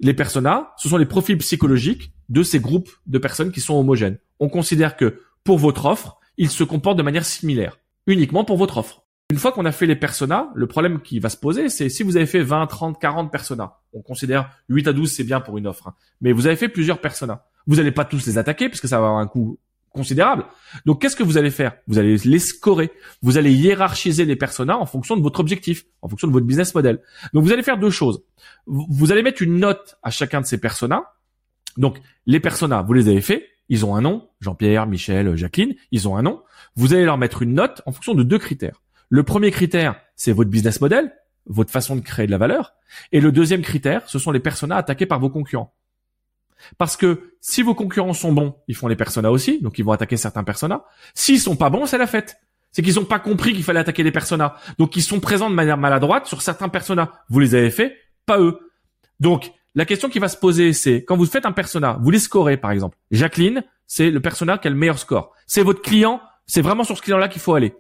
les 0.02 0.14
personas, 0.14 0.72
ce 0.76 0.88
sont 0.88 0.96
les 0.96 1.06
profils 1.06 1.38
psychologiques 1.38 2.12
de 2.28 2.42
ces 2.42 2.60
groupes 2.60 2.90
de 3.06 3.18
personnes 3.18 3.52
qui 3.52 3.60
sont 3.60 3.74
homogènes. 3.74 4.18
On 4.40 4.48
considère 4.48 4.96
que 4.96 5.20
pour 5.44 5.58
votre 5.58 5.86
offre, 5.86 6.18
ils 6.36 6.50
se 6.50 6.64
comportent 6.64 6.98
de 6.98 7.02
manière 7.02 7.24
similaire, 7.24 7.78
uniquement 8.06 8.44
pour 8.44 8.56
votre 8.56 8.78
offre. 8.78 9.04
Une 9.30 9.38
fois 9.38 9.52
qu'on 9.52 9.64
a 9.64 9.72
fait 9.72 9.86
les 9.86 9.96
personas, 9.96 10.50
le 10.54 10.66
problème 10.66 11.00
qui 11.00 11.20
va 11.20 11.28
se 11.28 11.36
poser, 11.36 11.68
c'est 11.68 11.88
si 11.88 12.02
vous 12.02 12.16
avez 12.16 12.26
fait 12.26 12.42
20, 12.42 12.66
30, 12.66 13.00
40 13.00 13.30
personas, 13.30 13.78
on 13.92 14.02
considère 14.02 14.50
8 14.68 14.88
à 14.88 14.92
12 14.92 15.10
c'est 15.10 15.24
bien 15.24 15.40
pour 15.40 15.56
une 15.56 15.66
offre, 15.66 15.88
hein. 15.88 15.94
mais 16.20 16.32
vous 16.32 16.46
avez 16.46 16.56
fait 16.56 16.68
plusieurs 16.68 17.00
personas. 17.00 17.46
Vous 17.66 17.76
n'allez 17.76 17.92
pas 17.92 18.04
tous 18.04 18.26
les 18.26 18.38
attaquer 18.38 18.68
parce 18.68 18.80
que 18.80 18.88
ça 18.88 19.00
va 19.00 19.06
avoir 19.06 19.20
un 19.20 19.26
coût 19.28 19.58
considérable. 19.92 20.44
Donc 20.86 21.00
qu'est-ce 21.00 21.16
que 21.16 21.22
vous 21.22 21.38
allez 21.38 21.50
faire? 21.50 21.74
Vous 21.86 21.98
allez 21.98 22.16
les 22.16 22.38
scorer. 22.38 22.90
Vous 23.22 23.38
allez 23.38 23.52
hiérarchiser 23.52 24.24
les 24.24 24.36
personas 24.36 24.76
en 24.76 24.86
fonction 24.86 25.16
de 25.16 25.22
votre 25.22 25.40
objectif, 25.40 25.84
en 26.00 26.08
fonction 26.08 26.28
de 26.28 26.32
votre 26.32 26.46
business 26.46 26.74
model. 26.74 27.00
Donc 27.32 27.44
vous 27.44 27.52
allez 27.52 27.62
faire 27.62 27.78
deux 27.78 27.90
choses. 27.90 28.22
Vous 28.66 29.12
allez 29.12 29.22
mettre 29.22 29.42
une 29.42 29.58
note 29.58 29.96
à 30.02 30.10
chacun 30.10 30.40
de 30.40 30.46
ces 30.46 30.58
personas. 30.58 31.04
Donc 31.76 32.00
les 32.26 32.40
personas, 32.40 32.82
vous 32.82 32.92
les 32.92 33.08
avez 33.08 33.20
faits, 33.20 33.44
ils 33.68 33.86
ont 33.86 33.94
un 33.94 34.00
nom, 34.00 34.28
Jean-Pierre, 34.40 34.86
Michel, 34.86 35.34
Jacqueline, 35.36 35.74
ils 35.90 36.08
ont 36.08 36.16
un 36.16 36.22
nom. 36.22 36.42
Vous 36.76 36.92
allez 36.94 37.04
leur 37.04 37.18
mettre 37.18 37.42
une 37.42 37.54
note 37.54 37.82
en 37.86 37.92
fonction 37.92 38.14
de 38.14 38.22
deux 38.22 38.38
critères. 38.38 38.82
Le 39.08 39.22
premier 39.22 39.50
critère, 39.50 40.00
c'est 40.16 40.32
votre 40.32 40.50
business 40.50 40.80
model, 40.80 41.12
votre 41.46 41.70
façon 41.70 41.96
de 41.96 42.00
créer 42.00 42.26
de 42.26 42.30
la 42.30 42.38
valeur. 42.38 42.74
Et 43.12 43.20
le 43.20 43.32
deuxième 43.32 43.62
critère, 43.62 44.08
ce 44.08 44.18
sont 44.18 44.30
les 44.30 44.40
personas 44.40 44.76
attaqués 44.76 45.06
par 45.06 45.20
vos 45.20 45.30
concurrents. 45.30 45.74
Parce 46.78 46.96
que 46.96 47.34
si 47.40 47.62
vos 47.62 47.74
concurrents 47.74 48.12
sont 48.12 48.32
bons, 48.32 48.56
ils 48.68 48.76
font 48.76 48.88
les 48.88 48.96
personas 48.96 49.30
aussi, 49.30 49.60
donc 49.60 49.78
ils 49.78 49.84
vont 49.84 49.92
attaquer 49.92 50.16
certains 50.16 50.44
personas. 50.44 50.84
S'ils 51.14 51.40
sont 51.40 51.56
pas 51.56 51.70
bons, 51.70 51.86
c'est 51.86 51.98
la 51.98 52.06
fête. 52.06 52.36
C'est 52.70 52.82
qu'ils 52.82 52.98
ont 52.98 53.04
pas 53.04 53.18
compris 53.18 53.52
qu'il 53.52 53.64
fallait 53.64 53.80
attaquer 53.80 54.02
les 54.02 54.12
personas. 54.12 54.56
Donc 54.78 54.96
ils 54.96 55.02
sont 55.02 55.20
présents 55.20 55.50
de 55.50 55.54
manière 55.54 55.76
maladroite 55.76 56.26
sur 56.26 56.40
certains 56.42 56.68
personas. 56.68 57.12
Vous 57.28 57.40
les 57.40 57.54
avez 57.54 57.70
fait, 57.70 57.96
pas 58.26 58.38
eux. 58.38 58.58
Donc 59.20 59.52
la 59.74 59.84
question 59.84 60.08
qui 60.08 60.18
va 60.18 60.28
se 60.28 60.36
poser, 60.36 60.72
c'est 60.72 61.04
quand 61.04 61.16
vous 61.16 61.26
faites 61.26 61.46
un 61.46 61.52
persona, 61.52 61.98
vous 62.00 62.10
les 62.10 62.18
scorez 62.18 62.56
par 62.56 62.70
exemple. 62.70 62.96
Jacqueline, 63.10 63.62
c'est 63.86 64.10
le 64.10 64.20
persona 64.20 64.58
qui 64.58 64.68
a 64.68 64.70
le 64.70 64.76
meilleur 64.76 64.98
score. 64.98 65.32
C'est 65.46 65.62
votre 65.62 65.82
client, 65.82 66.20
c'est 66.46 66.62
vraiment 66.62 66.84
sur 66.84 66.96
ce 66.96 67.02
client-là 67.02 67.28
qu'il 67.28 67.42
faut 67.42 67.54
aller. 67.54 67.74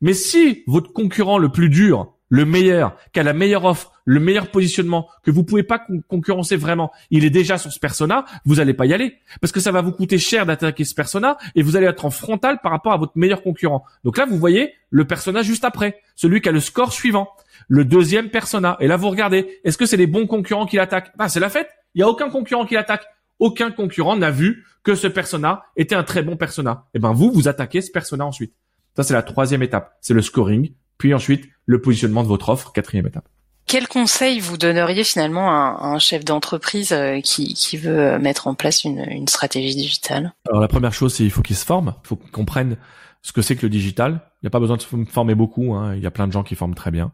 Mais 0.00 0.14
si 0.14 0.62
votre 0.66 0.92
concurrent 0.92 1.38
le 1.38 1.50
plus 1.50 1.68
dur, 1.68 2.14
le 2.28 2.44
meilleur, 2.44 2.96
qui 3.12 3.20
a 3.20 3.22
la 3.22 3.32
meilleure 3.32 3.64
offre, 3.64 3.92
le 4.08 4.20
meilleur 4.20 4.50
positionnement, 4.50 5.06
que 5.22 5.30
vous 5.30 5.44
pouvez 5.44 5.62
pas 5.62 5.84
concurrencer 6.08 6.56
vraiment, 6.56 6.90
il 7.10 7.26
est 7.26 7.30
déjà 7.30 7.58
sur 7.58 7.70
ce 7.70 7.78
persona, 7.78 8.24
vous 8.46 8.58
allez 8.58 8.72
pas 8.72 8.86
y 8.86 8.94
aller. 8.94 9.18
Parce 9.42 9.52
que 9.52 9.60
ça 9.60 9.70
va 9.70 9.82
vous 9.82 9.92
coûter 9.92 10.16
cher 10.16 10.46
d'attaquer 10.46 10.84
ce 10.84 10.94
persona 10.94 11.36
et 11.54 11.62
vous 11.62 11.76
allez 11.76 11.86
être 11.86 12.06
en 12.06 12.10
frontal 12.10 12.58
par 12.62 12.72
rapport 12.72 12.94
à 12.94 12.96
votre 12.96 13.12
meilleur 13.16 13.42
concurrent. 13.42 13.84
Donc 14.04 14.16
là, 14.16 14.24
vous 14.24 14.38
voyez 14.38 14.72
le 14.88 15.04
persona 15.04 15.42
juste 15.42 15.62
après, 15.62 16.00
celui 16.16 16.40
qui 16.40 16.48
a 16.48 16.52
le 16.52 16.60
score 16.60 16.90
suivant, 16.90 17.28
le 17.68 17.84
deuxième 17.84 18.30
persona. 18.30 18.78
Et 18.80 18.86
là, 18.86 18.96
vous 18.96 19.10
regardez, 19.10 19.60
est-ce 19.62 19.76
que 19.76 19.84
c'est 19.84 19.98
les 19.98 20.06
bons 20.06 20.26
concurrents 20.26 20.64
qui 20.64 20.76
l'attaquent? 20.76 21.12
Ah, 21.18 21.28
c'est 21.28 21.40
la 21.40 21.50
fête, 21.50 21.68
il 21.94 22.00
y 22.00 22.02
a 22.02 22.08
aucun 22.08 22.30
concurrent 22.30 22.64
qui 22.64 22.74
l'attaque. 22.74 23.04
Aucun 23.40 23.70
concurrent 23.70 24.16
n'a 24.16 24.30
vu 24.30 24.64
que 24.84 24.94
ce 24.94 25.06
persona 25.06 25.64
était 25.76 25.94
un 25.94 26.02
très 26.02 26.22
bon 26.22 26.36
persona. 26.36 26.86
Et 26.94 26.96
eh 26.96 26.98
ben 26.98 27.12
vous, 27.12 27.30
vous 27.30 27.46
attaquez 27.46 27.82
ce 27.82 27.90
persona 27.90 28.24
ensuite. 28.24 28.54
Ça, 28.96 29.02
c'est 29.02 29.12
la 29.12 29.22
troisième 29.22 29.62
étape. 29.62 29.98
C'est 30.00 30.14
le 30.14 30.22
scoring. 30.22 30.72
Puis 30.96 31.12
ensuite, 31.12 31.46
le 31.66 31.82
positionnement 31.82 32.22
de 32.22 32.28
votre 32.28 32.48
offre, 32.48 32.72
quatrième 32.72 33.06
étape. 33.06 33.28
Quel 33.68 33.86
conseil 33.86 34.40
vous 34.40 34.56
donneriez 34.56 35.04
finalement 35.04 35.50
à 35.50 35.86
un 35.86 35.98
chef 35.98 36.24
d'entreprise 36.24 36.92
euh, 36.92 37.20
qui, 37.20 37.52
qui, 37.52 37.76
veut 37.76 38.18
mettre 38.18 38.46
en 38.46 38.54
place 38.54 38.82
une, 38.82 39.04
une 39.10 39.28
stratégie 39.28 39.76
digitale? 39.76 40.32
Alors 40.48 40.62
la 40.62 40.68
première 40.68 40.94
chose, 40.94 41.14
c'est 41.14 41.24
il 41.24 41.30
faut 41.30 41.42
qu'il 41.42 41.54
se 41.54 41.66
forme, 41.66 41.94
il 42.02 42.08
faut 42.08 42.16
qu'il 42.16 42.30
comprenne 42.30 42.78
ce 43.22 43.32
que 43.32 43.42
c'est 43.42 43.56
que 43.56 43.66
le 43.66 43.68
digital. 43.68 44.22
Il 44.36 44.46
n'y 44.46 44.48
a 44.48 44.50
pas 44.50 44.60
besoin 44.60 44.76
de 44.76 44.82
se 44.82 44.88
former 45.10 45.34
beaucoup, 45.34 45.74
hein. 45.74 45.94
il 45.94 46.02
y 46.02 46.06
a 46.06 46.10
plein 46.10 46.26
de 46.26 46.32
gens 46.32 46.42
qui 46.42 46.54
forment 46.54 46.74
très 46.74 46.90
bien. 46.90 47.12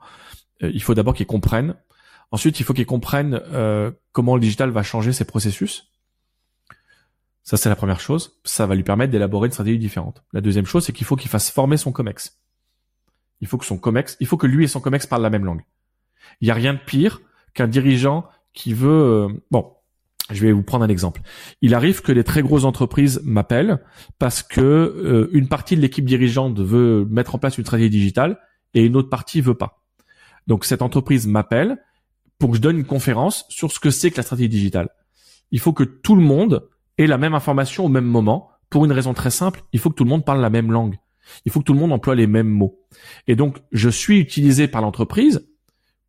Euh, 0.62 0.70
il 0.72 0.80
faut 0.80 0.94
d'abord 0.94 1.14
qu'il 1.14 1.26
comprenne. 1.26 1.74
Ensuite, 2.30 2.60
il 2.60 2.64
faut 2.64 2.72
qu'il 2.72 2.86
comprenne 2.86 3.40
euh, 3.52 3.90
comment 4.12 4.36
le 4.36 4.40
digital 4.40 4.70
va 4.70 4.84
changer 4.84 5.12
ses 5.12 5.24
processus. 5.24 5.90
Ça, 7.42 7.56
c'est 7.56 7.68
la 7.68 7.76
première 7.76 8.00
chose. 8.00 8.40
Ça 8.44 8.66
va 8.66 8.76
lui 8.76 8.84
permettre 8.84 9.10
d'élaborer 9.10 9.46
une 9.46 9.52
stratégie 9.52 9.78
différente. 9.78 10.22
La 10.32 10.40
deuxième 10.40 10.66
chose, 10.66 10.84
c'est 10.84 10.92
qu'il 10.92 11.06
faut 11.06 11.16
qu'il 11.16 11.30
fasse 11.30 11.50
former 11.50 11.76
son 11.76 11.90
COMEX. 11.90 12.38
Il 13.40 13.48
faut 13.48 13.58
que 13.58 13.66
son 13.66 13.76
COMEX, 13.76 14.16
il 14.20 14.26
faut 14.26 14.36
que 14.36 14.46
lui 14.46 14.64
et 14.64 14.68
son 14.68 14.80
COMEX 14.80 15.06
parlent 15.06 15.22
la 15.22 15.30
même 15.30 15.44
langue. 15.44 15.62
Il 16.40 16.46
n'y 16.46 16.50
a 16.50 16.54
rien 16.54 16.74
de 16.74 16.78
pire 16.78 17.20
qu'un 17.54 17.68
dirigeant 17.68 18.26
qui 18.52 18.72
veut, 18.72 18.90
euh, 18.90 19.28
bon, 19.50 19.72
je 20.30 20.40
vais 20.40 20.52
vous 20.52 20.62
prendre 20.62 20.84
un 20.84 20.88
exemple. 20.88 21.20
Il 21.60 21.74
arrive 21.74 22.00
que 22.02 22.12
les 22.12 22.24
très 22.24 22.42
grosses 22.42 22.64
entreprises 22.64 23.20
m'appellent 23.24 23.80
parce 24.18 24.42
que 24.42 24.60
euh, 24.60 25.28
une 25.32 25.48
partie 25.48 25.76
de 25.76 25.80
l'équipe 25.80 26.04
dirigeante 26.04 26.58
veut 26.60 27.04
mettre 27.10 27.34
en 27.34 27.38
place 27.38 27.58
une 27.58 27.64
stratégie 27.64 27.90
digitale 27.90 28.38
et 28.72 28.84
une 28.84 28.96
autre 28.96 29.10
partie 29.10 29.40
veut 29.40 29.54
pas. 29.54 29.82
Donc 30.46 30.64
cette 30.64 30.82
entreprise 30.82 31.26
m'appelle 31.26 31.78
pour 32.38 32.50
que 32.50 32.56
je 32.56 32.62
donne 32.62 32.78
une 32.78 32.86
conférence 32.86 33.44
sur 33.48 33.70
ce 33.70 33.78
que 33.78 33.90
c'est 33.90 34.10
que 34.10 34.16
la 34.16 34.22
stratégie 34.22 34.48
digitale. 34.48 34.88
Il 35.50 35.60
faut 35.60 35.72
que 35.72 35.84
tout 35.84 36.16
le 36.16 36.22
monde 36.22 36.68
ait 36.98 37.06
la 37.06 37.18
même 37.18 37.34
information 37.34 37.84
au 37.84 37.88
même 37.88 38.04
moment 38.04 38.50
pour 38.70 38.84
une 38.84 38.92
raison 38.92 39.14
très 39.14 39.30
simple, 39.30 39.62
il 39.72 39.78
faut 39.78 39.90
que 39.90 39.94
tout 39.94 40.04
le 40.04 40.10
monde 40.10 40.24
parle 40.24 40.40
la 40.40 40.50
même 40.50 40.72
langue. 40.72 40.96
Il 41.44 41.52
faut 41.52 41.60
que 41.60 41.64
tout 41.64 41.74
le 41.74 41.78
monde 41.78 41.92
emploie 41.92 42.14
les 42.14 42.26
mêmes 42.26 42.48
mots. 42.48 42.80
Et 43.26 43.36
donc 43.36 43.58
je 43.72 43.88
suis 43.88 44.18
utilisé 44.18 44.68
par 44.68 44.82
l'entreprise 44.82 45.48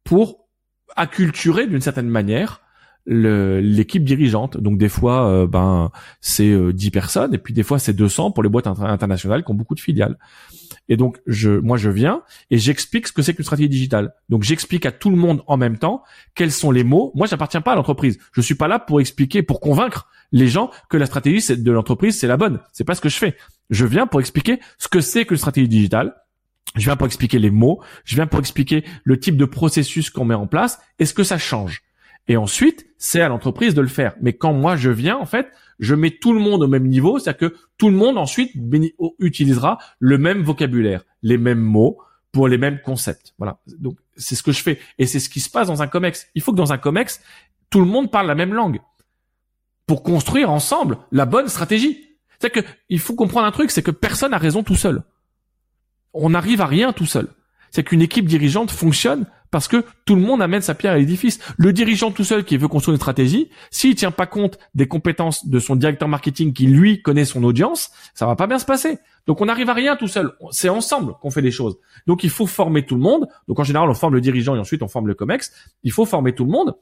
pour 0.05 0.47
acculturer 0.95 1.67
d'une 1.67 1.81
certaine 1.81 2.07
manière 2.07 2.61
l'équipe 3.07 4.03
dirigeante. 4.03 4.57
Donc 4.57 4.77
des 4.77 4.89
fois, 4.89 5.27
euh, 5.29 5.47
ben 5.47 5.91
c'est 6.21 6.73
10 6.73 6.87
euh, 6.87 6.91
personnes 6.91 7.33
et 7.33 7.37
puis 7.37 7.53
des 7.53 7.61
fois 7.61 7.77
c'est 7.77 7.93
200 7.93 8.31
pour 8.31 8.41
les 8.41 8.49
boîtes 8.49 8.67
internationales 8.67 9.43
qui 9.43 9.51
ont 9.51 9.55
beaucoup 9.55 9.75
de 9.75 9.79
filiales. 9.79 10.17
Et 10.89 10.97
donc 10.97 11.19
je, 11.27 11.51
moi 11.51 11.77
je 11.77 11.89
viens 11.89 12.23
et 12.49 12.57
j'explique 12.57 13.07
ce 13.07 13.13
que 13.13 13.21
c'est 13.21 13.35
qu'une 13.35 13.45
stratégie 13.45 13.69
digitale. 13.69 14.13
Donc 14.29 14.43
j'explique 14.43 14.85
à 14.85 14.91
tout 14.91 15.09
le 15.09 15.17
monde 15.17 15.43
en 15.47 15.57
même 15.57 15.77
temps 15.77 16.03
quels 16.33 16.51
sont 16.51 16.71
les 16.71 16.83
mots. 16.83 17.11
Moi 17.15 17.27
j'appartiens 17.27 17.61
pas 17.61 17.73
à 17.73 17.75
l'entreprise. 17.75 18.17
Je 18.31 18.41
suis 18.41 18.55
pas 18.55 18.67
là 18.67 18.79
pour 18.79 18.99
expliquer, 18.99 19.43
pour 19.43 19.59
convaincre 19.59 20.09
les 20.31 20.47
gens 20.47 20.71
que 20.89 20.97
la 20.97 21.05
stratégie 21.05 21.55
de 21.55 21.71
l'entreprise 21.71 22.17
c'est 22.17 22.27
la 22.27 22.37
bonne. 22.37 22.59
C'est 22.73 22.85
pas 22.85 22.95
ce 22.95 23.01
que 23.01 23.09
je 23.09 23.17
fais. 23.17 23.37
Je 23.69 23.85
viens 23.85 24.07
pour 24.07 24.19
expliquer 24.19 24.59
ce 24.79 24.87
que 24.87 25.01
c'est 25.01 25.25
qu'une 25.25 25.37
stratégie 25.37 25.67
digitale. 25.67 26.15
Je 26.75 26.85
viens 26.85 26.95
pour 26.95 27.07
expliquer 27.07 27.39
les 27.39 27.51
mots. 27.51 27.81
Je 28.03 28.15
viens 28.15 28.27
pour 28.27 28.39
expliquer 28.39 28.83
le 29.03 29.19
type 29.19 29.37
de 29.37 29.45
processus 29.45 30.09
qu'on 30.09 30.25
met 30.25 30.35
en 30.35 30.47
place 30.47 30.79
et 30.99 31.05
ce 31.05 31.13
que 31.13 31.23
ça 31.23 31.37
change? 31.37 31.83
Et 32.27 32.37
ensuite, 32.37 32.87
c'est 32.97 33.21
à 33.21 33.27
l'entreprise 33.27 33.75
de 33.75 33.81
le 33.81 33.87
faire. 33.87 34.15
Mais 34.21 34.33
quand 34.33 34.53
moi 34.53 34.75
je 34.75 34.89
viens, 34.89 35.17
en 35.17 35.25
fait, 35.25 35.51
je 35.79 35.93
mets 35.93 36.11
tout 36.11 36.33
le 36.33 36.39
monde 36.39 36.63
au 36.63 36.67
même 36.67 36.87
niveau, 36.87 37.19
c'est-à-dire 37.19 37.51
que 37.51 37.55
tout 37.77 37.89
le 37.89 37.95
monde 37.95 38.17
ensuite 38.17 38.51
utilisera 39.19 39.77
le 39.99 40.17
même 40.17 40.41
vocabulaire, 40.41 41.05
les 41.21 41.37
mêmes 41.37 41.59
mots 41.59 41.99
pour 42.31 42.47
les 42.47 42.57
mêmes 42.57 42.79
concepts. 42.83 43.33
Voilà. 43.37 43.59
Donc 43.79 43.97
c'est 44.17 44.35
ce 44.35 44.43
que 44.43 44.51
je 44.51 44.61
fais 44.61 44.79
et 44.97 45.05
c'est 45.05 45.19
ce 45.19 45.29
qui 45.29 45.39
se 45.39 45.49
passe 45.49 45.67
dans 45.67 45.81
un 45.81 45.87
comex. 45.87 46.27
Il 46.35 46.41
faut 46.41 46.51
que 46.51 46.57
dans 46.57 46.73
un 46.73 46.77
comex, 46.77 47.21
tout 47.69 47.79
le 47.79 47.85
monde 47.85 48.11
parle 48.11 48.27
la 48.27 48.35
même 48.35 48.53
langue 48.53 48.79
pour 49.85 50.01
construire 50.01 50.49
ensemble 50.49 50.97
la 51.11 51.25
bonne 51.25 51.47
stratégie. 51.47 52.03
C'est-à-dire 52.39 52.63
qu'il 52.87 52.99
faut 52.99 53.15
comprendre 53.15 53.45
un 53.45 53.51
truc, 53.51 53.71
c'est 53.71 53.83
que 53.83 53.91
personne 53.91 54.31
n'a 54.31 54.37
raison 54.37 54.63
tout 54.63 54.75
seul. 54.75 55.03
On 56.15 56.29
n'arrive 56.29 56.61
à 56.61 56.65
rien 56.65 56.93
tout 56.93 57.05
seul. 57.05 57.27
C'est 57.71 57.83
qu'une 57.83 58.01
équipe 58.01 58.25
dirigeante 58.25 58.71
fonctionne 58.71 59.25
parce 59.51 59.67
que 59.67 59.83
tout 60.05 60.15
le 60.15 60.21
monde 60.21 60.41
amène 60.41 60.61
sa 60.61 60.73
pierre 60.73 60.93
à 60.93 60.97
l'édifice. 60.97 61.39
Le 61.57 61.73
dirigeant 61.73 62.11
tout 62.11 62.23
seul 62.23 62.45
qui 62.45 62.55
veut 62.55 62.69
construire 62.69 62.93
une 62.93 62.99
stratégie, 62.99 63.49
s'il 63.69 63.95
tient 63.95 64.11
pas 64.11 64.25
compte 64.25 64.57
des 64.75 64.87
compétences 64.87 65.47
de 65.47 65.59
son 65.59 65.75
directeur 65.75 66.07
marketing 66.07 66.53
qui 66.53 66.67
lui 66.67 67.01
connaît 67.01 67.25
son 67.25 67.43
audience, 67.43 67.91
ça 68.13 68.25
va 68.25 68.37
pas 68.37 68.47
bien 68.47 68.59
se 68.59 68.65
passer. 68.65 68.97
Donc 69.27 69.41
on 69.41 69.45
n'arrive 69.45 69.69
à 69.69 69.73
rien 69.73 69.97
tout 69.97 70.07
seul. 70.07 70.31
C'est 70.51 70.69
ensemble 70.69 71.15
qu'on 71.21 71.31
fait 71.31 71.41
les 71.41 71.51
choses. 71.51 71.77
Donc 72.07 72.23
il 72.23 72.29
faut 72.29 72.47
former 72.47 72.85
tout 72.85 72.95
le 72.95 73.01
monde. 73.01 73.27
Donc 73.47 73.59
en 73.59 73.63
général, 73.63 73.89
on 73.89 73.93
forme 73.93 74.13
le 74.13 74.21
dirigeant 74.21 74.55
et 74.55 74.59
ensuite 74.59 74.83
on 74.83 74.87
forme 74.87 75.07
le 75.07 75.15
comex. 75.15 75.51
Il 75.83 75.91
faut 75.91 76.05
former 76.05 76.33
tout 76.33 76.45
le 76.45 76.51
monde 76.51 76.75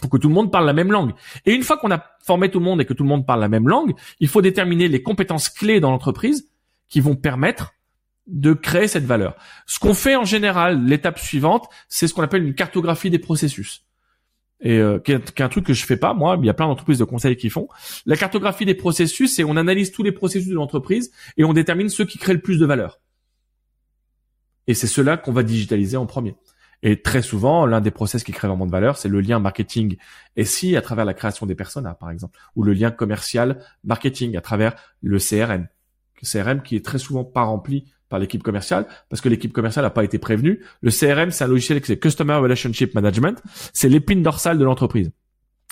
pour 0.00 0.10
que 0.10 0.16
tout 0.16 0.28
le 0.28 0.34
monde 0.34 0.50
parle 0.50 0.66
la 0.66 0.72
même 0.72 0.92
langue. 0.92 1.12
Et 1.46 1.52
une 1.52 1.62
fois 1.62 1.76
qu'on 1.76 1.90
a 1.90 2.04
formé 2.22 2.50
tout 2.50 2.58
le 2.58 2.64
monde 2.64 2.80
et 2.80 2.84
que 2.84 2.92
tout 2.92 3.02
le 3.02 3.08
monde 3.08 3.26
parle 3.26 3.40
la 3.40 3.48
même 3.48 3.68
langue, 3.68 3.94
il 4.20 4.28
faut 4.28 4.42
déterminer 4.42 4.88
les 4.88 5.02
compétences 5.02 5.48
clés 5.48 5.80
dans 5.80 5.90
l'entreprise 5.90 6.48
qui 6.88 7.00
vont 7.00 7.16
permettre 7.16 7.73
de 8.26 8.52
créer 8.54 8.88
cette 8.88 9.04
valeur. 9.04 9.36
Ce 9.66 9.78
qu'on 9.78 9.94
fait 9.94 10.16
en 10.16 10.24
général, 10.24 10.84
l'étape 10.84 11.18
suivante, 11.18 11.68
c'est 11.88 12.08
ce 12.08 12.14
qu'on 12.14 12.22
appelle 12.22 12.44
une 12.44 12.54
cartographie 12.54 13.10
des 13.10 13.18
processus. 13.18 13.84
Et 14.60 14.78
euh, 14.78 14.98
qui, 14.98 15.12
est, 15.12 15.40
un 15.40 15.48
truc 15.48 15.66
que 15.66 15.74
je 15.74 15.84
fais 15.84 15.96
pas 15.96 16.14
moi, 16.14 16.36
il 16.40 16.46
y 16.46 16.50
a 16.50 16.54
plein 16.54 16.66
d'entreprises 16.66 16.98
de 16.98 17.04
conseil 17.04 17.36
qui 17.36 17.50
font. 17.50 17.68
La 18.06 18.16
cartographie 18.16 18.64
des 18.64 18.74
processus, 18.74 19.34
c'est 19.34 19.44
on 19.44 19.56
analyse 19.56 19.92
tous 19.92 20.02
les 20.02 20.12
processus 20.12 20.48
de 20.48 20.54
l'entreprise 20.54 21.12
et 21.36 21.44
on 21.44 21.52
détermine 21.52 21.88
ceux 21.90 22.06
qui 22.06 22.18
créent 22.18 22.34
le 22.34 22.40
plus 22.40 22.58
de 22.58 22.64
valeur. 22.64 23.00
Et 24.66 24.72
c'est 24.72 24.86
cela 24.86 25.18
qu'on 25.18 25.32
va 25.32 25.42
digitaliser 25.42 25.98
en 25.98 26.06
premier. 26.06 26.34
Et 26.82 27.00
très 27.00 27.20
souvent, 27.22 27.66
l'un 27.66 27.80
des 27.80 27.90
process 27.90 28.24
qui 28.24 28.32
crée 28.32 28.48
vraiment 28.48 28.66
de 28.66 28.70
valeur, 28.70 28.96
c'est 28.96 29.08
le 29.08 29.20
lien 29.20 29.38
marketing 29.38 29.96
SI 30.42 30.76
à 30.76 30.82
travers 30.82 31.04
la 31.04 31.14
création 31.14 31.44
des 31.46 31.54
personas, 31.54 31.94
par 31.94 32.10
exemple, 32.10 32.38
ou 32.56 32.62
le 32.62 32.72
lien 32.72 32.90
commercial 32.90 33.62
marketing 33.84 34.36
à 34.36 34.40
travers 34.40 34.74
le 35.02 35.18
CRM. 35.18 35.66
CRM 36.24 36.62
qui 36.62 36.76
est 36.76 36.84
très 36.84 36.98
souvent 36.98 37.24
pas 37.24 37.42
rempli 37.42 37.92
par 38.14 38.20
l'équipe 38.20 38.44
commerciale 38.44 38.86
parce 39.08 39.20
que 39.20 39.28
l'équipe 39.28 39.52
commerciale 39.52 39.84
n'a 39.84 39.90
pas 39.90 40.04
été 40.04 40.18
prévenue. 40.18 40.60
Le 40.82 40.92
CRM, 40.92 41.32
c'est 41.32 41.42
un 41.42 41.48
logiciel 41.48 41.80
qui 41.80 41.88
c'est 41.88 41.96
Customer 41.96 42.34
Relationship 42.34 42.94
Management. 42.94 43.42
C'est 43.72 43.88
l'épine 43.88 44.22
dorsale 44.22 44.56
de 44.56 44.64
l'entreprise. 44.64 45.10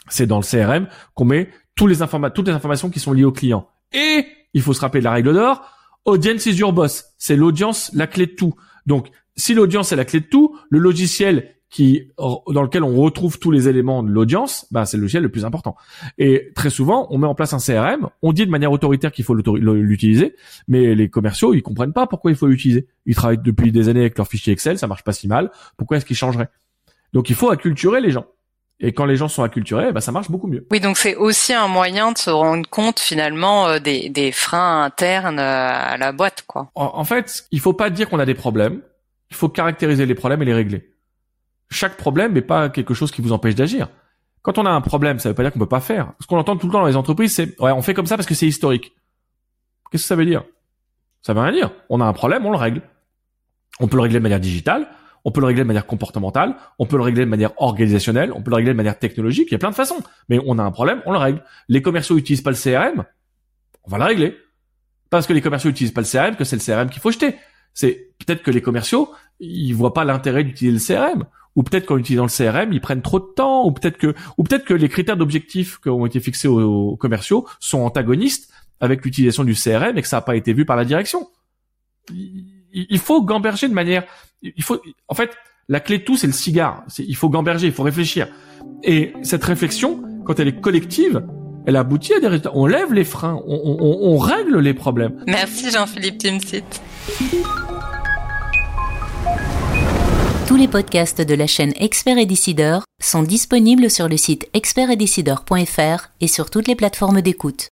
C'est 0.08 0.26
dans 0.26 0.38
le 0.38 0.42
CRM 0.42 0.88
qu'on 1.14 1.24
met 1.24 1.50
tous 1.76 1.86
les 1.86 1.98
toutes 2.34 2.48
les 2.48 2.52
informations 2.52 2.90
qui 2.90 2.98
sont 2.98 3.12
liées 3.12 3.22
au 3.22 3.30
client. 3.30 3.68
Et 3.92 4.26
il 4.54 4.60
faut 4.60 4.72
se 4.72 4.80
rappeler 4.80 4.98
de 4.98 5.04
la 5.04 5.12
règle 5.12 5.32
d'or. 5.32 5.62
Audience 6.04 6.46
is 6.46 6.54
your 6.54 6.72
boss. 6.72 7.04
C'est 7.16 7.36
l'audience 7.36 7.92
la 7.94 8.08
clé 8.08 8.26
de 8.26 8.32
tout. 8.32 8.54
Donc, 8.86 9.06
si 9.36 9.54
l'audience 9.54 9.92
est 9.92 9.96
la 9.96 10.04
clé 10.04 10.18
de 10.18 10.26
tout, 10.26 10.58
le 10.68 10.80
logiciel 10.80 11.54
qui 11.72 12.12
dans 12.18 12.62
lequel 12.62 12.84
on 12.84 12.94
retrouve 12.94 13.38
tous 13.38 13.50
les 13.50 13.66
éléments 13.66 14.02
de 14.02 14.10
l'audience, 14.10 14.66
bah, 14.70 14.84
c'est 14.84 14.98
le 14.98 15.00
logiciel 15.00 15.22
le 15.22 15.30
plus 15.30 15.46
important. 15.46 15.74
Et 16.18 16.52
très 16.54 16.68
souvent, 16.68 17.06
on 17.10 17.16
met 17.16 17.26
en 17.26 17.34
place 17.34 17.54
un 17.54 17.58
CRM, 17.58 18.10
on 18.20 18.34
dit 18.34 18.44
de 18.44 18.50
manière 18.50 18.70
autoritaire 18.70 19.10
qu'il 19.10 19.24
faut 19.24 19.34
l'utiliser, 19.34 20.36
mais 20.68 20.94
les 20.94 21.08
commerciaux, 21.08 21.54
ils 21.54 21.62
comprennent 21.62 21.94
pas 21.94 22.06
pourquoi 22.06 22.30
il 22.30 22.36
faut 22.36 22.46
l'utiliser. 22.46 22.86
Ils 23.06 23.14
travaillent 23.14 23.42
depuis 23.42 23.72
des 23.72 23.88
années 23.88 24.00
avec 24.00 24.18
leur 24.18 24.28
fichier 24.28 24.52
Excel, 24.52 24.78
ça 24.78 24.86
marche 24.86 25.02
pas 25.02 25.12
si 25.12 25.26
mal. 25.28 25.50
Pourquoi 25.78 25.96
est-ce 25.96 26.04
qu'ils 26.04 26.14
changeraient? 26.14 26.50
Donc 27.14 27.30
il 27.30 27.34
faut 27.34 27.50
acculturer 27.50 28.02
les 28.02 28.10
gens. 28.10 28.26
Et 28.78 28.92
quand 28.92 29.06
les 29.06 29.16
gens 29.16 29.28
sont 29.28 29.42
acculturés, 29.42 29.92
bah, 29.92 30.02
ça 30.02 30.12
marche 30.12 30.30
beaucoup 30.30 30.48
mieux. 30.48 30.66
Oui, 30.70 30.80
donc 30.80 30.98
c'est 30.98 31.16
aussi 31.16 31.54
un 31.54 31.68
moyen 31.68 32.12
de 32.12 32.18
se 32.18 32.30
rendre 32.30 32.68
compte 32.68 33.00
finalement 33.00 33.68
euh, 33.68 33.78
des, 33.78 34.10
des 34.10 34.32
freins 34.32 34.82
internes 34.82 35.38
euh, 35.38 35.70
à 35.72 35.96
la 35.96 36.12
boîte, 36.12 36.44
quoi. 36.46 36.70
En, 36.74 36.90
en 36.94 37.04
fait, 37.04 37.46
il 37.50 37.60
faut 37.60 37.72
pas 37.72 37.90
dire 37.90 38.10
qu'on 38.10 38.18
a 38.18 38.26
des 38.26 38.34
problèmes. 38.34 38.82
Il 39.30 39.36
faut 39.36 39.48
caractériser 39.48 40.04
les 40.04 40.14
problèmes 40.14 40.42
et 40.42 40.44
les 40.44 40.52
régler 40.52 40.91
chaque 41.72 41.96
problème 41.96 42.32
n'est 42.32 42.42
pas 42.42 42.68
quelque 42.68 42.94
chose 42.94 43.10
qui 43.10 43.22
vous 43.22 43.32
empêche 43.32 43.54
d'agir. 43.54 43.88
Quand 44.42 44.58
on 44.58 44.66
a 44.66 44.70
un 44.70 44.80
problème, 44.80 45.18
ça 45.18 45.28
veut 45.28 45.34
pas 45.34 45.42
dire 45.42 45.52
qu'on 45.52 45.58
peut 45.58 45.66
pas 45.66 45.80
faire. 45.80 46.12
Ce 46.20 46.26
qu'on 46.26 46.38
entend 46.38 46.56
tout 46.56 46.66
le 46.66 46.72
temps 46.72 46.80
dans 46.80 46.86
les 46.86 46.96
entreprises, 46.96 47.34
c'est 47.34 47.60
ouais, 47.60 47.70
on 47.70 47.82
fait 47.82 47.94
comme 47.94 48.06
ça 48.06 48.16
parce 48.16 48.26
que 48.26 48.34
c'est 48.34 48.46
historique. 48.46 48.92
Qu'est-ce 49.90 50.04
que 50.04 50.08
ça 50.08 50.16
veut 50.16 50.26
dire? 50.26 50.44
Ça 51.22 51.32
veut 51.32 51.40
rien 51.40 51.52
dire. 51.52 51.70
On 51.88 52.00
a 52.00 52.04
un 52.04 52.12
problème, 52.12 52.44
on 52.44 52.50
le 52.50 52.56
règle. 52.56 52.82
On 53.78 53.88
peut 53.88 53.96
le 53.96 54.02
régler 54.02 54.18
de 54.18 54.22
manière 54.22 54.40
digitale, 54.40 54.88
on 55.24 55.30
peut 55.30 55.40
le 55.40 55.46
régler 55.46 55.62
de 55.62 55.68
manière 55.68 55.86
comportementale, 55.86 56.56
on 56.78 56.86
peut 56.86 56.96
le 56.96 57.02
régler 57.02 57.24
de 57.24 57.30
manière 57.30 57.52
organisationnelle, 57.60 58.32
on 58.32 58.42
peut 58.42 58.50
le 58.50 58.56
régler 58.56 58.72
de 58.72 58.76
manière 58.76 58.98
technologique. 58.98 59.48
Il 59.50 59.52
y 59.52 59.54
a 59.54 59.58
plein 59.58 59.70
de 59.70 59.74
façons. 59.74 60.02
Mais 60.28 60.40
on 60.44 60.58
a 60.58 60.62
un 60.62 60.72
problème, 60.72 61.02
on 61.06 61.12
le 61.12 61.18
règle. 61.18 61.42
Les 61.68 61.80
commerciaux 61.80 62.18
utilisent 62.18 62.42
pas 62.42 62.50
le 62.50 62.56
CRM, 62.56 63.04
on 63.84 63.90
va 63.90 63.98
le 63.98 64.04
régler. 64.04 64.36
Parce 65.10 65.26
que 65.26 65.32
les 65.32 65.40
commerciaux 65.40 65.70
utilisent 65.70 65.92
pas 65.92 66.00
le 66.00 66.06
CRM, 66.06 66.36
que 66.36 66.44
c'est 66.44 66.56
le 66.56 66.62
CRM 66.62 66.90
qu'il 66.90 67.00
faut 67.00 67.10
jeter. 67.10 67.36
C'est 67.74 68.10
peut-être 68.18 68.42
que 68.42 68.50
les 68.50 68.62
commerciaux, 68.62 69.12
ils 69.40 69.72
voient 69.72 69.94
pas 69.94 70.04
l'intérêt 70.04 70.44
d'utiliser 70.44 70.94
le 70.94 71.00
CRM 71.00 71.24
ou 71.56 71.62
peut-être 71.62 71.86
qu'en 71.86 71.98
utilisant 71.98 72.24
le 72.24 72.28
CRM, 72.28 72.72
ils 72.72 72.80
prennent 72.80 73.02
trop 73.02 73.20
de 73.20 73.28
temps, 73.36 73.66
ou 73.66 73.72
peut-être 73.72 73.98
que, 73.98 74.14
ou 74.38 74.44
peut-être 74.44 74.64
que 74.64 74.74
les 74.74 74.88
critères 74.88 75.16
d'objectifs 75.16 75.78
qui 75.78 75.88
ont 75.88 76.06
été 76.06 76.20
fixés 76.20 76.48
aux, 76.48 76.96
commerciaux 76.96 77.46
sont 77.60 77.80
antagonistes 77.80 78.52
avec 78.80 79.04
l'utilisation 79.04 79.44
du 79.44 79.54
CRM 79.54 79.96
et 79.96 80.02
que 80.02 80.08
ça 80.08 80.16
n'a 80.16 80.22
pas 80.22 80.36
été 80.36 80.52
vu 80.52 80.64
par 80.64 80.76
la 80.76 80.84
direction. 80.84 81.28
Il, 82.72 82.98
faut 82.98 83.22
gamberger 83.22 83.68
de 83.68 83.74
manière, 83.74 84.04
il 84.42 84.62
faut, 84.62 84.80
en 85.08 85.14
fait, 85.14 85.30
la 85.68 85.78
clé 85.78 85.98
de 85.98 86.04
tout, 86.04 86.16
c'est 86.16 86.26
le 86.26 86.32
cigare. 86.32 86.84
Il 86.98 87.14
faut 87.14 87.28
gamberger, 87.28 87.66
il 87.66 87.72
faut 87.72 87.82
réfléchir. 87.82 88.28
Et 88.82 89.12
cette 89.22 89.44
réflexion, 89.44 90.02
quand 90.24 90.40
elle 90.40 90.48
est 90.48 90.60
collective, 90.60 91.22
elle 91.66 91.76
aboutit 91.76 92.14
à 92.14 92.20
des 92.20 92.26
résultats. 92.26 92.50
On 92.54 92.66
lève 92.66 92.92
les 92.92 93.04
freins, 93.04 93.40
on, 93.46 93.76
on, 93.78 94.14
on 94.14 94.18
règle 94.18 94.58
les 94.58 94.74
problèmes. 94.74 95.22
Merci 95.26 95.70
Jean-Philippe 95.70 96.18
Timsit. 96.18 96.64
Tous 100.52 100.58
les 100.58 100.68
podcasts 100.68 101.22
de 101.22 101.34
la 101.34 101.46
chaîne 101.46 101.72
Expert 101.80 102.18
et 102.18 102.26
Décideur 102.26 102.84
sont 103.02 103.22
disponibles 103.22 103.88
sur 103.88 104.06
le 104.06 104.18
site 104.18 104.50
expertetdecideur.fr 104.52 106.10
et 106.20 106.28
sur 106.28 106.50
toutes 106.50 106.68
les 106.68 106.74
plateformes 106.74 107.22
d'écoute. 107.22 107.70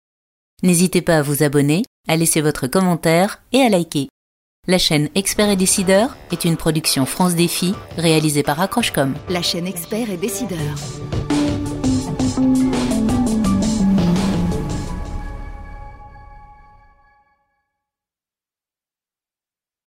N'hésitez 0.62 1.02
pas 1.02 1.18
à 1.18 1.22
vous 1.22 1.42
abonner, 1.42 1.82
à 2.08 2.16
laisser 2.16 2.40
votre 2.40 2.68
commentaire 2.68 3.42
et 3.52 3.60
à 3.60 3.68
liker. 3.68 4.08
La 4.66 4.78
chaîne 4.78 5.10
Expert 5.14 5.50
et 5.50 5.56
Décideur 5.56 6.16
est 6.32 6.46
une 6.46 6.56
production 6.56 7.04
France 7.04 7.34
Défi 7.34 7.74
réalisée 7.98 8.42
par 8.42 8.58
Accrochecom. 8.58 9.12
La 9.28 9.42
chaîne 9.42 9.66
Expert 9.66 10.10
et 10.10 10.16
Décideur. 10.16 10.58